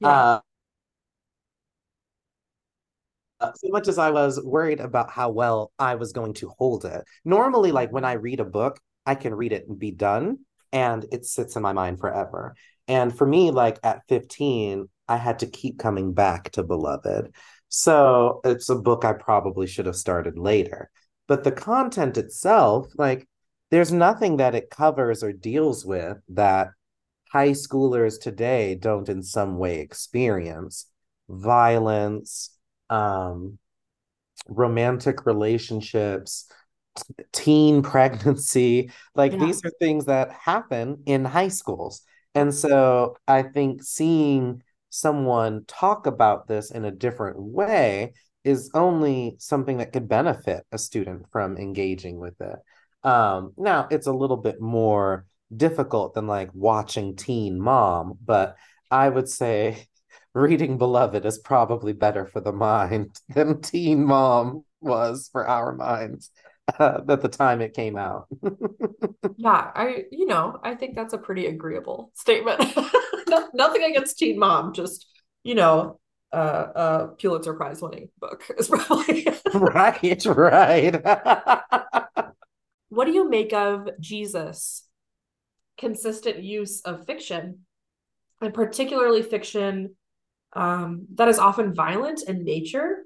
Yeah. 0.00 0.40
uh, 3.40 3.52
so 3.56 3.68
much 3.70 3.88
as 3.88 3.98
I 3.98 4.10
was 4.10 4.40
worried 4.42 4.80
about 4.80 5.10
how 5.10 5.30
well 5.30 5.72
I 5.78 5.96
was 5.96 6.12
going 6.12 6.34
to 6.34 6.52
hold 6.58 6.84
it. 6.84 7.04
Normally, 7.24 7.72
like 7.72 7.92
when 7.92 8.04
I 8.04 8.12
read 8.12 8.40
a 8.40 8.44
book, 8.44 8.78
I 9.04 9.16
can 9.16 9.34
read 9.34 9.52
it 9.52 9.66
and 9.68 9.78
be 9.78 9.90
done, 9.90 10.38
and 10.72 11.04
it 11.10 11.24
sits 11.26 11.56
in 11.56 11.62
my 11.62 11.72
mind 11.72 11.98
forever. 11.98 12.54
And 12.86 13.16
for 13.16 13.26
me, 13.26 13.50
like 13.50 13.78
at 13.82 14.02
15, 14.08 14.88
I 15.08 15.16
had 15.16 15.40
to 15.40 15.46
keep 15.46 15.78
coming 15.78 16.12
back 16.12 16.50
to 16.52 16.62
Beloved. 16.62 17.34
So 17.74 18.42
it's 18.44 18.68
a 18.68 18.76
book 18.76 19.02
I 19.02 19.14
probably 19.14 19.66
should 19.66 19.86
have 19.86 19.96
started 19.96 20.36
later. 20.36 20.90
But 21.26 21.42
the 21.42 21.52
content 21.52 22.18
itself, 22.18 22.88
like, 22.98 23.26
there's 23.70 23.90
nothing 23.90 24.36
that 24.36 24.54
it 24.54 24.68
covers 24.68 25.24
or 25.24 25.32
deals 25.32 25.82
with 25.86 26.18
that 26.28 26.68
high 27.32 27.52
schoolers 27.52 28.20
today 28.20 28.74
don't 28.74 29.08
in 29.08 29.22
some 29.22 29.56
way 29.56 29.80
experience 29.80 30.86
violence, 31.30 32.50
um, 32.90 33.58
romantic 34.48 35.24
relationships, 35.24 36.50
t- 36.96 37.24
teen 37.32 37.82
pregnancy. 37.92 38.90
Like 39.14 39.32
Yeah. 39.32 39.38
these 39.38 39.64
are 39.64 39.72
things 39.80 40.04
that 40.06 40.32
happen 40.32 41.02
in 41.06 41.24
high 41.24 41.48
schools. 41.48 42.02
And 42.34 42.54
so 42.54 43.16
I 43.26 43.42
think 43.44 43.82
seeing 43.82 44.62
someone 44.92 45.64
talk 45.66 46.06
about 46.06 46.46
this 46.46 46.70
in 46.70 46.84
a 46.84 46.90
different 46.90 47.40
way 47.40 48.12
is 48.44 48.70
only 48.74 49.36
something 49.38 49.78
that 49.78 49.92
could 49.92 50.06
benefit 50.06 50.64
a 50.70 50.76
student 50.76 51.24
from 51.32 51.56
engaging 51.56 52.18
with 52.18 52.38
it. 52.40 52.58
Um, 53.02 53.54
now 53.56 53.88
it's 53.90 54.06
a 54.06 54.12
little 54.12 54.36
bit 54.36 54.60
more 54.60 55.24
difficult 55.54 56.12
than 56.14 56.26
like 56.26 56.50
watching 56.52 57.16
Teen 57.16 57.58
Mom, 57.58 58.18
but 58.22 58.56
I 58.90 59.08
would 59.08 59.30
say 59.30 59.88
reading 60.34 60.76
Beloved 60.76 61.24
is 61.24 61.38
probably 61.38 61.94
better 61.94 62.26
for 62.26 62.40
the 62.40 62.52
mind 62.52 63.18
than 63.30 63.62
Teen 63.62 64.04
Mom 64.04 64.64
was 64.82 65.30
for 65.32 65.48
our 65.48 65.74
minds 65.74 66.30
uh, 66.78 67.00
at 67.08 67.22
the 67.22 67.28
time 67.28 67.62
it 67.62 67.72
came 67.72 67.96
out. 67.96 68.26
Yeah, 69.38 69.70
I, 69.74 70.04
you 70.12 70.26
know, 70.26 70.58
I 70.62 70.74
think 70.74 70.96
that's 70.96 71.14
a 71.14 71.18
pretty 71.18 71.46
agreeable 71.46 72.10
statement. 72.14 72.60
No- 73.32 73.48
Nothing 73.54 73.84
against 73.84 74.18
Teen 74.18 74.38
Mom, 74.38 74.72
just, 74.72 75.06
you 75.42 75.54
know, 75.54 75.98
uh, 76.32 76.36
uh, 76.36 77.06
Pulitzer 77.18 77.54
Prize 77.54 77.82
winning 77.82 78.08
book 78.20 78.44
is 78.58 78.68
probably. 78.68 79.26
right, 79.54 80.24
right. 80.26 81.00
What 82.88 83.06
do 83.06 83.12
you 83.12 83.28
make 83.28 83.52
of 83.52 83.88
Jesus' 84.00 84.84
consistent 85.78 86.42
use 86.42 86.82
of 86.82 87.06
fiction, 87.06 87.60
and 88.40 88.52
particularly 88.52 89.22
fiction 89.22 89.96
um, 90.52 91.06
that 91.14 91.28
is 91.28 91.38
often 91.38 91.74
violent 91.74 92.22
in 92.28 92.44
nature, 92.44 92.98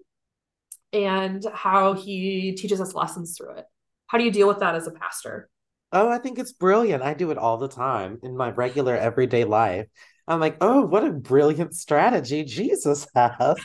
and 0.93 1.45
how 1.55 1.93
he 1.95 2.53
teaches 2.53 2.81
us 2.81 2.95
lessons 2.95 3.37
through 3.37 3.55
it? 3.55 3.65
How 4.09 4.19
do 4.19 4.25
you 4.25 4.31
deal 4.33 4.49
with 4.49 4.61
that 4.61 4.75
as 4.75 4.87
a 4.87 4.93
pastor? 4.93 5.49
Oh, 5.93 6.09
I 6.09 6.19
think 6.19 6.39
it's 6.39 6.53
brilliant. 6.53 7.03
I 7.03 7.15
do 7.15 7.31
it 7.31 7.39
all 7.39 7.59
the 7.59 7.69
time 7.69 8.19
in 8.23 8.37
my 8.37 8.51
regular 8.51 8.97
everyday 8.97 9.45
life. 9.45 9.87
I'm 10.29 10.41
like, 10.41 10.57
oh, 10.61 10.83
what 10.83 11.05
a 11.05 11.13
brilliant 11.13 11.75
strategy 11.75 12.45
Jesus 12.45 13.07
has 13.15 13.57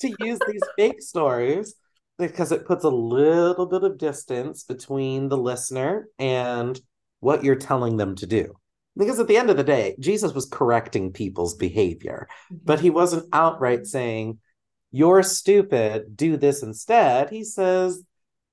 to 0.00 0.16
use 0.20 0.38
these 0.48 0.62
fake 0.76 1.00
stories 1.02 1.74
because 2.18 2.50
it 2.50 2.66
puts 2.66 2.84
a 2.84 2.88
little 2.88 3.66
bit 3.66 3.84
of 3.84 3.98
distance 3.98 4.64
between 4.64 5.28
the 5.28 5.36
listener 5.38 6.08
and 6.18 6.80
what 7.20 7.44
you're 7.44 7.54
telling 7.56 7.96
them 7.96 8.16
to 8.16 8.26
do. 8.26 8.54
Because 8.96 9.20
at 9.20 9.28
the 9.28 9.36
end 9.36 9.48
of 9.50 9.56
the 9.56 9.62
day, 9.64 9.94
Jesus 10.00 10.32
was 10.34 10.46
correcting 10.46 11.12
people's 11.12 11.54
behavior, 11.54 12.26
Mm-hmm. 12.52 12.64
but 12.64 12.80
he 12.80 12.90
wasn't 12.90 13.28
outright 13.32 13.86
saying, 13.86 14.38
You're 14.90 15.22
stupid, 15.22 16.16
do 16.16 16.36
this 16.36 16.62
instead. 16.64 17.30
He 17.30 17.44
says, 17.44 18.02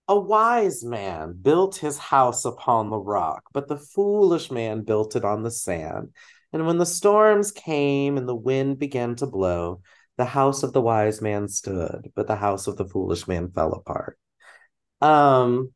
A 0.07 0.19
wise 0.19 0.83
man 0.83 1.35
built 1.41 1.77
his 1.77 1.97
house 1.97 2.45
upon 2.45 2.91
the 2.91 2.97
rock, 2.99 3.43
but 3.53 3.67
the 3.67 3.77
foolish 3.77 4.51
man 4.51 4.83
built 4.83 5.15
it 5.15 5.25
on 5.25 5.41
the 5.41 5.49
sand. 5.51 6.09
And 6.53 6.65
when 6.65 6.77
the 6.77 6.85
storms 6.85 7.51
came 7.51 8.17
and 8.17 8.27
the 8.27 8.35
wind 8.35 8.79
began 8.79 9.15
to 9.15 9.25
blow, 9.25 9.81
the 10.17 10.25
house 10.25 10.63
of 10.63 10.71
the 10.73 10.81
wise 10.81 11.21
man 11.21 11.47
stood, 11.47 12.11
but 12.15 12.27
the 12.27 12.35
house 12.35 12.67
of 12.67 12.77
the 12.77 12.87
foolish 12.87 13.27
man 13.27 13.51
fell 13.51 13.73
apart. 13.73 14.17
Um, 15.01 15.73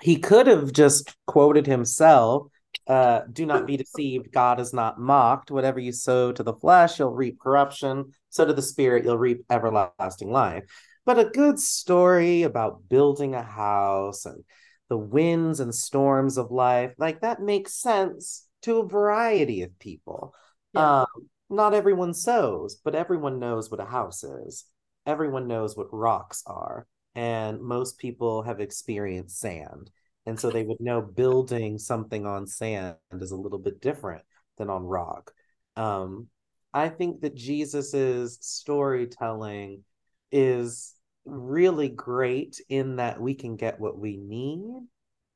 he 0.00 0.16
could 0.16 0.46
have 0.46 0.72
just 0.72 1.14
quoted 1.26 1.66
himself 1.66 2.50
uh, 2.88 3.22
do 3.30 3.44
not 3.44 3.66
be 3.66 3.76
deceived. 3.76 4.32
God 4.32 4.60
is 4.60 4.72
not 4.72 4.98
mocked. 4.98 5.50
Whatever 5.50 5.78
you 5.78 5.92
sow 5.92 6.32
to 6.32 6.42
the 6.42 6.54
flesh, 6.54 6.98
you'll 6.98 7.14
reap 7.14 7.38
corruption. 7.38 8.12
So 8.30 8.46
to 8.46 8.54
the 8.54 8.62
spirit, 8.62 9.04
you'll 9.04 9.18
reap 9.18 9.44
everlasting 9.50 10.30
life. 10.30 10.64
But 11.04 11.18
a 11.18 11.26
good 11.26 11.58
story 11.58 12.42
about 12.42 12.88
building 12.88 13.34
a 13.34 13.42
house 13.42 14.24
and 14.24 14.42
the 14.88 14.96
winds 14.96 15.60
and 15.60 15.74
storms 15.74 16.38
of 16.38 16.50
life, 16.50 16.94
like 16.96 17.20
that 17.20 17.42
makes 17.42 17.74
sense 17.74 18.46
to 18.62 18.78
a 18.78 18.88
variety 18.88 19.62
of 19.62 19.78
people. 19.78 20.34
Yeah. 20.74 21.00
Um, 21.00 21.28
not 21.50 21.74
everyone 21.74 22.14
sews, 22.14 22.76
but 22.84 22.94
everyone 22.94 23.38
knows 23.38 23.70
what 23.70 23.80
a 23.80 23.84
house 23.86 24.22
is. 24.22 24.64
Everyone 25.06 25.48
knows 25.48 25.76
what 25.76 25.92
rocks 25.92 26.42
are. 26.46 26.86
And 27.14 27.60
most 27.60 27.98
people 27.98 28.42
have 28.42 28.60
experienced 28.60 29.38
sand. 29.38 29.90
And 30.26 30.38
so 30.38 30.50
they 30.50 30.62
would 30.62 30.80
know 30.80 31.00
building 31.00 31.78
something 31.78 32.26
on 32.26 32.46
sand 32.46 32.96
is 33.12 33.30
a 33.30 33.36
little 33.36 33.58
bit 33.58 33.80
different 33.80 34.22
than 34.58 34.68
on 34.68 34.84
rock. 34.84 35.32
Um, 35.74 36.28
I 36.74 36.90
think 36.90 37.22
that 37.22 37.34
Jesus's 37.34 38.38
storytelling 38.42 39.84
is 40.30 40.94
really 41.24 41.88
great 41.88 42.60
in 42.68 42.96
that 42.96 43.20
we 43.20 43.34
can 43.34 43.56
get 43.56 43.80
what 43.80 43.98
we 43.98 44.18
need, 44.18 44.86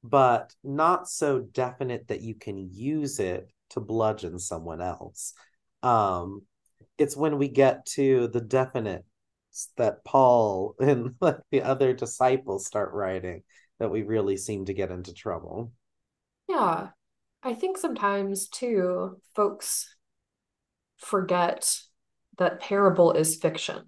but 0.02 0.54
not 0.64 1.08
so 1.08 1.40
definite 1.40 2.08
that 2.08 2.22
you 2.22 2.34
can 2.34 2.58
use 2.72 3.20
it 3.20 3.50
to 3.70 3.80
bludgeon 3.80 4.38
someone 4.38 4.80
else. 4.80 5.34
Um, 5.82 6.42
it's 6.98 7.16
when 7.16 7.38
we 7.38 7.48
get 7.48 7.86
to 7.86 8.28
the 8.28 8.40
definite 8.40 9.04
that 9.76 10.04
Paul 10.04 10.74
and 10.80 11.14
like 11.20 11.38
the 11.50 11.62
other 11.62 11.92
disciples 11.92 12.66
start 12.66 12.92
writing 12.92 13.42
that 13.78 13.90
we 13.90 14.02
really 14.02 14.36
seem 14.36 14.64
to 14.66 14.74
get 14.74 14.90
into 14.90 15.12
trouble. 15.12 15.72
Yeah. 16.48 16.88
I 17.42 17.54
think 17.54 17.76
sometimes 17.76 18.48
too, 18.48 19.20
folks 19.34 19.96
forget 20.96 21.76
that 22.38 22.60
parable 22.60 23.12
is 23.12 23.36
fiction. 23.36 23.86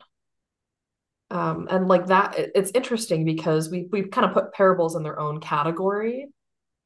Um, 1.35 1.69
and 1.71 1.89
like 1.89 2.07
that, 2.07 2.39
it- 2.39 2.53
it's 2.55 2.73
interesting 2.75 3.27
because 3.27 3.71
we 3.71 3.89
we've 3.93 4.11
kind 4.11 4.27
of 4.27 4.35
put 4.35 4.55
parables 4.55 4.97
in 4.97 5.03
their 5.03 5.21
own 5.21 5.41
category 5.41 6.29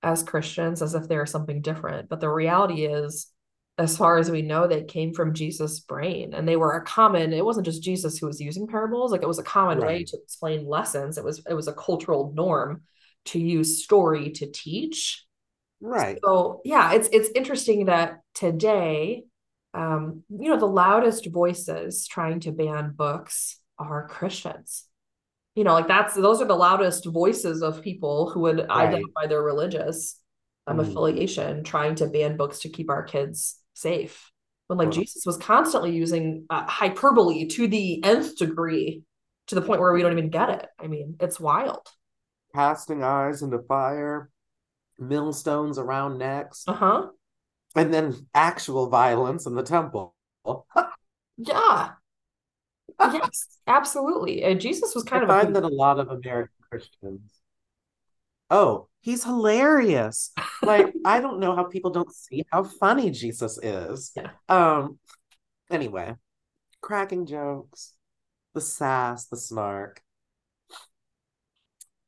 as 0.02 0.22
Christians, 0.24 0.82
as 0.82 0.94
if 0.94 1.08
they're 1.08 1.26
something 1.26 1.62
different. 1.62 2.08
But 2.08 2.20
the 2.20 2.30
reality 2.30 2.86
is, 2.86 3.32
as 3.78 3.96
far 3.96 4.18
as 4.18 4.30
we 4.30 4.42
know, 4.42 4.66
they 4.66 4.84
came 4.84 5.14
from 5.14 5.34
Jesus' 5.34 5.80
brain 5.80 6.34
and 6.34 6.48
they 6.48 6.56
were 6.56 6.74
a 6.74 6.84
common, 6.84 7.32
it 7.32 7.44
wasn't 7.44 7.66
just 7.66 7.82
Jesus 7.82 8.18
who 8.18 8.26
was 8.26 8.40
using 8.40 8.66
parables, 8.68 9.12
like 9.12 9.22
it 9.22 9.28
was 9.28 9.38
a 9.38 9.44
common 9.44 9.78
way 9.80 10.04
to 10.04 10.18
explain 10.22 10.66
lessons. 10.66 11.18
It 11.18 11.24
was 11.24 11.42
it 11.48 11.54
was 11.54 11.68
a 11.68 11.74
cultural 11.74 12.32
norm 12.34 12.82
to 13.26 13.38
use 13.40 13.84
story 13.84 14.30
to 14.32 14.50
teach. 14.50 15.24
Right. 15.80 16.18
So 16.24 16.60
yeah, 16.64 16.92
it's 16.94 17.08
it's 17.12 17.30
interesting 17.34 17.86
that 17.86 18.20
today, 18.34 19.24
um, 19.74 20.24
you 20.30 20.50
know, 20.50 20.58
the 20.58 20.66
loudest 20.66 21.26
voices 21.26 22.06
trying 22.06 22.40
to 22.40 22.52
ban 22.52 22.92
books 22.96 23.60
are 23.78 24.08
Christians. 24.08 24.84
You 25.54 25.64
know, 25.64 25.72
like 25.72 25.88
that's 25.88 26.14
those 26.14 26.40
are 26.40 26.46
the 26.46 26.54
loudest 26.54 27.04
voices 27.06 27.62
of 27.62 27.82
people 27.82 28.30
who 28.30 28.40
would 28.40 28.58
Right. 28.58 28.88
identify 28.88 29.26
their 29.26 29.42
religious 29.42 30.20
um, 30.66 30.76
Mhm. 30.76 30.82
affiliation, 30.90 31.64
trying 31.64 31.94
to 31.94 32.06
ban 32.08 32.36
books 32.36 32.58
to 32.60 32.68
keep 32.68 32.90
our 32.90 33.02
kids 33.02 33.58
safe. 33.74 34.30
When 34.66 34.78
like 34.78 34.88
Well- 34.88 34.92
Jesus 34.98 35.24
was 35.24 35.38
constantly 35.38 35.96
using 35.96 36.44
uh, 36.50 36.66
hyperbole 36.66 37.46
to 37.46 37.66
the 37.66 38.04
nth 38.04 38.36
degree, 38.36 39.02
to 39.46 39.54
the 39.54 39.62
point 39.62 39.80
where 39.80 39.92
we 39.94 40.02
don't 40.02 40.12
even 40.12 40.28
get 40.28 40.50
it. 40.50 40.68
I 40.78 40.86
mean, 40.86 41.16
it's 41.20 41.40
wild. 41.40 41.88
Casting 42.54 43.02
eyes 43.02 43.40
into 43.42 43.60
fire, 43.60 44.30
millstones 44.98 45.78
around 45.78 46.18
necks, 46.18 46.64
Uh 46.68 46.74
huh. 46.74 47.08
and 47.74 47.92
then 47.94 48.28
actual 48.34 48.88
violence 48.90 49.46
in 49.46 49.54
the 49.54 49.62
temple. 49.62 50.14
Yeah. 51.40 51.92
Yes, 53.00 53.46
absolutely. 53.66 54.42
And 54.42 54.60
Jesus 54.60 54.94
was 54.94 55.04
kind 55.04 55.22
I 55.22 55.24
of 55.24 55.30
a 55.30 55.40
find 55.42 55.56
that 55.56 55.64
a 55.64 55.68
lot 55.68 56.00
of 56.00 56.08
American 56.08 56.54
Christians. 56.70 57.20
Oh, 58.50 58.88
he's 59.00 59.24
hilarious. 59.24 60.32
Like, 60.62 60.94
I 61.04 61.20
don't 61.20 61.38
know 61.40 61.54
how 61.54 61.64
people 61.64 61.90
don't 61.90 62.12
see 62.12 62.44
how 62.50 62.64
funny 62.64 63.10
Jesus 63.10 63.58
is. 63.62 64.12
Yeah. 64.16 64.30
Um, 64.48 64.98
anyway, 65.70 66.16
cracking 66.80 67.26
jokes, 67.26 67.94
the 68.54 68.60
sass, 68.60 69.26
the 69.26 69.36
snark. 69.36 70.02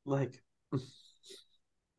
Like, 0.05 0.43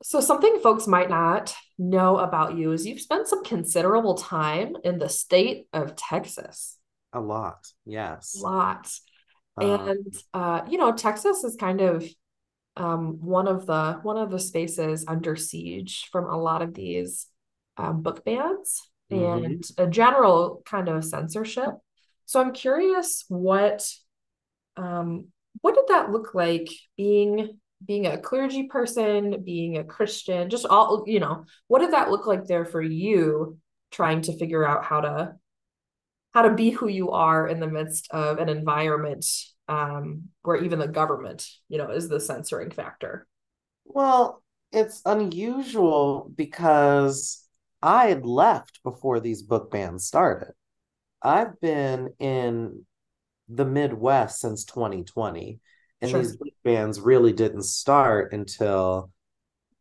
So 0.04 0.20
something 0.20 0.60
folks 0.62 0.88
might 0.88 1.10
not 1.10 1.56
know 1.78 2.18
about 2.18 2.58
you 2.58 2.72
is 2.72 2.86
you've 2.86 3.02
spent 3.02 3.28
some 3.28 3.44
considerable 3.44 4.16
time 4.16 4.76
in 4.84 4.98
the 4.98 5.10
state 5.10 5.68
of 5.74 5.96
Texas. 5.96 6.78
A 7.14 7.20
lot, 7.20 7.68
yes. 7.86 8.42
Lots. 8.42 9.02
Um, 9.58 9.88
And 9.88 10.16
uh, 10.34 10.62
you 10.70 10.78
know, 10.78 10.92
Texas 10.94 11.44
is 11.44 11.56
kind 11.56 11.82
of 11.82 12.06
um 12.78 13.18
one 13.20 13.48
of 13.50 13.66
the 13.66 14.00
one 14.02 14.18
of 14.18 14.32
the 14.32 14.40
spaces 14.40 15.04
under 15.08 15.36
siege 15.36 16.08
from 16.12 16.26
a 16.26 16.38
lot 16.38 16.62
of 16.62 16.74
these 16.74 17.28
um, 17.78 18.02
book 18.02 18.24
bans 18.24 18.82
Mhm. 19.12 19.46
and 19.46 19.64
a 19.78 19.88
general 19.88 20.62
kind 20.66 20.88
of 20.88 21.04
censorship. 21.04 21.72
So 22.26 22.40
I'm 22.40 22.54
curious 22.54 23.26
what 23.28 23.86
um 24.78 25.28
what 25.62 25.76
did 25.76 25.86
that 25.90 26.12
look 26.12 26.34
like 26.34 26.70
being 26.98 27.60
being 27.86 28.06
a 28.06 28.18
clergy 28.18 28.68
person, 28.68 29.44
being 29.44 29.78
a 29.78 29.84
Christian, 29.84 30.50
just 30.52 30.68
all, 30.68 31.04
you 31.08 31.20
know, 31.20 31.46
what 31.68 31.80
did 31.80 31.92
that 31.94 32.12
look 32.12 32.28
like 32.28 32.46
there 32.46 32.64
for 32.64 32.82
you 32.82 33.58
trying 33.90 34.22
to 34.22 34.38
figure 34.38 34.64
out 34.66 34.86
how 34.86 35.02
to 35.02 35.34
how 36.34 36.44
to 36.44 36.54
be 36.54 36.70
who 36.70 36.88
you 36.88 37.12
are 37.12 37.48
in 37.48 37.60
the 37.60 37.68
midst 37.68 38.10
of 38.12 38.38
an 38.40 38.50
environment 38.50 39.26
um, 39.68 40.30
where 40.44 40.58
even 40.64 40.80
the 40.80 40.88
government, 40.88 41.48
you 41.70 41.78
know, 41.78 41.92
is 41.92 42.10
the 42.10 42.20
censoring 42.20 42.72
factor. 42.72 43.28
Well, 43.86 44.44
it's 44.72 45.02
unusual 45.06 46.32
because 46.36 47.46
I 47.82 48.08
had 48.08 48.26
left 48.26 48.82
before 48.84 49.20
these 49.20 49.44
book 49.44 49.72
bans 49.72 50.06
started. 50.06 50.54
I've 51.22 51.60
been 51.62 52.14
in 52.20 52.86
the 53.50 53.66
Midwest 53.66 54.40
since 54.42 54.66
2020, 54.66 55.60
and 56.02 56.12
Sure. 56.12 56.22
these 56.22 56.38
book 56.38 56.54
bans 56.64 57.00
really 57.00 57.34
didn't 57.34 57.64
start 57.64 58.34
until 58.34 59.12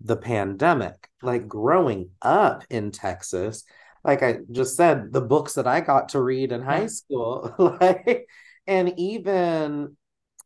the 0.00 0.16
pandemic. 0.16 1.08
Like 1.22 1.48
growing 1.48 2.10
up 2.22 2.64
in 2.70 2.90
Texas, 2.92 3.64
like 4.04 4.22
I 4.22 4.38
just 4.50 4.76
said, 4.76 5.12
the 5.12 5.20
books 5.20 5.54
that 5.54 5.66
I 5.66 5.80
got 5.80 6.10
to 6.10 6.20
read 6.20 6.52
in 6.52 6.62
high 6.62 6.86
mm-hmm. 6.86 6.88
school, 6.88 7.54
like, 7.80 8.26
and 8.66 8.94
even 8.98 9.96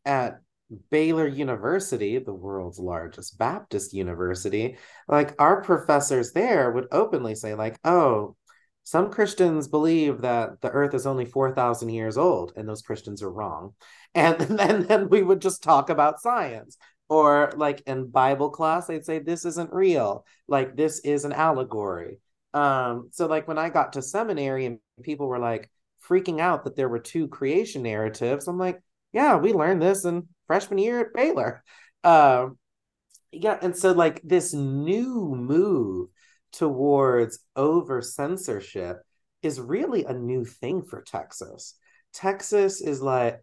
at 0.05 0.40
Baylor 0.90 1.26
University, 1.26 2.18
the 2.18 2.34
world's 2.34 2.78
largest 2.78 3.38
Baptist 3.38 3.92
university, 3.92 4.76
like 5.09 5.34
our 5.38 5.62
professors 5.62 6.32
there 6.32 6.70
would 6.70 6.88
openly 6.90 7.34
say, 7.34 7.55
like, 7.55 7.78
oh, 7.84 8.36
some 8.84 9.11
Christians 9.11 9.66
believe 9.66 10.20
that 10.20 10.61
the 10.61 10.70
earth 10.70 10.94
is 10.94 11.07
only 11.07 11.24
4,000 11.24 11.88
years 11.88 12.18
old, 12.18 12.52
and 12.57 12.68
those 12.68 12.82
Christians 12.82 13.22
are 13.22 13.30
wrong. 13.30 13.74
And 14.16 14.38
then, 14.38 14.86
then 14.86 15.09
we 15.09 15.24
would 15.24 15.40
just 15.40 15.64
talk 15.64 15.90
about 15.90 16.20
science. 16.20 16.76
Or 17.09 17.52
like 17.57 17.82
in 17.84 18.11
Bible 18.12 18.50
class, 18.50 18.86
they'd 18.86 19.05
say, 19.05 19.18
this 19.18 19.44
isn't 19.44 19.72
real. 19.72 20.24
Like 20.46 20.76
this 20.76 21.00
is 21.00 21.24
an 21.24 21.32
allegory. 21.32 22.20
Um, 22.55 23.11
so 23.12 23.26
like 23.26 23.46
when 23.46 23.59
I 23.59 23.68
got 23.68 23.94
to 23.94 24.02
seminary 24.02 24.64
and 24.64 24.78
people 25.02 25.26
were 25.26 25.40
like 25.40 25.70
freaking 26.09 26.40
out 26.40 26.64
that 26.64 26.76
there 26.76 26.88
were 26.88 27.00
two 27.00 27.28
creation 27.28 27.82
narratives, 27.82 28.48
I'm 28.48 28.59
like, 28.59 28.80
yeah, 29.12 29.36
we 29.36 29.52
learned 29.52 29.82
this 29.82 30.05
in 30.05 30.28
freshman 30.46 30.78
year 30.78 31.00
at 31.00 31.14
Baylor. 31.14 31.62
Um, 32.05 32.59
yeah, 33.32 33.59
and 33.61 33.76
so 33.76 33.92
like 33.92 34.22
this 34.22 34.55
new 34.55 35.34
move 35.34 36.09
towards 36.52 37.40
over 37.57 38.00
censorship 38.00 39.02
is 39.42 39.61
really 39.61 40.05
a 40.05 40.14
new 40.14 40.44
thing 40.44 40.82
for 40.82 41.02
Texas. 41.02 41.74
Texas 42.12 42.80
is 42.80 43.02
like 43.02 43.42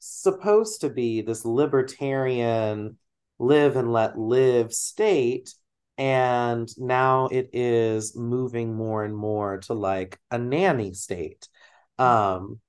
supposed 0.00 0.80
to 0.80 0.90
be 0.90 1.22
this 1.22 1.44
libertarian 1.44 2.98
live 3.38 3.76
and 3.76 3.92
let 3.92 4.18
live 4.18 4.72
state 4.72 5.54
and 5.98 6.68
now 6.78 7.26
it 7.26 7.50
is 7.52 8.16
moving 8.16 8.74
more 8.74 9.04
and 9.04 9.16
more 9.16 9.58
to 9.58 9.74
like 9.74 10.18
a 10.30 10.38
nanny 10.38 10.92
state. 10.92 11.48
Um 11.98 12.60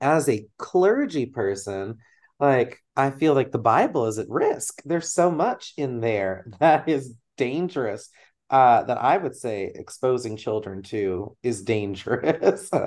as 0.00 0.28
a 0.28 0.46
clergy 0.56 1.26
person 1.26 1.98
like 2.38 2.82
i 2.96 3.10
feel 3.10 3.34
like 3.34 3.52
the 3.52 3.58
bible 3.58 4.06
is 4.06 4.18
at 4.18 4.28
risk. 4.28 4.82
There's 4.84 5.12
so 5.12 5.30
much 5.30 5.74
in 5.76 6.00
there 6.00 6.46
that 6.60 6.88
is 6.88 7.14
dangerous 7.36 8.08
uh 8.50 8.82
that 8.84 8.98
i 8.98 9.16
would 9.16 9.36
say 9.36 9.70
exposing 9.74 10.36
children 10.36 10.82
to 10.84 11.36
is 11.42 11.62
dangerous. 11.62 12.70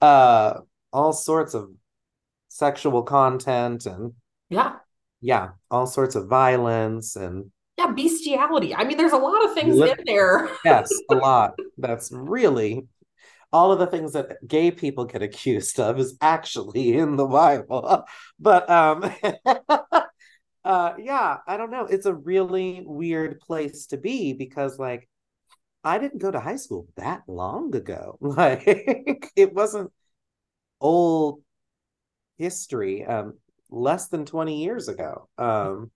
Uh 0.00 0.60
all 0.92 1.12
sorts 1.12 1.54
of 1.54 1.70
sexual 2.48 3.02
content 3.02 3.84
and 3.86 4.12
yeah. 4.48 4.76
yeah 5.20 5.48
all 5.70 5.86
sorts 5.86 6.14
of 6.14 6.28
violence 6.28 7.16
and 7.16 7.50
yeah, 7.78 7.92
bestiality. 7.92 8.74
I 8.74 8.84
mean, 8.84 8.96
there's 8.96 9.12
a 9.12 9.18
lot 9.18 9.44
of 9.44 9.54
things 9.54 9.78
in 9.78 9.96
there. 10.04 10.50
yes, 10.64 10.92
a 11.08 11.14
lot. 11.14 11.54
That's 11.78 12.10
really 12.10 12.86
all 13.52 13.72
of 13.72 13.78
the 13.78 13.86
things 13.86 14.12
that 14.12 14.36
gay 14.46 14.70
people 14.70 15.04
get 15.04 15.22
accused 15.22 15.78
of 15.80 15.98
is 15.98 16.16
actually 16.20 16.94
in 16.94 17.16
the 17.16 17.26
Bible. 17.26 18.04
But 18.40 18.68
um 18.70 19.04
uh 20.64 20.92
yeah, 20.98 21.38
I 21.46 21.56
don't 21.56 21.70
know. 21.70 21.86
It's 21.86 22.06
a 22.06 22.14
really 22.14 22.82
weird 22.84 23.40
place 23.40 23.86
to 23.86 23.96
be 23.96 24.32
because 24.32 24.78
like 24.78 25.08
I 25.84 25.98
didn't 25.98 26.18
go 26.20 26.30
to 26.30 26.40
high 26.40 26.56
school 26.56 26.88
that 26.96 27.22
long 27.26 27.74
ago. 27.74 28.18
Like 28.20 29.32
it 29.36 29.54
wasn't 29.54 29.92
old 30.80 31.42
history 32.38 33.04
um 33.04 33.34
less 33.70 34.08
than 34.08 34.24
20 34.24 34.62
years 34.62 34.88
ago. 34.88 35.28
Um 35.38 35.90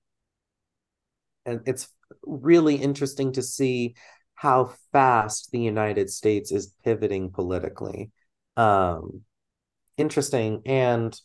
it's 1.45 1.89
really 2.25 2.77
interesting 2.77 3.33
to 3.33 3.43
see 3.43 3.95
how 4.35 4.73
fast 4.93 5.51
the 5.53 5.61
United 5.61 6.11
States 6.11 6.51
is 6.51 6.75
pivoting 6.85 7.31
politically. 7.31 8.11
Um, 8.57 9.23
interesting 9.97 10.63
and 10.67 11.19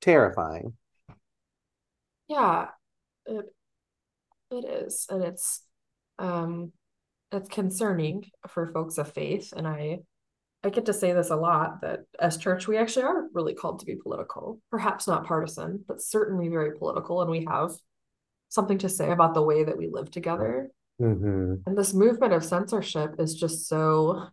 terrifying. 0.00 0.76
Yeah, 2.28 2.68
it 3.26 3.46
it 4.50 4.64
is, 4.64 5.06
and 5.10 5.24
it's 5.24 5.62
um, 6.18 6.72
it's 7.32 7.48
concerning 7.48 8.24
for 8.48 8.72
folks 8.72 8.98
of 8.98 9.12
faith, 9.12 9.52
and 9.56 9.66
I 9.66 9.98
I 10.62 10.70
get 10.70 10.86
to 10.86 10.92
say 10.92 11.12
this 11.12 11.30
a 11.30 11.36
lot 11.36 11.80
that 11.82 12.00
as 12.18 12.36
church 12.36 12.68
we 12.68 12.76
actually 12.76 13.04
are 13.04 13.28
really 13.32 13.54
called 13.54 13.80
to 13.80 13.86
be 13.86 13.96
political, 13.96 14.60
perhaps 14.70 15.08
not 15.08 15.26
partisan, 15.26 15.84
but 15.88 16.02
certainly 16.02 16.48
very 16.48 16.78
political, 16.78 17.22
and 17.22 17.30
we 17.30 17.46
have 17.48 17.72
something 18.50 18.78
to 18.78 18.88
say 18.88 19.10
about 19.10 19.32
the 19.32 19.42
way 19.42 19.64
that 19.64 19.78
we 19.78 19.88
live 19.88 20.10
together. 20.10 20.70
Mm-hmm. 21.00 21.54
And 21.64 21.78
this 21.78 21.94
movement 21.94 22.34
of 22.34 22.44
censorship 22.44 23.14
is 23.18 23.34
just 23.34 23.68
so 23.68 24.28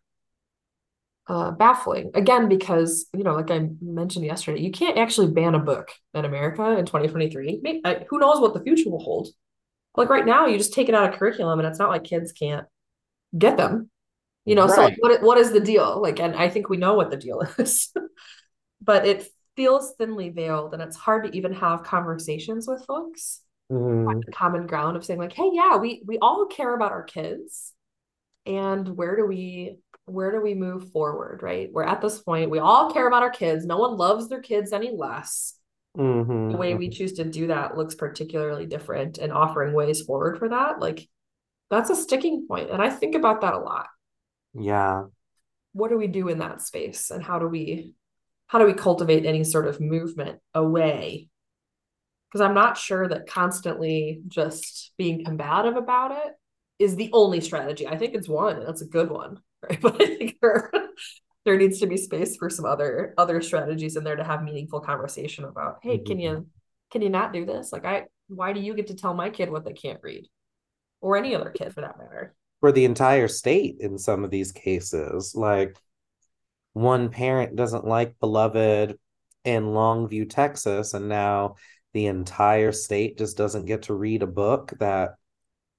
uh, 1.28 1.52
baffling. 1.52 2.12
Again, 2.14 2.50
because, 2.50 3.08
you 3.14 3.24
know, 3.24 3.36
like 3.36 3.52
I 3.52 3.70
mentioned 3.80 4.26
yesterday, 4.26 4.60
you 4.60 4.72
can't 4.72 4.98
actually 4.98 5.32
ban 5.32 5.56
a 5.56 5.60
book 5.60 5.92
in 6.14 6.26
America 6.26 6.78
in 6.78 6.86
2023. 6.86 7.60
Maybe, 7.62 7.82
uh, 7.86 7.96
who 8.10 8.20
knows 8.20 8.42
what 8.42 8.54
the 8.54 8.64
future 8.64 8.90
will 8.90 9.04
hold? 9.04 9.30
Like 9.96 10.10
right 10.10 10.26
now, 10.26 10.48
you 10.48 10.58
just 10.58 10.74
take 10.74 10.90
it 10.90 10.96
out 10.96 11.12
of 11.12 11.18
curriculum, 11.18 11.60
and 11.60 11.68
it's 11.68 11.80
not 11.80 11.90
like 11.90 12.04
kids 12.04 12.32
can't 12.32 12.68
get 13.38 13.58
them. 13.58 13.90
You 14.46 14.56
know, 14.56 14.68
right. 14.68 14.76
so 14.76 14.82
like, 14.84 14.98
what 15.00 15.22
what 15.24 15.38
is 15.40 15.52
the 15.52 15.60
deal? 15.60 16.02
Like, 16.02 16.20
and 16.20 16.36
I 16.36 16.50
think 16.50 16.70
we 16.70 16.78
know 16.78 16.94
what 16.94 17.10
the 17.10 17.18
deal 17.18 17.42
is, 17.58 17.92
but 18.80 19.08
it 19.08 19.28
feels 19.56 19.96
thinly 19.98 20.30
veiled, 20.30 20.74
and 20.74 20.84
it's 20.84 20.96
hard 20.96 21.26
to 21.26 21.36
even 21.36 21.54
have 21.54 21.84
conversations 21.84 22.68
with 22.68 22.86
folks 22.86 23.42
mm-hmm. 23.72 24.20
common 24.32 24.68
ground 24.68 24.96
of 24.96 25.06
saying 25.06 25.20
like 25.20 25.34
hey 25.34 25.50
yeah 25.54 25.78
we 25.78 26.02
we 26.06 26.18
all 26.20 26.46
care 26.46 26.74
about 26.74 26.92
our 26.92 27.04
kids 27.04 27.74
and 28.46 28.96
where 28.96 29.16
do 29.16 29.26
we 29.26 29.78
where 30.06 30.32
do 30.32 30.42
we 30.42 30.54
move 30.54 30.92
forward 30.92 31.42
right 31.44 31.70
we're 31.74 31.84
at 31.84 32.02
this 32.02 32.20
point 32.22 32.50
we 32.50 32.60
all 32.60 32.92
care 32.92 33.08
about 33.08 33.24
our 33.24 33.30
kids 33.30 33.66
no 33.66 33.78
one 33.78 33.98
loves 33.98 34.30
their 34.30 34.42
kids 34.42 34.72
any 34.72 34.92
less 34.96 35.56
mm-hmm. 35.98 36.52
the 36.52 36.58
way 36.58 36.76
we 36.76 36.90
choose 36.90 37.14
to 37.14 37.26
do 37.26 37.48
that 37.48 37.78
looks 37.78 37.96
particularly 37.96 38.66
different 38.66 39.18
and 39.18 39.34
offering 39.34 39.74
ways 39.74 40.02
forward 40.02 40.40
for 40.40 40.50
that 40.50 40.80
like 40.80 41.08
that's 41.70 41.90
a 41.90 41.96
sticking 41.96 42.48
point 42.48 42.70
and 42.70 42.82
i 42.82 42.90
think 42.90 43.16
about 43.16 43.42
that 43.42 43.54
a 43.54 43.60
lot 43.60 43.88
yeah 44.54 45.04
what 45.74 45.90
do 45.90 45.98
we 45.98 46.08
do 46.08 46.30
in 46.30 46.40
that 46.40 46.62
space 46.62 47.12
and 47.12 47.22
how 47.22 47.38
do 47.38 47.48
we 47.48 47.94
how 48.48 48.60
do 48.60 48.66
we 48.66 48.74
cultivate 48.74 49.26
any 49.26 49.44
sort 49.44 49.68
of 49.68 49.82
movement 49.82 50.40
away 50.54 51.28
because 52.32 52.42
I'm 52.42 52.54
not 52.54 52.78
sure 52.78 53.08
that 53.08 53.28
constantly 53.28 54.22
just 54.28 54.92
being 54.98 55.24
combative 55.24 55.76
about 55.76 56.12
it 56.12 56.34
is 56.80 56.96
the 56.96 57.10
only 57.14 57.42
strategy. 57.42 57.88
I 57.88 57.98
think 57.98 58.14
it's 58.14 58.28
one, 58.28 58.58
and 58.58 58.68
that's 58.68 58.82
a 58.82 58.88
good 58.88 59.10
one, 59.10 59.40
right? 59.64 59.80
But 59.82 60.02
I 60.02 60.06
think 60.06 60.38
there, 60.42 60.72
there 61.46 61.58
needs 61.58 61.80
to 61.80 61.88
be 61.88 61.98
space 61.98 62.36
for 62.38 62.50
some 62.50 62.66
other 62.66 63.14
other 63.18 63.42
strategies 63.42 63.96
in 63.96 64.04
there 64.04 64.16
to 64.16 64.24
have 64.24 64.44
meaningful 64.44 64.82
conversation 64.82 65.46
about. 65.46 65.80
Hey, 65.82 66.00
can 66.00 66.20
you 66.20 66.30
mm-hmm. 66.30 66.44
can 66.92 67.02
you 67.02 67.10
not 67.10 67.34
do 67.34 67.46
this? 67.46 67.72
Like, 67.72 67.86
I 67.86 68.06
why 68.28 68.54
do 68.54 68.60
you 68.60 68.74
get 68.74 68.88
to 68.88 68.96
tell 68.96 69.14
my 69.14 69.30
kid 69.30 69.50
what 69.50 69.66
they 69.66 69.74
can't 69.74 70.00
read, 70.04 70.28
or 71.02 71.18
any 71.18 71.34
other 71.34 71.52
kid 71.52 71.74
for 71.74 71.82
that 71.82 71.98
matter? 71.98 72.36
For 72.60 72.72
the 72.72 72.86
entire 72.86 73.28
state 73.28 73.78
in 73.80 73.98
some 73.98 74.24
of 74.24 74.32
these 74.32 74.52
cases, 74.52 75.34
like 75.36 75.78
one 76.74 77.10
parent 77.10 77.56
doesn't 77.56 77.86
like 77.86 78.20
Beloved 78.20 78.98
in 79.44 79.64
Longview, 79.64 80.30
Texas, 80.30 80.94
and 80.94 81.08
now 81.08 81.56
the 81.98 82.06
entire 82.06 82.72
state 82.72 83.18
just 83.18 83.36
doesn't 83.36 83.66
get 83.66 83.82
to 83.82 83.94
read 83.96 84.22
a 84.22 84.28
book 84.28 84.72
that 84.80 85.16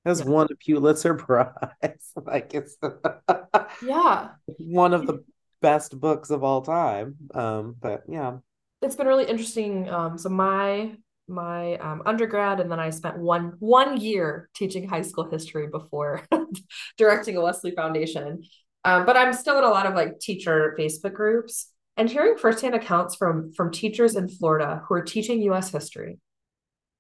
has 0.05 0.19
yeah. 0.19 0.27
won 0.27 0.49
a 0.51 0.57
Pulitzer 0.57 1.15
Prize. 1.15 1.53
like 2.27 2.55
it's 2.55 2.77
yeah, 3.87 4.31
one 4.59 4.95
of 4.95 5.07
the 5.07 5.25
best 5.63 5.99
books 6.01 6.31
of 6.31 6.43
all 6.43 6.63
time. 6.63 7.15
Um, 7.33 7.77
but 7.81 8.03
yeah, 8.09 8.39
it's 8.83 8.97
been 8.97 9.07
really 9.07 9.27
interesting. 9.27 9.89
Um, 9.89 10.19
so 10.19 10.29
my 10.29 10.97
my 11.29 11.77
um, 11.77 12.03
undergrad, 12.05 12.59
and 12.59 12.69
then 12.69 12.81
I 12.81 12.91
spent 12.91 13.17
one 13.17 13.53
one 13.61 14.01
year 14.01 14.49
teaching 14.57 14.89
high 14.89 15.03
school 15.03 15.31
history 15.31 15.69
before 15.69 16.27
directing 16.99 17.37
a 17.37 17.41
Wesley 17.41 17.71
Foundation. 17.71 18.43
Um, 18.85 19.07
but 19.07 19.17
I'm 19.17 19.33
still 19.35 19.59
in 19.59 19.65
a 19.65 19.71
lot 19.71 19.87
of 19.87 19.95
like 19.95 20.19
teacher 20.19 20.75
Facebook 20.77 21.13
groups 21.13 21.71
and 21.99 22.09
hearing 22.09 22.39
firsthand 22.39 22.75
accounts 22.75 23.17
from 23.17 23.53
from 23.53 23.73
teachers 23.73 24.15
in 24.15 24.29
Florida 24.29 24.83
who 24.87 24.95
are 24.95 25.03
teaching 25.03 25.43
U.S. 25.43 25.71
history, 25.71 26.19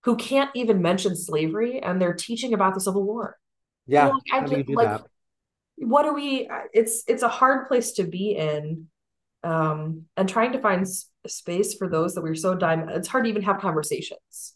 who 0.04 0.16
can't 0.16 0.50
even 0.54 0.82
mention 0.82 1.16
slavery, 1.16 1.80
and 1.80 2.02
they're 2.02 2.14
teaching 2.14 2.52
about 2.52 2.74
the 2.74 2.80
Civil 2.80 3.04
War. 3.04 3.38
Yeah, 3.86 4.08
like, 4.08 4.22
how 4.28 4.40
do 4.40 4.56
you 4.56 4.64
do 4.64 4.74
like, 4.74 4.88
that? 4.88 5.06
What 5.76 6.02
do 6.02 6.12
we? 6.12 6.50
It's 6.74 7.04
it's 7.06 7.22
a 7.22 7.28
hard 7.28 7.68
place 7.68 7.92
to 7.92 8.04
be 8.04 8.36
in, 8.36 8.88
um, 9.44 10.06
and 10.16 10.28
trying 10.28 10.52
to 10.52 10.60
find 10.60 10.86
space 11.26 11.74
for 11.74 11.88
those 11.88 12.14
that 12.14 12.22
we're 12.22 12.34
so 12.34 12.56
diamond. 12.56 12.90
It's 12.90 13.08
hard 13.08 13.24
to 13.24 13.30
even 13.30 13.42
have 13.42 13.60
conversations 13.60 14.54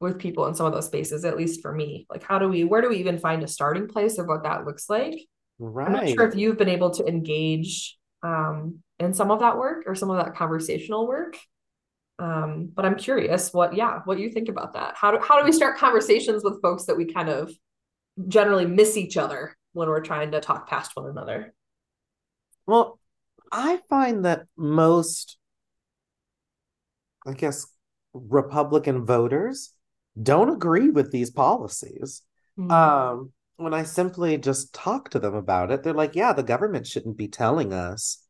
with 0.00 0.18
people 0.18 0.46
in 0.48 0.54
some 0.54 0.66
of 0.66 0.72
those 0.72 0.86
spaces. 0.86 1.24
At 1.24 1.36
least 1.36 1.62
for 1.62 1.72
me, 1.72 2.06
like 2.10 2.24
how 2.24 2.40
do 2.40 2.48
we? 2.48 2.64
Where 2.64 2.82
do 2.82 2.88
we 2.88 2.96
even 2.96 3.18
find 3.18 3.44
a 3.44 3.48
starting 3.48 3.86
place 3.86 4.18
of 4.18 4.26
what 4.26 4.42
that 4.42 4.66
looks 4.66 4.90
like? 4.90 5.20
Right. 5.60 5.86
I'm 5.86 5.92
not 5.92 6.08
sure 6.08 6.26
if 6.26 6.34
you've 6.34 6.58
been 6.58 6.68
able 6.68 6.90
to 6.90 7.06
engage 7.06 7.96
um, 8.24 8.80
in 8.98 9.14
some 9.14 9.30
of 9.30 9.40
that 9.40 9.58
work 9.58 9.84
or 9.86 9.94
some 9.94 10.10
of 10.10 10.16
that 10.16 10.34
conversational 10.34 11.06
work. 11.06 11.38
Um, 12.18 12.70
but 12.72 12.84
I'm 12.84 12.96
curious 12.96 13.52
what, 13.52 13.74
yeah, 13.74 14.00
what 14.04 14.18
you 14.18 14.30
think 14.30 14.48
about 14.48 14.72
that. 14.72 14.94
How 14.96 15.10
do, 15.10 15.18
how 15.22 15.38
do 15.38 15.44
we 15.44 15.52
start 15.52 15.78
conversations 15.78 16.42
with 16.42 16.62
folks 16.62 16.86
that 16.86 16.96
we 16.96 17.12
kind 17.12 17.28
of 17.28 17.52
generally 18.28 18.66
miss 18.66 18.96
each 18.96 19.16
other 19.16 19.56
when 19.72 19.88
we're 19.88 20.00
trying 20.00 20.30
to 20.30 20.40
talk 20.40 20.68
past 20.68 20.92
one 20.94 21.10
another? 21.10 21.52
Well, 22.66 22.98
I 23.52 23.80
find 23.90 24.24
that 24.24 24.46
most, 24.56 25.36
I 27.26 27.32
guess, 27.32 27.66
Republican 28.14 29.04
voters 29.04 29.72
don't 30.20 30.48
agree 30.50 30.90
with 30.90 31.10
these 31.10 31.30
policies. 31.30 32.22
Mm-hmm. 32.56 32.70
Um, 32.70 33.32
when 33.56 33.74
I 33.74 33.84
simply 33.84 34.36
just 34.38 34.74
talk 34.74 35.10
to 35.10 35.18
them 35.18 35.34
about 35.34 35.70
it, 35.70 35.82
they're 35.82 35.94
like, 35.94 36.14
yeah, 36.14 36.32
the 36.32 36.42
government 36.42 36.86
shouldn't 36.86 37.16
be 37.16 37.28
telling 37.28 37.72
us 37.72 38.24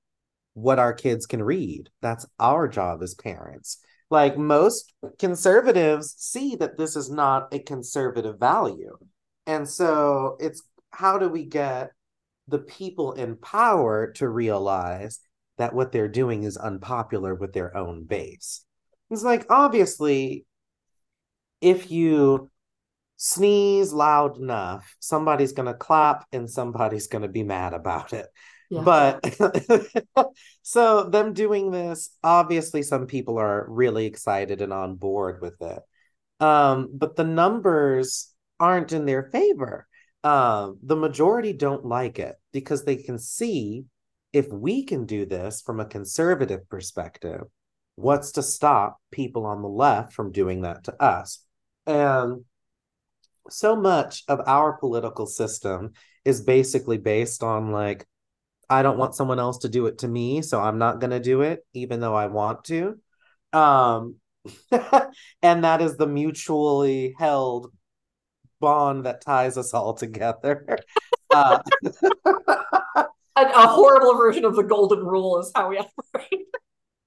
what 0.55 0.79
our 0.79 0.93
kids 0.93 1.27
can 1.27 1.43
read. 1.43 1.91
That's 2.01 2.27
our 2.39 2.68
job 2.68 3.03
as 3.03 3.14
parents. 3.14 3.79
Like 4.11 4.37
most 4.37 4.93
conservatives 5.18 6.14
see 6.18 6.57
that 6.57 6.77
this 6.77 6.95
is 6.95 7.11
not 7.11 7.53
a 7.53 7.59
conservative 7.59 8.39
value. 8.39 8.97
And 9.47 9.68
so 9.68 10.37
it's 10.39 10.62
how 10.91 11.18
do 11.18 11.29
we 11.29 11.45
get 11.45 11.91
the 12.47 12.59
people 12.59 13.12
in 13.12 13.37
power 13.37 14.12
to 14.12 14.29
realize 14.29 15.20
that 15.57 15.75
what 15.75 15.93
they're 15.93 16.09
doing 16.09 16.45
is 16.45 16.57
unpopular 16.57 17.35
with 17.35 17.53
their 17.53 17.77
own 17.77 18.05
base? 18.05 18.64
It's 19.11 19.25
like, 19.25 19.47
obviously, 19.51 20.47
if 21.61 21.91
you 21.91 22.51
sneeze 23.17 23.93
loud 23.93 24.39
enough, 24.39 24.97
somebody's 24.99 25.53
going 25.53 25.67
to 25.67 25.75
clap 25.75 26.27
and 26.33 26.51
somebody's 26.51 27.07
going 27.07 27.23
to 27.23 27.29
be 27.29 27.43
mad 27.43 27.75
about 27.75 28.12
it. 28.12 28.27
Yeah. 28.71 28.83
But 28.83 29.37
so 30.62 31.05
them 31.05 31.33
doing 31.33 31.71
this, 31.71 32.11
obviously 32.23 32.83
some 32.83 33.07
people 33.07 33.39
are 33.39 33.67
really 33.69 34.07
excited 34.07 34.61
and 34.61 34.73
on 34.73 34.97
board 34.97 35.41
with 35.41 35.61
it. 35.61 35.81
Um, 36.41 36.91
but 36.93 37.17
the 37.17 37.25
numbers 37.25 38.33
aren't 38.59 38.93
in 38.93 39.07
their 39.07 39.23
favor. 39.23 39.87
Um, 40.23 40.79
the 40.83 40.97
majority 40.97 41.53
don't 41.53 41.85
like 41.85 42.19
it 42.19 42.37
because 42.53 42.85
they 42.85 42.97
can 42.97 43.19
see 43.19 43.85
if 44.33 44.49
we 44.49 44.85
can 44.85 45.07
do 45.07 45.27
this 45.27 45.61
from 45.61 45.79
a 45.79 45.85
conservative 45.85 46.69
perspective, 46.69 47.43
what's 47.95 48.33
to 48.33 48.43
stop 48.43 48.99
people 49.12 49.47
on 49.47 49.62
the 49.62 49.69
left 49.69 50.12
from 50.12 50.33
doing 50.33 50.62
that 50.62 50.85
to 50.85 51.03
us? 51.03 51.45
And 51.87 52.45
so 53.51 53.77
much 53.77 54.25
of 54.29 54.41
our 54.47 54.75
political 54.75 55.27
system 55.27 55.93
is 56.25 56.43
basically 56.43 56.99
based 56.99 57.43
on 57.43 57.71
like, 57.71 58.07
I 58.69 58.83
don't 58.83 58.99
want 58.99 59.15
someone 59.15 59.39
else 59.39 59.59
to 59.59 59.69
do 59.69 59.87
it 59.87 59.99
to 59.99 60.09
me, 60.09 60.43
so 60.43 60.61
I'm 60.61 60.79
not 60.79 60.99
going 60.99 61.11
to 61.11 61.21
do 61.21 61.43
it, 61.43 61.65
even 61.75 62.01
though 62.01 62.15
I 62.15 62.27
want 62.27 62.65
to. 62.65 62.99
Um, 63.53 64.17
and 65.43 65.65
that 65.65 65.83
is 65.83 65.97
the 65.97 66.07
mutually 66.07 67.15
held 67.19 67.73
bond 68.61 69.05
that 69.05 69.21
ties 69.21 69.59
us 69.59 69.75
all 69.75 69.95
together. 69.95 70.79
Uh, 71.31 71.59
a, 72.27 73.07
a, 73.37 73.67
horrible 73.67 74.17
version 74.17 74.45
of 74.45 74.55
the 74.55 74.63
golden 74.63 75.01
rule 75.01 75.41
is 75.41 75.51
how 75.53 75.69
we 75.69 75.79
operate. 75.79 76.47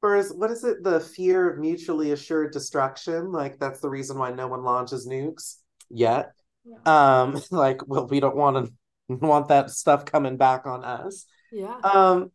Whereas, 0.01 0.33
what 0.33 0.51
is 0.51 0.65
it? 0.65 0.83
The 0.83 0.99
fear 0.99 1.49
of 1.49 1.59
mutually 1.59 2.11
assured 2.11 2.51
destruction. 2.51 3.31
Like 3.31 3.57
that's 3.57 3.79
the 3.79 3.89
reason 3.89 4.17
why 4.17 4.31
no 4.31 4.49
one 4.49 4.63
launches 4.63 5.07
nukes 5.07 5.59
yet. 5.89 6.31
Yeah. 6.65 7.21
Um, 7.21 7.41
like, 7.51 7.87
well, 7.87 8.07
we 8.07 8.19
don't 8.19 8.35
want 8.35 8.65
to 8.65 8.73
want 9.15 9.49
that 9.49 9.71
stuff 9.71 10.05
coming 10.05 10.37
back 10.37 10.65
on 10.65 10.83
us. 10.83 11.25
Yeah. 11.51 11.77
Um, 11.83 12.31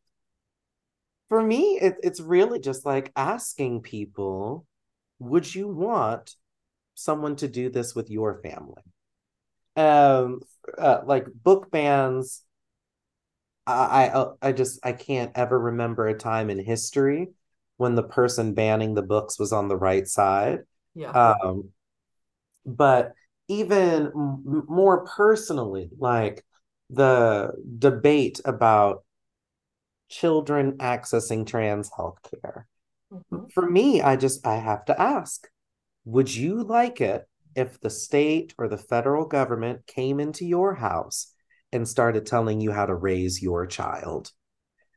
for 1.28 1.42
me, 1.42 1.78
it, 1.80 1.96
it's 2.02 2.20
really 2.20 2.58
just 2.58 2.84
like 2.84 3.12
asking 3.16 3.82
people, 3.82 4.66
would 5.18 5.54
you 5.54 5.68
want 5.68 6.34
someone 6.94 7.36
to 7.36 7.48
do 7.48 7.70
this 7.70 7.94
with 7.94 8.10
your 8.10 8.40
family? 8.42 8.82
Um, 9.76 10.40
uh, 10.76 11.00
like 11.04 11.26
book 11.32 11.70
bans. 11.70 12.42
I, 13.66 14.10
I 14.12 14.26
I 14.42 14.52
just 14.52 14.84
I 14.84 14.92
can't 14.92 15.32
ever 15.34 15.58
remember 15.58 16.06
a 16.08 16.14
time 16.18 16.50
in 16.50 16.58
history 16.58 17.28
when 17.76 17.94
the 17.94 18.02
person 18.02 18.54
banning 18.54 18.94
the 18.94 19.02
books 19.02 19.38
was 19.38 19.52
on 19.52 19.68
the 19.68 19.76
right 19.76 20.06
side. 20.06 20.60
Yeah. 20.94 21.10
Um, 21.10 21.70
but 22.66 23.12
even 23.48 24.06
m- 24.06 24.64
more 24.68 25.04
personally, 25.06 25.90
like 25.98 26.44
the 26.90 27.52
debate 27.78 28.40
about 28.44 29.04
children 30.08 30.72
accessing 30.78 31.46
trans 31.46 31.90
healthcare. 31.90 32.64
Mm-hmm. 33.12 33.46
For 33.52 33.68
me, 33.68 34.02
I 34.02 34.16
just 34.16 34.46
I 34.46 34.56
have 34.56 34.84
to 34.86 35.00
ask, 35.00 35.48
would 36.04 36.34
you 36.34 36.62
like 36.62 37.00
it 37.00 37.28
if 37.54 37.80
the 37.80 37.90
state 37.90 38.54
or 38.58 38.68
the 38.68 38.78
federal 38.78 39.26
government 39.26 39.86
came 39.86 40.20
into 40.20 40.44
your 40.44 40.74
house 40.74 41.32
and 41.72 41.88
started 41.88 42.26
telling 42.26 42.60
you 42.60 42.72
how 42.72 42.86
to 42.86 42.94
raise 42.94 43.42
your 43.42 43.66
child? 43.66 44.32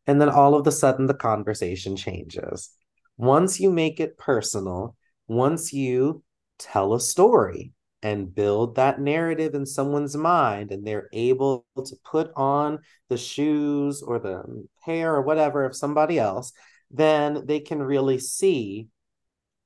And 0.07 0.21
then 0.21 0.29
all 0.29 0.55
of 0.55 0.67
a 0.67 0.71
sudden 0.71 1.07
the 1.07 1.13
conversation 1.13 1.95
changes. 1.95 2.71
Once 3.17 3.59
you 3.59 3.71
make 3.71 3.99
it 3.99 4.17
personal, 4.17 4.95
once 5.27 5.73
you 5.73 6.23
tell 6.59 6.93
a 6.93 6.99
story, 6.99 7.73
and 8.06 8.36
build 8.36 8.76
that 8.76 9.01
narrative 9.01 9.56
in 9.56 9.66
someone's 9.66 10.16
mind 10.16 10.72
and 10.72 10.86
they're 10.86 11.10
able 11.12 11.66
to 11.76 11.95
put 12.03 12.32
on 12.36 12.78
the 13.10 13.18
shoes 13.18 14.03
or 14.03 14.20
the 14.20 14.36
um, 14.41 14.70
hair 14.84 15.16
or 15.16 15.24
whatever 15.24 15.66
of 15.66 15.76
somebody 15.76 16.20
else 16.20 16.53
then 16.91 17.47
they 17.47 17.60
can 17.60 17.82
really 17.82 18.20
see 18.20 18.88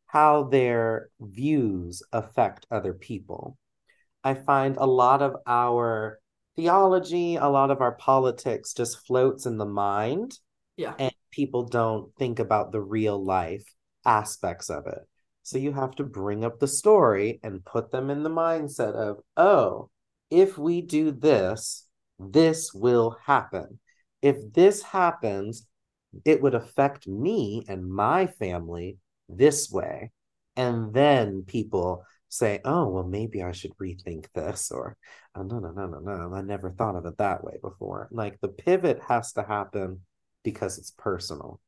how 0.06 0.44
their 0.44 1.10
views 1.20 2.02
affect 2.14 2.66
other 2.72 2.94
people. 2.94 3.58
I 4.24 4.36
find 4.36 4.78
a 4.78 4.88
lot 4.88 5.22
of 5.22 5.36
our 5.46 6.20
theology 6.56 7.36
a 7.36 7.48
lot 7.48 7.72
of 7.72 7.80
our 7.80 7.94
politics 7.94 8.74
just 8.74 9.06
floats 9.06 9.46
in 9.46 9.58
the 9.58 9.66
mind 9.66 10.38
yeah. 10.76 10.94
and 11.00 11.14
people 11.32 11.64
don't 11.64 12.14
think 12.18 12.40
about 12.40 12.72
the 12.72 12.82
real 12.82 13.24
life 13.24 13.64
aspects 14.06 14.70
of 14.70 14.86
it 14.88 15.08
so 15.44 15.58
you 15.58 15.74
have 15.74 15.96
to 15.96 16.04
bring 16.04 16.44
up 16.44 16.60
the 16.60 16.68
story 16.68 17.40
and 17.44 17.66
put 17.66 17.92
them 17.92 18.10
in 18.10 18.24
the 18.24 18.30
mindset 18.30 18.94
of, 18.94 19.18
oh, 19.38 19.90
if 20.30 20.58
we 20.58 20.82
do 20.82 21.12
this, 21.12 21.88
this 22.20 22.74
will 22.74 23.18
happen. 23.26 23.80
If 24.22 24.54
this 24.54 24.84
happens, 24.84 25.68
it 26.26 26.42
would 26.42 26.56
affect 26.56 27.08
me 27.08 27.64
and 27.68 27.90
my 27.90 28.28
family 28.28 28.98
this 29.28 29.72
way. 29.72 30.12
And 30.56 30.94
then 30.94 31.44
people 31.48 32.06
say, 32.28 32.60
oh, 32.66 32.88
well, 32.90 33.06
maybe 33.06 33.42
I 33.42 33.52
should 33.54 33.76
rethink 33.82 34.26
this, 34.34 34.72
or 34.72 34.98
oh, 35.36 35.44
no, 35.44 35.60
no, 35.60 35.72
no, 35.72 35.88
no, 35.88 36.00
no, 36.00 36.36
I 36.36 36.42
never 36.42 36.72
thought 36.72 36.96
of 36.96 37.06
it 37.06 37.18
that 37.18 37.44
way 37.44 37.58
before. 37.62 38.08
Like 38.12 38.40
the 38.40 38.50
pivot 38.50 39.00
has 39.08 39.34
to 39.34 39.44
happen 39.44 40.02
because 40.44 40.78
it's 40.78 40.92
personal. 40.92 41.60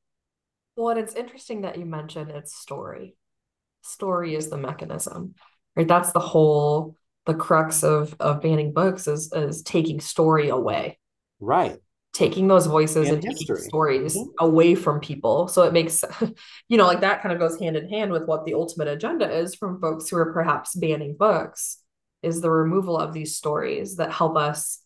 Well, 0.75 0.89
and 0.89 0.99
it's 0.99 1.15
interesting 1.15 1.61
that 1.61 1.77
you 1.77 1.85
mentioned 1.85 2.31
its 2.31 2.55
story 2.55 3.15
story 3.81 4.35
is 4.35 4.49
the 4.49 4.57
mechanism 4.57 5.35
right? 5.75 5.87
That's 5.87 6.11
the 6.11 6.19
whole 6.19 6.95
the 7.25 7.33
crux 7.33 7.83
of 7.83 8.15
of 8.19 8.41
banning 8.41 8.73
books 8.73 9.07
is 9.07 9.31
is 9.33 9.61
taking 9.61 9.99
story 9.99 10.49
away. 10.49 10.99
Right. 11.39 11.77
Taking 12.13 12.47
those 12.47 12.65
voices 12.65 13.09
and, 13.09 13.23
and 13.23 13.37
taking 13.37 13.55
stories 13.55 14.17
mm-hmm. 14.17 14.45
away 14.45 14.75
from 14.75 14.99
people. 14.99 15.47
So 15.47 15.63
it 15.63 15.73
makes 15.73 16.03
you 16.69 16.77
know 16.77 16.85
like 16.85 17.01
that 17.01 17.21
kind 17.21 17.33
of 17.33 17.39
goes 17.39 17.59
hand 17.59 17.77
in 17.77 17.89
hand 17.89 18.11
with 18.11 18.25
what 18.25 18.45
the 18.45 18.53
ultimate 18.53 18.87
agenda 18.87 19.29
is 19.29 19.55
from 19.55 19.79
folks 19.79 20.09
who 20.09 20.17
are 20.17 20.33
perhaps 20.33 20.75
banning 20.75 21.15
books 21.17 21.77
is 22.21 22.41
the 22.41 22.51
removal 22.51 22.97
of 22.97 23.13
these 23.13 23.35
stories 23.35 23.95
that 23.95 24.11
help 24.11 24.37
us 24.37 24.79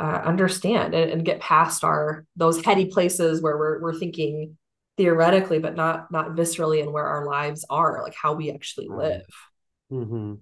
uh, 0.00 0.22
understand 0.24 0.94
and, 0.94 1.10
and, 1.10 1.24
get 1.26 1.40
past 1.40 1.84
our 1.84 2.24
those 2.34 2.64
heady 2.64 2.86
places 2.86 3.42
where 3.42 3.58
we're, 3.58 3.82
we're 3.82 3.98
thinking 3.98 4.56
theoretically 5.00 5.58
but 5.58 5.74
not 5.74 6.12
not 6.12 6.32
viscerally 6.32 6.82
in 6.82 6.92
where 6.92 7.06
our 7.06 7.24
lives 7.24 7.64
are 7.70 8.02
like 8.02 8.14
how 8.14 8.34
we 8.34 8.52
actually 8.52 8.86
live. 8.86 9.24
Mm-hmm. 9.90 10.34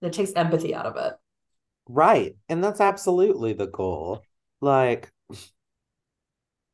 it 0.00 0.12
takes 0.14 0.32
empathy 0.32 0.74
out 0.74 0.86
of 0.86 0.96
it. 0.96 1.12
Right. 1.86 2.36
And 2.48 2.64
that's 2.64 2.80
absolutely 2.80 3.52
the 3.52 3.66
goal. 3.66 4.22
Like 4.62 5.12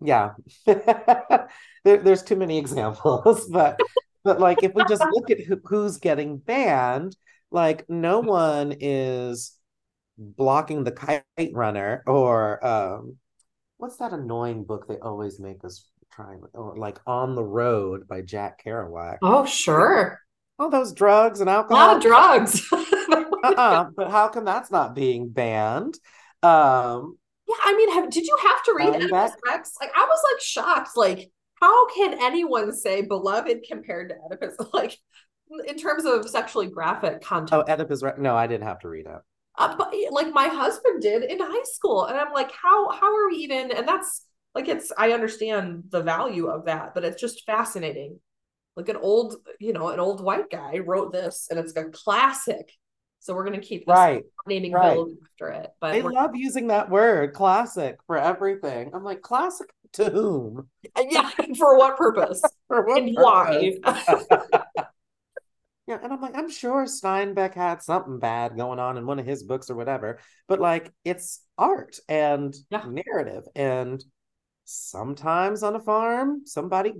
yeah. 0.01 0.35
There, 1.85 1.99
there's 1.99 2.23
too 2.23 2.37
many 2.37 2.57
examples 2.57 3.47
but 3.53 3.79
but 4.23 4.41
like 4.41 4.63
if 4.63 4.73
we 4.75 4.85
just 4.89 5.05
look 5.13 5.31
at 5.31 5.41
who, 5.41 5.61
who's 5.65 5.99
getting 5.99 6.39
banned 6.39 7.15
like 7.51 7.85
no 7.91 8.21
one 8.21 8.75
is 8.81 9.53
blocking 10.17 10.85
the 10.85 10.93
kite 10.93 11.25
runner 11.53 12.03
or 12.07 12.65
um 12.67 13.17
what's 13.77 13.99
that 13.99 14.15
annoying 14.15 14.65
book 14.65 14.89
they 14.89 14.99
always 14.99 15.39
make 15.39 15.63
us 15.63 15.91
trying 16.15 16.43
or 16.53 16.77
like 16.77 16.99
on 17.07 17.35
the 17.35 17.45
road 17.45 18.07
by 18.07 18.21
jack 18.21 18.63
kerouac. 18.65 19.19
Oh 19.23 19.45
sure. 19.45 20.21
All 20.59 20.71
those 20.71 20.93
drugs 20.93 21.41
and 21.41 21.51
alcohol 21.51 21.77
a 21.77 21.87
lot 21.87 21.97
of 21.97 22.03
drugs. 22.03 22.67
Uh-uh, 22.73 23.91
but 23.95 24.11
how 24.11 24.29
come 24.29 24.45
that's 24.45 24.71
not 24.71 24.95
being 24.95 25.29
banned? 25.29 25.99
Um 26.43 27.19
yeah 27.47 27.57
i 27.65 27.77
mean 27.77 27.93
have, 27.93 28.09
did 28.11 28.27
you 28.27 28.37
have 28.43 28.63
to 28.63 28.75
read 28.75 28.89
oedipus 28.95 29.33
rex 29.47 29.75
like 29.79 29.91
i 29.95 30.05
was 30.05 30.21
like 30.33 30.41
shocked. 30.41 30.97
Like 30.97 31.31
how 31.61 31.89
can 31.91 32.17
anyone 32.23 32.73
say 32.73 33.03
beloved 33.03 33.65
compared 33.69 34.11
to 34.11 34.15
oedipus? 34.17 34.55
Like 34.73 34.99
in 35.67 35.77
terms 35.77 36.05
of 36.05 36.29
sexually 36.29 36.69
graphic 36.69 37.21
content. 37.21 37.53
Oh 37.53 37.71
oedipus 37.71 38.03
rex 38.03 38.19
no 38.19 38.37
i 38.37 38.47
didn't 38.47 38.67
have 38.67 38.81
to 38.81 38.89
read 38.89 39.07
it. 39.07 39.21
Uh, 39.57 39.77
but 39.77 39.95
like 40.11 40.33
my 40.33 40.49
husband 40.49 41.01
did 41.01 41.23
in 41.25 41.39
high 41.39 41.63
school 41.65 42.07
and 42.07 42.19
i'm 42.19 42.33
like 42.33 42.51
how 42.51 42.91
how 42.91 43.15
are 43.15 43.29
we 43.29 43.37
even 43.37 43.71
and 43.71 43.87
that's 43.87 44.24
like 44.55 44.69
it's 44.69 44.93
i 44.99 45.13
understand 45.13 45.85
the 45.91 46.03
value 46.03 46.47
of 46.47 46.67
that 46.67 46.95
but 46.95 47.05
it's 47.05 47.21
just 47.21 47.45
fascinating 47.45 48.19
like 48.77 48.89
an 48.89 48.97
old 48.97 49.37
you 49.61 49.73
know 49.73 49.89
an 49.89 50.01
old 50.01 50.23
white 50.23 50.51
guy 50.51 50.79
wrote 50.79 51.13
this 51.13 51.49
and 51.51 51.59
it's 51.59 51.75
a 51.77 51.85
classic 51.85 52.73
so 53.21 53.35
we're 53.35 53.45
going 53.45 53.59
to 53.59 53.67
keep 53.67 53.85
right 53.87 54.25
naming 54.47 54.73
right. 54.73 54.99
after 55.33 55.49
it 55.51 55.71
but 55.81 55.93
they 55.93 56.03
love 56.03 56.31
using 56.35 56.69
that 56.69 56.91
word 56.91 57.33
classic 57.33 57.99
for 58.07 58.17
everything 58.17 58.91
i'm 58.95 59.05
like 59.05 59.23
classic 59.23 59.69
to 59.93 60.11
whom 60.11 60.69
uh, 60.97 61.05
yeah 61.09 61.31
for 61.59 61.79
what 61.79 61.97
purpose 61.97 62.43
for 62.69 62.87
what 62.87 63.03
and 63.03 63.15
purpose? 63.15 63.79
why 63.83 64.85
Yeah, 65.87 65.99
and 66.03 66.13
I'm 66.13 66.21
like, 66.23 66.37
I'm 66.37 66.51
sure 66.51 66.87
Steinbeck 66.87 67.55
had 67.55 67.83
something 67.83 68.19
bad 68.19 68.57
going 68.57 68.79
on 68.79 68.97
in 68.97 69.05
one 69.05 69.19
of 69.19 69.27
his 69.27 69.43
books 69.43 69.69
or 69.69 69.75
whatever, 69.75 70.19
but 70.49 70.59
like 70.59 70.91
it's 71.05 71.43
art 71.59 71.99
and 72.09 72.55
yeah. 72.71 72.85
narrative 72.89 73.45
and 73.55 74.03
sometimes 74.65 75.63
on 75.63 75.77
a 75.77 75.81
farm 75.81 76.43
somebody 76.47 76.93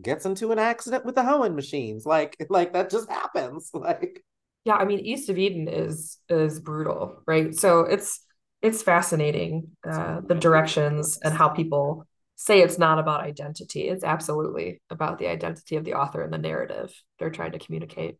gets 0.00 0.26
into 0.26 0.52
an 0.52 0.58
accident 0.58 1.04
with 1.04 1.14
the 1.14 1.24
hoeing 1.24 1.54
machines. 1.54 2.06
Like 2.06 2.36
like 2.50 2.72
that 2.72 2.90
just 2.90 3.10
happens. 3.10 3.70
Like 3.78 4.24
yeah 4.64 4.74
i 4.74 4.84
mean 4.84 4.98
east 4.98 5.30
of 5.30 5.38
eden 5.38 5.68
is 5.68 6.18
is 6.28 6.60
brutal 6.60 7.22
right? 7.26 7.54
So 7.54 7.80
it's 7.80 8.20
it's 8.60 8.82
fascinating 8.82 9.68
uh, 9.88 10.20
the 10.26 10.34
directions 10.34 11.18
and 11.22 11.32
how 11.32 11.48
people 11.48 12.04
say 12.38 12.60
it's 12.60 12.78
not 12.78 12.98
about 12.98 13.22
identity. 13.22 13.88
It's 13.88 14.04
absolutely 14.04 14.80
about 14.90 15.18
the 15.18 15.26
identity 15.26 15.76
of 15.76 15.84
the 15.84 15.94
author 15.94 16.22
and 16.22 16.32
the 16.32 16.38
narrative 16.38 16.92
they're 17.18 17.30
trying 17.30 17.52
to 17.52 17.58
communicate. 17.58 18.16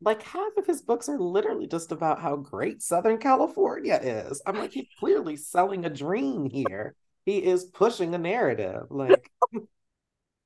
Like 0.00 0.22
half 0.22 0.56
of 0.56 0.66
his 0.66 0.82
books 0.82 1.08
are 1.08 1.18
literally 1.18 1.66
just 1.66 1.92
about 1.92 2.20
how 2.20 2.36
great 2.36 2.82
Southern 2.82 3.18
California 3.18 3.98
is. 4.02 4.42
I'm 4.46 4.58
like, 4.58 4.72
he's 4.72 4.86
clearly 4.98 5.36
selling 5.36 5.84
a 5.84 5.90
dream 5.90 6.48
here. 6.50 6.94
He 7.30 7.38
is 7.38 7.64
pushing 7.64 8.12
a 8.12 8.18
narrative. 8.18 8.86
Like 8.90 9.30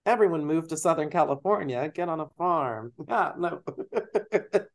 everyone 0.06 0.44
moved 0.44 0.68
to 0.68 0.76
Southern 0.76 1.08
California, 1.08 1.90
get 1.94 2.10
on 2.10 2.20
a 2.20 2.28
farm. 2.36 2.92
Yeah, 3.08 3.32
no. 3.38 3.62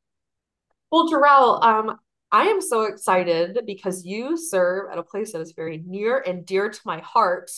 well, 0.92 1.08
Jarell, 1.08 1.64
um, 1.64 2.00
I 2.32 2.46
am 2.46 2.62
so 2.62 2.86
excited 2.86 3.60
because 3.68 4.06
you 4.06 4.38
serve 4.38 4.92
at 4.92 4.98
a 4.98 5.04
place 5.04 5.34
that 5.34 5.42
is 5.42 5.52
very 5.52 5.84
near 5.86 6.18
and 6.18 6.48
dear 6.48 6.72
to 6.72 6.80
my 6.84 7.00
heart. 7.00 7.52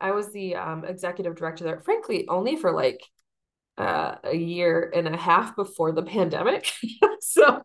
I 0.00 0.10
was 0.10 0.32
the 0.32 0.56
um, 0.56 0.84
executive 0.84 1.36
director 1.36 1.62
there, 1.62 1.80
frankly, 1.82 2.26
only 2.26 2.56
for 2.56 2.72
like 2.72 3.00
uh, 3.78 4.16
a 4.24 4.36
year 4.36 4.92
and 4.92 5.06
a 5.06 5.16
half 5.16 5.54
before 5.54 5.92
the 5.92 6.02
pandemic. 6.02 6.72
so 7.20 7.62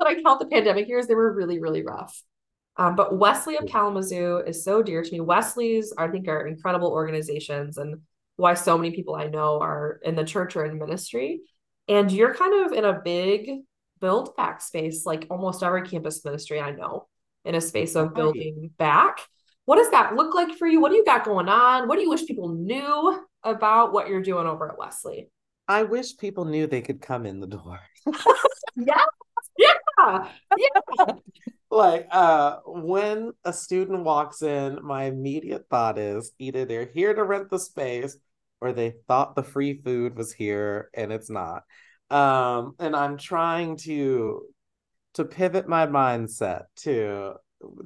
I 0.00 0.22
count 0.22 0.38
the 0.38 0.46
pandemic 0.46 0.86
years, 0.86 1.08
they 1.08 1.16
were 1.16 1.32
really, 1.32 1.58
really 1.58 1.82
rough. 1.82 2.22
Um, 2.76 2.96
but 2.96 3.18
Wesley 3.18 3.56
of 3.56 3.66
Kalamazoo 3.66 4.38
is 4.46 4.64
so 4.64 4.82
dear 4.82 5.02
to 5.02 5.12
me. 5.12 5.20
Wesley's, 5.20 5.92
I 5.96 6.08
think, 6.08 6.28
are 6.28 6.46
incredible 6.46 6.88
organizations 6.88 7.78
and 7.78 8.00
why 8.36 8.54
so 8.54 8.76
many 8.76 8.90
people 8.90 9.14
I 9.14 9.26
know 9.26 9.60
are 9.60 10.00
in 10.02 10.16
the 10.16 10.24
church 10.24 10.56
or 10.56 10.64
in 10.64 10.78
ministry. 10.78 11.42
And 11.86 12.10
you're 12.10 12.34
kind 12.34 12.66
of 12.66 12.72
in 12.72 12.84
a 12.84 13.00
big 13.00 13.60
build 14.00 14.36
back 14.36 14.60
space, 14.60 15.06
like 15.06 15.26
almost 15.30 15.62
every 15.62 15.82
campus 15.82 16.24
ministry 16.24 16.60
I 16.60 16.72
know, 16.72 17.06
in 17.44 17.54
a 17.54 17.60
space 17.60 17.94
of 17.94 18.14
building 18.14 18.70
back. 18.76 19.20
What 19.66 19.76
does 19.76 19.90
that 19.92 20.14
look 20.14 20.34
like 20.34 20.56
for 20.58 20.66
you? 20.66 20.80
What 20.80 20.90
do 20.90 20.96
you 20.96 21.04
got 21.04 21.24
going 21.24 21.48
on? 21.48 21.88
What 21.88 21.96
do 21.96 22.02
you 22.02 22.10
wish 22.10 22.26
people 22.26 22.48
knew 22.48 23.24
about 23.44 23.92
what 23.92 24.08
you're 24.08 24.22
doing 24.22 24.46
over 24.46 24.70
at 24.70 24.78
Wesley? 24.78 25.30
I 25.68 25.84
wish 25.84 26.16
people 26.18 26.44
knew 26.44 26.66
they 26.66 26.82
could 26.82 27.00
come 27.00 27.24
in 27.24 27.40
the 27.40 27.46
door. 27.46 27.80
yeah. 28.76 29.04
Yeah. 29.58 30.28
Yeah. 30.56 31.06
like 31.70 32.06
uh 32.10 32.58
when 32.66 33.32
a 33.44 33.52
student 33.52 34.04
walks 34.04 34.42
in, 34.42 34.78
my 34.82 35.04
immediate 35.04 35.66
thought 35.70 35.98
is 35.98 36.32
either 36.38 36.64
they're 36.64 36.90
here 36.92 37.14
to 37.14 37.24
rent 37.24 37.50
the 37.50 37.58
space 37.58 38.16
or 38.60 38.72
they 38.72 38.94
thought 39.08 39.34
the 39.34 39.42
free 39.42 39.80
food 39.82 40.16
was 40.16 40.32
here 40.32 40.90
and 40.94 41.12
it's 41.12 41.30
not. 41.30 41.62
Um 42.10 42.74
and 42.78 42.94
I'm 42.94 43.16
trying 43.16 43.76
to 43.78 44.42
to 45.14 45.24
pivot 45.24 45.68
my 45.68 45.86
mindset 45.86 46.64
to 46.76 47.34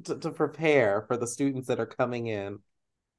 to, 0.05 0.19
to 0.19 0.31
prepare 0.31 1.05
for 1.07 1.16
the 1.16 1.27
students 1.27 1.69
that 1.69 1.81
are 1.81 1.87
coming 1.87 2.27
in 2.27 2.59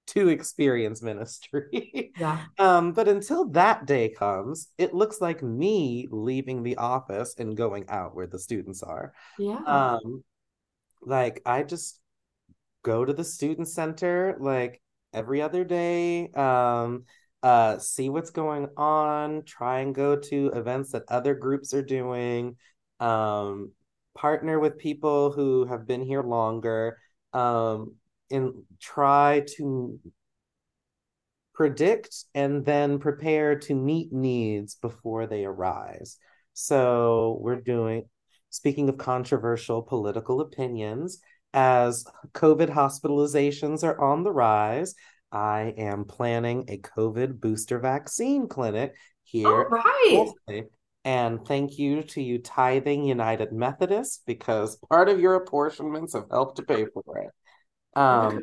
to 0.09 0.29
experience 0.29 1.01
ministry. 1.01 2.13
Yeah. 2.19 2.43
um, 2.57 2.91
but 2.91 3.07
until 3.07 3.45
that 3.51 3.85
day 3.85 4.09
comes, 4.09 4.67
it 4.77 4.93
looks 4.93 5.21
like 5.21 5.41
me 5.41 6.07
leaving 6.11 6.63
the 6.63 6.75
office 6.75 7.35
and 7.37 7.55
going 7.55 7.85
out 7.87 8.13
where 8.13 8.27
the 8.27 8.39
students 8.39 8.83
are. 8.83 9.13
Yeah. 9.37 9.59
Um, 9.65 10.23
like 11.01 11.41
I 11.45 11.63
just 11.63 12.01
go 12.83 13.05
to 13.05 13.13
the 13.13 13.23
student 13.23 13.69
center 13.69 14.35
like 14.39 14.81
every 15.13 15.41
other 15.41 15.63
day. 15.63 16.29
Um, 16.31 17.05
uh, 17.41 17.77
see 17.77 18.09
what's 18.09 18.31
going 18.31 18.67
on, 18.75 19.43
try 19.43 19.79
and 19.79 19.95
go 19.95 20.17
to 20.17 20.47
events 20.47 20.91
that 20.91 21.03
other 21.07 21.33
groups 21.33 21.73
are 21.73 21.83
doing, 21.83 22.57
um, 22.99 23.71
partner 24.13 24.59
with 24.59 24.77
people 24.77 25.31
who 25.31 25.65
have 25.65 25.87
been 25.87 26.01
here 26.01 26.23
longer. 26.23 26.97
Um, 27.31 27.95
and 28.31 28.53
try 28.79 29.45
to 29.57 29.99
predict 31.53 32.23
and 32.33 32.65
then 32.65 32.99
prepare 32.99 33.59
to 33.59 33.75
meet 33.75 34.13
needs 34.13 34.75
before 34.75 35.27
they 35.27 35.43
arise. 35.43 36.17
So 36.53 37.37
we're 37.41 37.61
doing, 37.61 38.05
speaking 38.49 38.89
of 38.89 38.97
controversial 38.97 39.81
political 39.81 40.41
opinions, 40.41 41.19
as 41.53 42.05
COVID 42.33 42.69
hospitalizations 42.69 43.83
are 43.83 43.99
on 43.99 44.23
the 44.23 44.31
rise, 44.31 44.95
I 45.31 45.73
am 45.77 46.05
planning 46.05 46.65
a 46.69 46.77
COVID 46.77 47.39
booster 47.39 47.79
vaccine 47.79 48.47
clinic 48.47 48.95
here. 49.23 49.47
All 49.47 49.65
right. 49.65 50.63
And 51.05 51.45
thank 51.45 51.77
you 51.77 52.03
to 52.03 52.21
you, 52.21 52.39
Tithing 52.39 53.05
United 53.05 53.51
Methodist, 53.51 54.23
because 54.25 54.77
part 54.89 55.09
of 55.09 55.19
your 55.19 55.35
apportionments 55.35 56.13
have 56.13 56.25
helped 56.29 56.57
to 56.57 56.63
pay 56.63 56.85
for 56.93 57.17
it. 57.17 57.31
Um, 57.95 58.41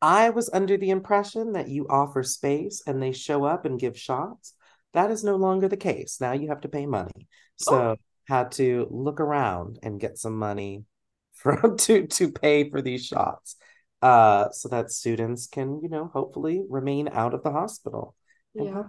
I 0.00 0.30
was 0.30 0.50
under 0.52 0.76
the 0.76 0.90
impression 0.90 1.52
that 1.52 1.68
you 1.68 1.86
offer 1.88 2.24
space 2.24 2.82
and 2.86 3.00
they 3.00 3.12
show 3.12 3.44
up 3.44 3.64
and 3.64 3.78
give 3.78 3.96
shots. 3.96 4.54
That 4.94 5.10
is 5.10 5.22
no 5.22 5.36
longer 5.36 5.68
the 5.68 5.76
case. 5.76 6.20
Now 6.20 6.32
you 6.32 6.48
have 6.48 6.62
to 6.62 6.68
pay 6.68 6.86
money. 6.86 7.28
So 7.56 7.74
oh. 7.74 7.96
had 8.26 8.52
to 8.52 8.88
look 8.90 9.20
around 9.20 9.78
and 9.82 10.00
get 10.00 10.18
some 10.18 10.36
money 10.36 10.84
from 11.34 11.76
to 11.78 12.06
to 12.06 12.30
pay 12.32 12.68
for 12.68 12.82
these 12.82 13.06
shots. 13.06 13.56
Uh, 14.02 14.50
so 14.50 14.68
that 14.68 14.90
students 14.90 15.46
can, 15.46 15.80
you 15.80 15.88
know, 15.88 16.10
hopefully 16.12 16.64
remain 16.68 17.08
out 17.12 17.34
of 17.34 17.44
the 17.44 17.52
hospital. 17.52 18.16
Yeah. 18.52 18.82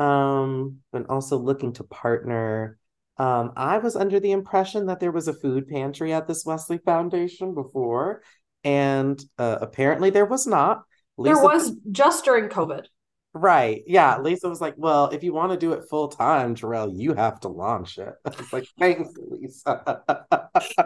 Um, 0.00 0.78
and 0.92 1.06
also 1.06 1.38
looking 1.38 1.74
to 1.74 1.84
partner 1.84 2.76
um, 3.20 3.52
I 3.54 3.76
was 3.76 3.96
under 3.96 4.18
the 4.18 4.32
impression 4.32 4.86
that 4.86 4.98
there 4.98 5.12
was 5.12 5.28
a 5.28 5.34
food 5.34 5.68
pantry 5.68 6.14
at 6.14 6.26
this 6.26 6.46
Wesley 6.46 6.78
Foundation 6.78 7.54
before, 7.54 8.22
and 8.64 9.22
uh, 9.36 9.58
apparently 9.60 10.08
there 10.08 10.24
was 10.24 10.46
not. 10.46 10.84
Lisa, 11.18 11.34
there 11.34 11.44
was 11.44 11.76
just 11.92 12.24
during 12.24 12.48
COVID. 12.48 12.86
Right. 13.34 13.82
Yeah. 13.86 14.18
Lisa 14.20 14.48
was 14.48 14.62
like, 14.62 14.72
well, 14.78 15.10
if 15.10 15.22
you 15.22 15.34
want 15.34 15.52
to 15.52 15.58
do 15.58 15.74
it 15.74 15.84
full 15.90 16.08
time, 16.08 16.54
Jarell, 16.54 16.90
you 16.96 17.12
have 17.12 17.38
to 17.40 17.48
launch 17.48 17.98
it. 17.98 18.14
It's 18.26 18.52
like, 18.54 18.64
thanks, 18.78 19.12
Lisa. 19.18 20.02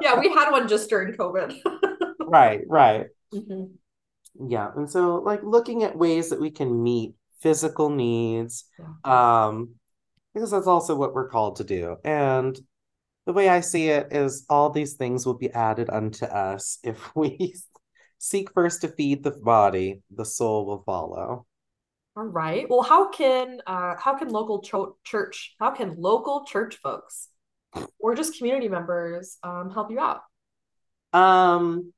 yeah, 0.02 0.18
we 0.18 0.28
had 0.28 0.50
one 0.50 0.66
just 0.66 0.90
during 0.90 1.14
COVID. 1.14 1.56
right, 2.20 2.62
right. 2.66 3.06
Mm-hmm. 3.32 4.48
Yeah. 4.50 4.70
And 4.74 4.90
so, 4.90 5.18
like, 5.18 5.44
looking 5.44 5.84
at 5.84 5.96
ways 5.96 6.30
that 6.30 6.40
we 6.40 6.50
can 6.50 6.82
meet 6.82 7.14
physical 7.42 7.90
needs, 7.90 8.64
yeah. 9.06 9.46
um, 9.46 9.76
because 10.34 10.50
that's 10.50 10.66
also 10.66 10.96
what 10.96 11.14
we're 11.14 11.28
called 11.28 11.56
to 11.56 11.64
do. 11.64 11.96
And 12.04 12.58
the 13.24 13.32
way 13.32 13.48
I 13.48 13.60
see 13.60 13.88
it 13.88 14.12
is 14.12 14.44
all 14.50 14.70
these 14.70 14.94
things 14.94 15.24
will 15.24 15.38
be 15.38 15.50
added 15.52 15.88
unto 15.90 16.26
us 16.26 16.78
if 16.84 17.14
we 17.14 17.54
seek 18.18 18.52
first 18.52 18.82
to 18.82 18.88
feed 18.88 19.22
the 19.22 19.30
body, 19.30 20.02
the 20.14 20.24
soul 20.24 20.66
will 20.66 20.82
follow. 20.84 21.46
All 22.16 22.24
right. 22.24 22.68
Well, 22.68 22.82
how 22.82 23.08
can 23.08 23.60
uh 23.66 23.96
how 23.96 24.16
can 24.16 24.28
local 24.28 24.62
cho- 24.62 24.96
church, 25.02 25.54
how 25.58 25.72
can 25.72 25.96
local 25.96 26.44
church 26.44 26.76
folks 26.76 27.28
or 27.98 28.14
just 28.14 28.38
community 28.38 28.68
members 28.68 29.36
um 29.42 29.70
help 29.70 29.90
you 29.90 29.98
out? 29.98 30.20
Um 31.12 31.92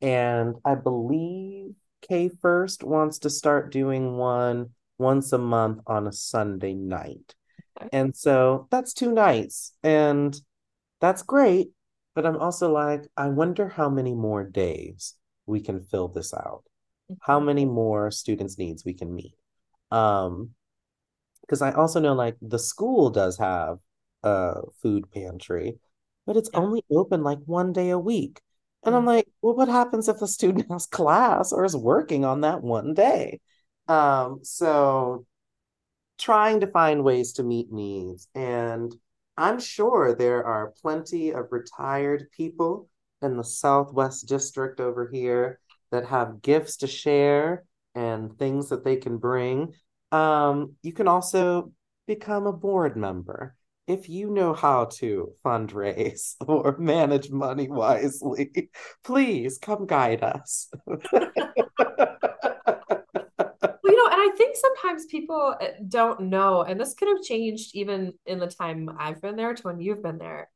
and 0.00 0.56
I 0.64 0.74
believe 0.74 1.74
K 2.02 2.28
First 2.28 2.84
wants 2.84 3.18
to 3.20 3.30
start 3.30 3.72
doing 3.72 4.16
one 4.16 4.70
once 4.98 5.32
a 5.32 5.38
month 5.38 5.80
on 5.86 6.06
a 6.06 6.12
Sunday 6.12 6.74
night. 6.74 7.34
Okay. 7.80 7.88
And 7.92 8.16
so 8.16 8.66
that's 8.70 8.92
two 8.92 9.12
nights. 9.12 9.72
And 9.82 10.38
that's 11.00 11.22
great. 11.22 11.70
But 12.14 12.26
I'm 12.26 12.36
also 12.36 12.72
like, 12.72 13.04
I 13.16 13.28
wonder 13.28 13.68
how 13.68 13.88
many 13.88 14.14
more 14.14 14.42
days 14.42 15.14
we 15.46 15.60
can 15.60 15.80
fill 15.80 16.08
this 16.08 16.34
out. 16.34 16.64
How 17.20 17.40
many 17.40 17.64
more 17.64 18.10
students' 18.10 18.58
needs 18.58 18.84
we 18.84 18.94
can 18.94 19.14
meet. 19.14 19.34
Um, 19.90 20.50
because 21.42 21.62
I 21.62 21.72
also 21.72 22.00
know 22.00 22.12
like 22.12 22.36
the 22.42 22.58
school 22.58 23.08
does 23.08 23.38
have 23.38 23.78
a 24.22 24.60
food 24.82 25.10
pantry, 25.10 25.78
but 26.26 26.36
it's 26.36 26.50
yeah. 26.52 26.60
only 26.60 26.84
open 26.90 27.22
like 27.22 27.38
one 27.46 27.72
day 27.72 27.88
a 27.88 27.98
week. 27.98 28.40
And 28.84 28.94
I'm 28.94 29.04
like, 29.04 29.28
well, 29.42 29.54
what 29.54 29.68
happens 29.68 30.08
if 30.08 30.22
a 30.22 30.26
student 30.26 30.66
has 30.70 30.86
class 30.86 31.52
or 31.52 31.64
is 31.64 31.76
working 31.76 32.24
on 32.24 32.42
that 32.42 32.62
one 32.62 32.94
day? 32.94 33.40
Um, 33.86 34.40
so 34.42 35.26
trying 36.18 36.60
to 36.60 36.66
find 36.66 37.04
ways 37.04 37.34
to 37.34 37.42
meet 37.42 37.72
needs. 37.72 38.28
And 38.34 38.94
I'm 39.36 39.60
sure 39.60 40.14
there 40.14 40.44
are 40.44 40.74
plenty 40.82 41.30
of 41.30 41.52
retired 41.52 42.28
people 42.36 42.88
in 43.22 43.36
the 43.36 43.44
Southwest 43.44 44.26
District 44.28 44.80
over 44.80 45.08
here 45.12 45.60
that 45.90 46.06
have 46.06 46.42
gifts 46.42 46.78
to 46.78 46.86
share 46.86 47.64
and 47.94 48.36
things 48.38 48.68
that 48.68 48.84
they 48.84 48.96
can 48.96 49.18
bring. 49.18 49.74
Um, 50.12 50.74
you 50.82 50.92
can 50.92 51.08
also 51.08 51.72
become 52.06 52.46
a 52.46 52.52
board 52.52 52.96
member. 52.96 53.54
If 53.88 54.08
you 54.08 54.30
know 54.30 54.52
how 54.52 54.84
to 54.84 55.32
fundraise 55.44 56.36
or 56.46 56.76
manage 56.78 57.30
money 57.30 57.68
wisely, 57.68 58.70
please 59.04 59.58
come 59.58 59.86
guide 59.86 60.22
us. 60.22 60.68
well, 60.86 61.00
you 63.84 63.96
know, 63.96 64.06
and 64.06 64.20
I 64.20 64.32
think 64.36 64.56
sometimes 64.56 65.06
people 65.06 65.56
uh, 65.60 65.66
don't 65.88 66.20
know, 66.22 66.62
and 66.62 66.78
this 66.78 66.94
could 66.94 67.08
have 67.08 67.22
changed 67.22 67.74
even 67.74 68.12
in 68.26 68.38
the 68.38 68.46
time 68.46 68.90
I've 68.98 69.22
been 69.22 69.36
there 69.36 69.54
to 69.54 69.62
when 69.62 69.80
you've 69.80 70.02
been 70.02 70.18
there. 70.18 70.50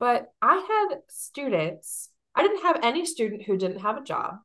But 0.00 0.32
I 0.40 0.54
had 0.56 1.00
students, 1.08 2.08
I 2.34 2.42
didn't 2.42 2.62
have 2.62 2.80
any 2.82 3.04
student 3.04 3.42
who 3.42 3.58
didn't 3.58 3.80
have 3.80 3.98
a 3.98 4.04
job. 4.04 4.36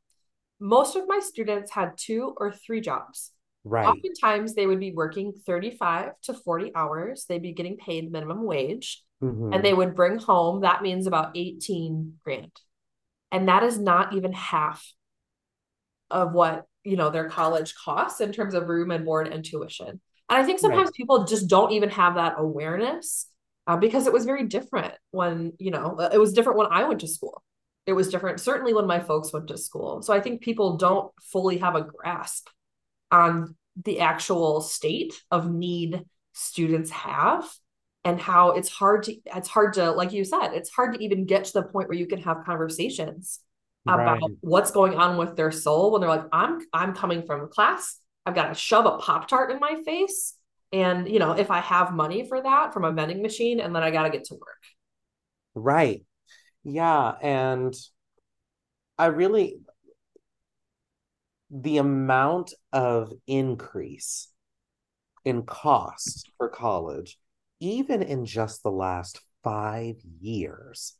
Most 0.60 0.96
of 0.96 1.08
my 1.08 1.20
students 1.20 1.72
had 1.72 1.96
two 1.96 2.34
or 2.36 2.52
three 2.52 2.80
jobs. 2.80 3.32
Right. 3.64 3.86
Oftentimes 3.88 4.54
they 4.54 4.66
would 4.66 4.80
be 4.80 4.92
working 4.92 5.32
35 5.32 6.12
to 6.24 6.34
40 6.34 6.72
hours. 6.74 7.24
They'd 7.26 7.42
be 7.42 7.52
getting 7.52 7.76
paid 7.78 8.12
minimum 8.12 8.44
wage 8.44 9.02
Mhm. 9.22 9.54
and 9.54 9.64
they 9.64 9.72
would 9.72 9.94
bring 9.94 10.18
home, 10.18 10.60
that 10.60 10.82
means 10.82 11.06
about 11.06 11.36
18 11.36 12.18
grand. 12.22 12.52
And 13.32 13.48
that 13.48 13.62
is 13.62 13.78
not 13.78 14.12
even 14.12 14.32
half 14.32 14.86
of 16.10 16.32
what, 16.32 16.66
you 16.84 16.96
know, 16.96 17.10
their 17.10 17.28
college 17.28 17.74
costs 17.74 18.20
in 18.20 18.32
terms 18.32 18.54
of 18.54 18.68
room 18.68 18.90
and 18.90 19.04
board 19.04 19.28
and 19.28 19.44
tuition. 19.44 19.88
And 19.88 20.00
I 20.28 20.44
think 20.44 20.58
sometimes 20.58 20.90
people 20.92 21.24
just 21.24 21.48
don't 21.48 21.72
even 21.72 21.88
have 21.90 22.14
that 22.16 22.34
awareness 22.38 23.28
uh, 23.66 23.76
because 23.78 24.06
it 24.06 24.12
was 24.12 24.26
very 24.26 24.44
different 24.44 24.94
when, 25.10 25.54
you 25.58 25.70
know, 25.70 25.98
it 26.12 26.18
was 26.18 26.34
different 26.34 26.58
when 26.58 26.68
I 26.70 26.86
went 26.86 27.00
to 27.00 27.08
school. 27.08 27.42
It 27.86 27.94
was 27.94 28.08
different, 28.10 28.40
certainly 28.40 28.74
when 28.74 28.86
my 28.86 29.00
folks 29.00 29.32
went 29.32 29.48
to 29.48 29.58
school. 29.58 30.02
So 30.02 30.12
I 30.12 30.20
think 30.20 30.42
people 30.42 30.76
don't 30.76 31.10
fully 31.32 31.58
have 31.58 31.74
a 31.74 31.82
grasp 31.82 32.48
on 33.14 33.54
the 33.84 34.00
actual 34.00 34.60
state 34.60 35.14
of 35.30 35.50
need 35.50 36.04
students 36.32 36.90
have 36.90 37.44
and 38.04 38.20
how 38.20 38.50
it's 38.52 38.68
hard 38.68 39.04
to 39.04 39.16
it's 39.26 39.48
hard 39.48 39.74
to 39.74 39.90
like 39.92 40.12
you 40.12 40.24
said 40.24 40.48
it's 40.52 40.70
hard 40.70 40.94
to 40.94 41.02
even 41.02 41.24
get 41.26 41.44
to 41.44 41.52
the 41.54 41.62
point 41.62 41.88
where 41.88 41.98
you 41.98 42.06
can 42.06 42.20
have 42.20 42.44
conversations 42.44 43.40
about 43.86 44.18
Right. 44.18 44.36
what's 44.40 44.70
going 44.70 44.94
on 44.94 45.16
with 45.16 45.36
their 45.36 45.50
soul 45.50 45.92
when 45.92 46.00
they're 46.00 46.10
like 46.10 46.26
i'm 46.32 46.60
i'm 46.72 46.94
coming 46.94 47.24
from 47.26 47.48
class 47.48 47.98
i've 48.26 48.34
got 48.34 48.48
to 48.48 48.54
shove 48.54 48.86
a 48.86 48.98
pop 48.98 49.28
tart 49.28 49.50
in 49.50 49.58
my 49.60 49.80
face 49.84 50.34
and 50.72 51.08
you 51.08 51.18
know 51.18 51.32
if 51.32 51.50
i 51.50 51.60
have 51.60 51.94
money 51.94 52.26
for 52.28 52.42
that 52.42 52.72
from 52.74 52.84
a 52.84 52.92
vending 52.92 53.22
machine 53.22 53.60
and 53.60 53.74
then 53.74 53.82
i 53.82 53.90
got 53.90 54.04
to 54.04 54.10
get 54.10 54.24
to 54.24 54.34
work 54.34 54.62
Right. 55.54 56.04
Yeah. 56.64 57.14
And 57.22 57.74
I 58.98 59.06
really, 59.06 59.60
the 61.54 61.78
amount 61.78 62.52
of 62.72 63.12
increase 63.28 64.28
in 65.24 65.44
cost 65.44 66.30
for 66.36 66.48
college, 66.48 67.16
even 67.60 68.02
in 68.02 68.26
just 68.26 68.62
the 68.62 68.72
last 68.72 69.20
five 69.44 69.94
years, 70.20 70.96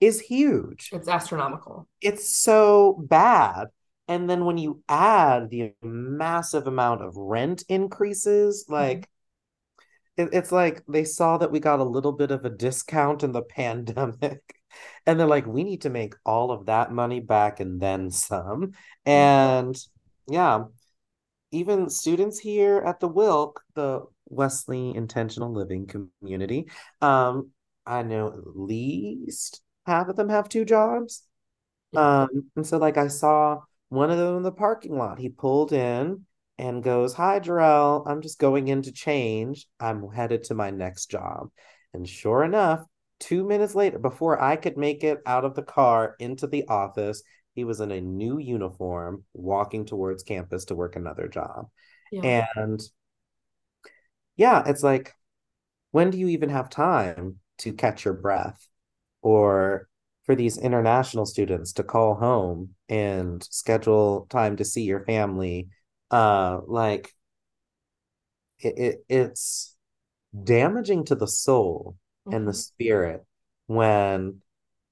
is 0.00 0.20
huge. 0.20 0.90
it's 0.92 1.08
astronomical 1.08 1.86
It's 2.00 2.34
so 2.34 3.04
bad. 3.06 3.68
And 4.06 4.30
then 4.30 4.46
when 4.46 4.56
you 4.56 4.82
add 4.88 5.50
the 5.50 5.74
massive 5.82 6.66
amount 6.66 7.02
of 7.02 7.14
rent 7.14 7.64
increases, 7.68 8.64
mm-hmm. 8.64 8.72
like 8.72 9.08
it, 10.16 10.30
it's 10.32 10.50
like 10.50 10.82
they 10.88 11.04
saw 11.04 11.36
that 11.36 11.52
we 11.52 11.60
got 11.60 11.80
a 11.80 11.84
little 11.84 12.12
bit 12.12 12.30
of 12.30 12.46
a 12.46 12.50
discount 12.50 13.22
in 13.22 13.32
the 13.32 13.42
pandemic. 13.56 14.40
And 15.04 15.18
they're 15.18 15.26
like, 15.26 15.46
we 15.46 15.64
need 15.64 15.82
to 15.82 15.90
make 15.90 16.14
all 16.24 16.50
of 16.50 16.66
that 16.66 16.92
money 16.92 17.20
back 17.20 17.60
and 17.60 17.78
then 17.78 18.10
some. 18.10 18.72
Mm-hmm. 19.06 19.10
And 19.10 19.78
yeah, 20.28 20.64
even 21.50 21.88
students 21.88 22.38
here 22.38 22.78
at 22.78 23.00
the 23.00 23.08
Wilk, 23.08 23.62
the 23.74 24.02
Wesley 24.26 24.94
Intentional 24.94 25.52
Living 25.52 25.86
Community, 25.86 26.70
um, 27.00 27.50
I 27.86 28.02
know 28.02 28.28
at 28.28 28.56
least 28.56 29.62
half 29.86 30.08
of 30.08 30.16
them 30.16 30.28
have 30.28 30.48
two 30.48 30.64
jobs. 30.64 31.22
Um, 31.96 32.50
and 32.54 32.66
so 32.66 32.76
like 32.76 32.98
I 32.98 33.08
saw 33.08 33.60
one 33.88 34.10
of 34.10 34.18
them 34.18 34.36
in 34.36 34.42
the 34.42 34.52
parking 34.52 34.98
lot. 34.98 35.18
He 35.18 35.30
pulled 35.30 35.72
in 35.72 36.26
and 36.58 36.82
goes, 36.82 37.14
Hi, 37.14 37.40
Jarell. 37.40 38.06
I'm 38.06 38.20
just 38.20 38.38
going 38.38 38.68
in 38.68 38.82
to 38.82 38.92
change. 38.92 39.66
I'm 39.80 40.10
headed 40.10 40.44
to 40.44 40.54
my 40.54 40.70
next 40.70 41.10
job. 41.10 41.48
And 41.94 42.06
sure 42.06 42.44
enough, 42.44 42.84
two 43.20 43.44
minutes 43.44 43.74
later, 43.74 43.98
before 43.98 44.40
I 44.40 44.56
could 44.56 44.76
make 44.76 45.04
it 45.04 45.18
out 45.24 45.44
of 45.44 45.54
the 45.54 45.62
car 45.62 46.16
into 46.18 46.46
the 46.46 46.66
office, 46.68 47.22
he 47.58 47.64
was 47.64 47.80
in 47.80 47.90
a 47.90 48.00
new 48.00 48.38
uniform 48.38 49.24
walking 49.34 49.84
towards 49.84 50.22
campus 50.22 50.66
to 50.66 50.76
work 50.76 50.96
another 50.96 51.28
job. 51.28 51.68
yeah 52.10 52.22
And 52.22 52.80
yeah, 54.36 54.62
it's 54.66 54.82
like, 54.82 55.14
when 55.92 56.10
do 56.10 56.18
you 56.18 56.28
even 56.28 56.50
have 56.50 56.70
time 56.70 57.40
to 57.58 57.72
catch 57.72 58.04
your 58.04 58.14
breath? 58.14 58.68
Or 59.22 59.88
for 60.24 60.36
these 60.36 60.58
international 60.58 61.26
students 61.26 61.72
to 61.74 61.82
call 61.84 62.14
home 62.14 62.74
and 62.88 63.42
schedule 63.50 64.26
time 64.30 64.56
to 64.56 64.64
see 64.64 64.82
your 64.82 65.04
family. 65.04 65.68
Uh, 66.10 66.60
like 66.66 67.12
it, 68.60 68.74
it 68.78 69.04
it's 69.08 69.76
damaging 70.44 71.04
to 71.06 71.14
the 71.14 71.28
soul 71.28 71.96
and 72.30 72.46
the 72.46 72.52
Mhm. 72.52 72.62
spirit 72.62 73.24
when 73.66 74.40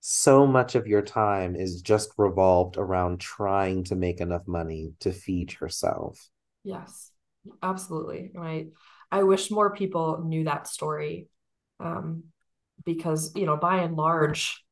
so 0.09 0.47
much 0.47 0.77
of 0.77 0.87
your 0.87 1.03
time 1.03 1.57
is 1.57 1.83
just 1.83 2.13
revolved 2.17 2.77
around 2.77 3.21
trying 3.21 3.83
to 3.85 3.97
make 3.97 4.21
enough 4.21 4.47
money 4.47 4.95
to 5.01 5.13
feed 5.13 5.55
yourself. 5.61 6.31
Yes, 6.65 7.11
absolutely. 7.63 8.31
Right. 8.35 8.69
I 9.11 9.23
wish 9.23 9.51
more 9.51 9.75
people 9.75 10.23
knew 10.25 10.45
that 10.45 10.67
story. 10.67 11.29
Um, 11.81 12.25
because, 12.85 13.33
you 13.35 13.47
know, 13.47 13.57
by 13.57 13.79
and 13.79 13.97
large, 13.97 14.65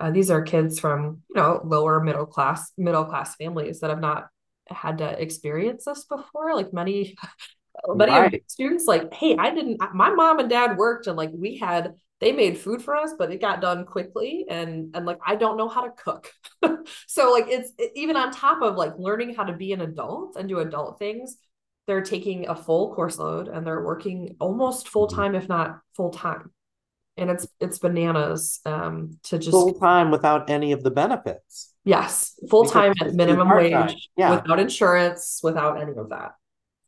uh, 0.00 0.10
these 0.10 0.30
are 0.30 0.42
kids 0.42 0.80
from, 0.80 1.22
you 1.30 1.36
know, 1.36 1.60
lower 1.64 2.00
middle 2.00 2.26
class, 2.26 2.72
middle 2.78 3.04
class 3.04 3.36
families 3.36 3.80
that 3.80 3.90
have 3.90 4.00
not 4.00 4.28
had 4.68 4.98
to 4.98 5.22
experience 5.22 5.84
this 5.86 6.04
before. 6.04 6.54
Like 6.56 6.72
many, 6.72 7.16
many 7.94 8.24
Right. 8.24 8.44
students, 8.48 8.86
like, 8.86 9.12
hey, 9.14 9.36
I 9.36 9.54
didn't, 9.54 9.80
my 9.94 10.10
mom 10.10 10.40
and 10.40 10.50
dad 10.50 10.76
worked 10.78 11.06
and 11.06 11.16
like 11.16 11.30
we 11.32 11.58
had, 11.58 11.94
they 12.22 12.30
made 12.30 12.56
food 12.56 12.80
for 12.80 12.94
us, 12.94 13.14
but 13.18 13.32
it 13.32 13.40
got 13.40 13.60
done 13.60 13.84
quickly. 13.84 14.46
And, 14.48 14.94
and 14.94 15.04
like, 15.04 15.18
I 15.26 15.34
don't 15.34 15.56
know 15.56 15.68
how 15.68 15.82
to 15.82 15.90
cook. 15.90 16.30
so 17.08 17.32
like, 17.32 17.46
it's 17.48 17.72
it- 17.78 17.90
even 17.96 18.16
on 18.16 18.30
top 18.30 18.62
of 18.62 18.76
like 18.76 18.92
learning 18.96 19.34
how 19.34 19.42
to 19.42 19.52
be 19.52 19.72
an 19.72 19.80
adult 19.80 20.36
and 20.36 20.48
do 20.48 20.60
adult 20.60 21.00
things, 21.00 21.36
they're 21.88 22.00
taking 22.00 22.48
a 22.48 22.54
full 22.54 22.94
course 22.94 23.18
load 23.18 23.48
and 23.48 23.66
they're 23.66 23.84
working 23.84 24.36
almost 24.38 24.88
full 24.88 25.08
time, 25.08 25.34
if 25.34 25.48
not 25.48 25.80
full 25.96 26.10
time. 26.10 26.52
And 27.16 27.28
it's, 27.28 27.44
it's 27.58 27.80
bananas, 27.80 28.60
um, 28.64 29.18
to 29.24 29.38
just 29.38 29.50
Full 29.50 29.74
time 29.74 30.12
without 30.12 30.48
any 30.48 30.70
of 30.70 30.84
the 30.84 30.92
benefits. 30.92 31.74
Yes, 31.84 32.38
full 32.48 32.66
time 32.66 32.94
at 33.02 33.14
minimum 33.14 33.50
wage, 33.50 34.08
yeah. 34.16 34.36
without 34.36 34.60
insurance, 34.60 35.40
without 35.42 35.82
any 35.82 35.90
of 35.96 36.10
that. 36.10 36.36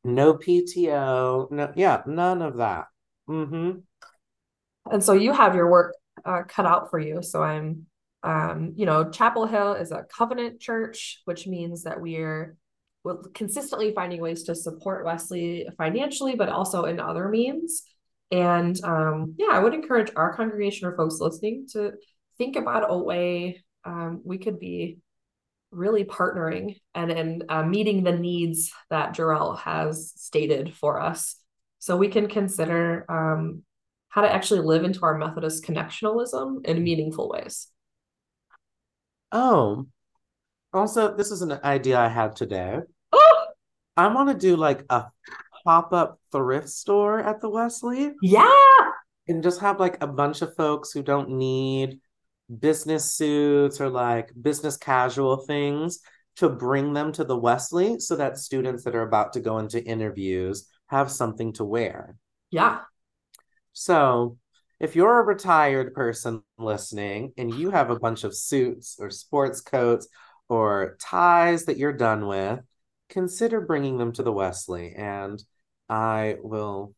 No 0.04 0.34
PTO, 0.34 1.50
no, 1.50 1.72
yeah, 1.74 2.02
none 2.06 2.40
of 2.40 2.58
that. 2.58 2.86
Mm-hmm. 3.28 3.80
And 4.90 5.02
so 5.02 5.12
you 5.12 5.32
have 5.32 5.54
your 5.54 5.70
work 5.70 5.94
uh, 6.24 6.42
cut 6.46 6.66
out 6.66 6.90
for 6.90 6.98
you. 6.98 7.22
So 7.22 7.42
I'm, 7.42 7.86
um, 8.22 8.74
you 8.76 8.86
know, 8.86 9.10
Chapel 9.10 9.46
Hill 9.46 9.74
is 9.74 9.92
a 9.92 10.04
covenant 10.16 10.60
church, 10.60 11.20
which 11.24 11.46
means 11.46 11.84
that 11.84 12.00
we're 12.00 12.56
consistently 13.34 13.92
finding 13.94 14.20
ways 14.20 14.44
to 14.44 14.54
support 14.54 15.04
Wesley 15.04 15.66
financially, 15.76 16.34
but 16.34 16.48
also 16.48 16.84
in 16.84 17.00
other 17.00 17.28
means. 17.28 17.82
And 18.30 18.82
um, 18.82 19.34
yeah, 19.38 19.50
I 19.52 19.58
would 19.58 19.74
encourage 19.74 20.10
our 20.16 20.34
congregation 20.34 20.88
or 20.88 20.96
folks 20.96 21.20
listening 21.20 21.66
to 21.72 21.92
think 22.38 22.56
about 22.56 22.86
a 22.88 22.96
way 22.96 23.62
um, 23.84 24.22
we 24.24 24.38
could 24.38 24.58
be 24.58 24.98
really 25.70 26.04
partnering 26.04 26.80
and 26.94 27.10
and 27.10 27.44
uh, 27.48 27.62
meeting 27.62 28.04
the 28.04 28.16
needs 28.16 28.72
that 28.90 29.14
Jarell 29.14 29.58
has 29.58 30.12
stated 30.16 30.72
for 30.74 31.00
us, 31.00 31.36
so 31.78 31.96
we 31.96 32.08
can 32.08 32.28
consider 32.28 33.04
um, 33.08 33.62
how 34.14 34.20
to 34.20 34.32
actually 34.32 34.60
live 34.60 34.84
into 34.84 35.02
our 35.02 35.18
Methodist 35.18 35.64
connectionalism 35.64 36.64
in 36.64 36.84
meaningful 36.84 37.28
ways. 37.28 37.66
Oh, 39.32 39.88
also, 40.72 41.16
this 41.16 41.32
is 41.32 41.42
an 41.42 41.58
idea 41.64 41.98
I 41.98 42.06
had 42.06 42.36
today. 42.36 42.78
Oh, 43.10 43.46
I 43.96 44.06
want 44.06 44.28
to 44.28 44.38
do 44.38 44.54
like 44.54 44.84
a 44.88 45.06
pop-up 45.64 46.20
thrift 46.30 46.68
store 46.68 47.18
at 47.18 47.40
the 47.40 47.50
Wesley 47.50 48.12
yeah, 48.22 48.52
and 49.26 49.42
just 49.42 49.60
have 49.60 49.80
like 49.80 50.00
a 50.00 50.06
bunch 50.06 50.42
of 50.42 50.54
folks 50.54 50.92
who 50.92 51.02
don't 51.02 51.30
need 51.30 51.98
business 52.60 53.10
suits 53.10 53.80
or 53.80 53.88
like 53.88 54.30
business 54.40 54.76
casual 54.76 55.38
things 55.38 55.98
to 56.36 56.48
bring 56.48 56.92
them 56.92 57.10
to 57.10 57.24
the 57.24 57.36
Wesley 57.36 57.98
so 57.98 58.14
that 58.14 58.38
students 58.38 58.84
that 58.84 58.94
are 58.94 59.02
about 59.02 59.32
to 59.32 59.40
go 59.40 59.58
into 59.58 59.82
interviews 59.84 60.68
have 60.86 61.10
something 61.10 61.52
to 61.54 61.64
wear. 61.64 62.14
yeah, 62.52 62.78
So, 63.74 64.38
if 64.80 64.96
you're 64.96 65.20
a 65.20 65.24
retired 65.24 65.94
person 65.94 66.42
listening 66.58 67.32
and 67.36 67.54
you 67.54 67.70
have 67.70 67.90
a 67.90 67.98
bunch 67.98 68.24
of 68.24 68.34
suits 68.34 68.96
or 68.98 69.10
sports 69.10 69.60
coats 69.60 70.08
or 70.48 70.96
ties 71.00 71.66
that 71.66 71.76
you're 71.76 71.92
done 71.92 72.26
with, 72.26 72.60
consider 73.08 73.60
bringing 73.60 73.98
them 73.98 74.12
to 74.12 74.22
the 74.22 74.32
Wesley 74.32 74.94
and 74.96 75.42
I 75.88 76.36
will 76.42 76.94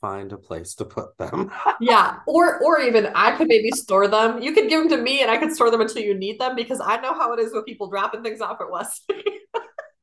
find 0.00 0.32
a 0.32 0.38
place 0.38 0.74
to 0.76 0.84
put 0.84 1.16
them. 1.18 1.50
yeah, 1.80 2.18
or 2.26 2.62
or 2.62 2.80
even 2.80 3.06
I 3.14 3.36
could 3.36 3.48
maybe 3.48 3.70
store 3.70 4.08
them. 4.08 4.42
You 4.42 4.52
could 4.52 4.68
give 4.68 4.80
them 4.80 4.90
to 4.90 5.02
me, 5.02 5.22
and 5.22 5.30
I 5.30 5.38
could 5.38 5.52
store 5.52 5.70
them 5.70 5.80
until 5.80 6.02
you 6.02 6.14
need 6.14 6.40
them 6.40 6.54
because 6.56 6.80
I 6.80 7.00
know 7.00 7.14
how 7.14 7.32
it 7.32 7.40
is 7.40 7.52
with 7.52 7.66
people 7.66 7.88
dropping 7.88 8.22
things 8.22 8.40
off 8.40 8.60
at 8.60 8.70
Wesley. 8.70 9.24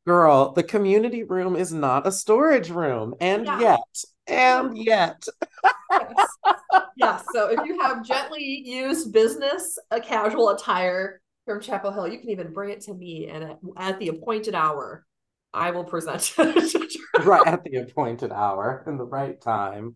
Girl, 0.06 0.52
the 0.52 0.64
community 0.64 1.24
room 1.24 1.56
is 1.56 1.74
not 1.74 2.06
a 2.06 2.12
storage 2.12 2.70
room, 2.70 3.16
and 3.20 3.46
Yeah. 3.46 3.60
yet, 3.60 4.04
and 4.28 4.78
yet. 4.78 5.26
yes. 5.64 6.38
yes. 6.96 7.26
So 7.34 7.50
if 7.50 7.66
you 7.66 7.82
have 7.82 8.06
gently 8.06 8.44
used 8.66 9.12
business, 9.12 9.80
a 9.90 10.00
casual 10.00 10.50
attire 10.50 11.22
from 11.46 11.60
Chapel 11.60 11.92
Hill, 11.92 12.08
you 12.08 12.20
can 12.20 12.30
even 12.30 12.54
bring 12.54 12.70
it 12.70 12.82
to 12.82 12.94
me, 12.94 13.28
and 13.30 13.44
at, 13.44 13.60
at 13.78 14.00
the 14.00 14.10
appointed 14.10 14.54
hour, 14.54 15.06
I 15.54 15.72
will 15.72 15.86
present 15.86 16.34
it. 16.38 16.94
right 17.26 17.48
at 17.48 17.64
the 17.64 17.78
appointed 17.78 18.32
hour 18.32 18.84
in 18.86 18.98
the 18.98 19.06
right 19.06 19.42
time. 19.42 19.96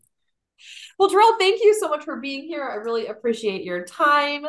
Well, 0.98 1.10
Jarell, 1.10 1.38
thank 1.38 1.62
you 1.62 1.76
so 1.80 1.88
much 1.88 2.04
for 2.04 2.18
being 2.18 2.44
here. 2.44 2.68
I 2.68 2.76
really 2.76 3.08
appreciate 3.08 3.64
your 3.64 3.86
time 3.86 4.46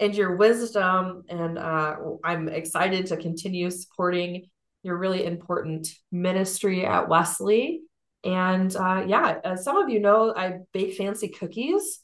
and 0.00 0.14
your 0.14 0.36
wisdom, 0.36 1.22
and 1.28 1.56
uh, 1.56 1.96
I'm 2.24 2.48
excited 2.48 3.06
to 3.06 3.16
continue 3.16 3.70
supporting 3.70 4.46
your 4.84 4.96
really 4.98 5.24
important 5.24 5.88
ministry 6.12 6.84
at 6.84 7.08
Wesley. 7.08 7.80
And 8.22 8.74
uh, 8.76 9.04
yeah, 9.06 9.38
as 9.42 9.64
some 9.64 9.76
of 9.76 9.88
you 9.88 9.98
know, 9.98 10.32
I 10.36 10.58
bake 10.72 10.94
fancy 10.94 11.28
cookies. 11.28 12.00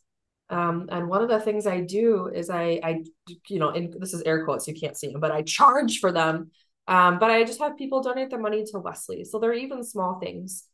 Um, 0.49 0.89
and 0.91 1.09
one 1.09 1.23
of 1.23 1.29
the 1.29 1.41
things 1.41 1.67
I 1.67 1.81
do 1.81 2.29
is 2.35 2.51
I, 2.51 2.81
I, 2.83 3.05
you 3.49 3.61
know, 3.61 3.69
and 3.69 3.95
this 4.01 4.15
is 4.15 4.23
air 4.23 4.45
quotes, 4.45 4.67
you 4.67 4.75
can't 4.75 4.97
see 4.97 5.13
them, 5.13 5.21
but 5.21 5.31
I 5.31 5.43
charge 5.43 6.01
for 6.01 6.11
them. 6.11 6.51
Um, 6.89 7.19
but 7.21 7.31
I 7.31 7.45
just 7.45 7.61
have 7.61 7.77
people 7.77 8.03
donate 8.03 8.31
their 8.31 8.41
money 8.41 8.65
to 8.65 8.79
Wesley. 8.81 9.25
So 9.25 9.39
there 9.39 9.51
are 9.51 9.55
even 9.55 9.85
small 9.85 10.19
things 10.19 10.65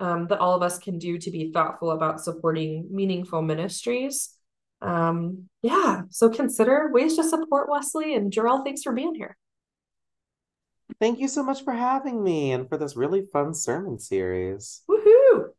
um, 0.00 0.26
that 0.28 0.38
all 0.38 0.54
of 0.54 0.62
us 0.62 0.78
can 0.78 0.98
do 0.98 1.18
to 1.18 1.30
be 1.30 1.52
thoughtful 1.52 1.90
about 1.90 2.22
supporting 2.22 2.86
meaningful 2.90 3.42
ministries. 3.42 4.30
Um, 4.80 5.48
yeah, 5.62 6.02
so 6.10 6.30
consider 6.30 6.90
ways 6.92 7.16
to 7.16 7.24
support 7.24 7.68
Wesley. 7.68 8.14
And 8.14 8.32
Jarell, 8.32 8.64
thanks 8.64 8.82
for 8.82 8.92
being 8.92 9.14
here. 9.14 9.36
Thank 10.98 11.18
you 11.18 11.28
so 11.28 11.42
much 11.42 11.62
for 11.62 11.72
having 11.72 12.24
me 12.24 12.52
and 12.52 12.68
for 12.68 12.78
this 12.78 12.96
really 12.96 13.26
fun 13.32 13.54
sermon 13.54 13.98
series. 13.98 14.82
Woohoo! 14.88 15.52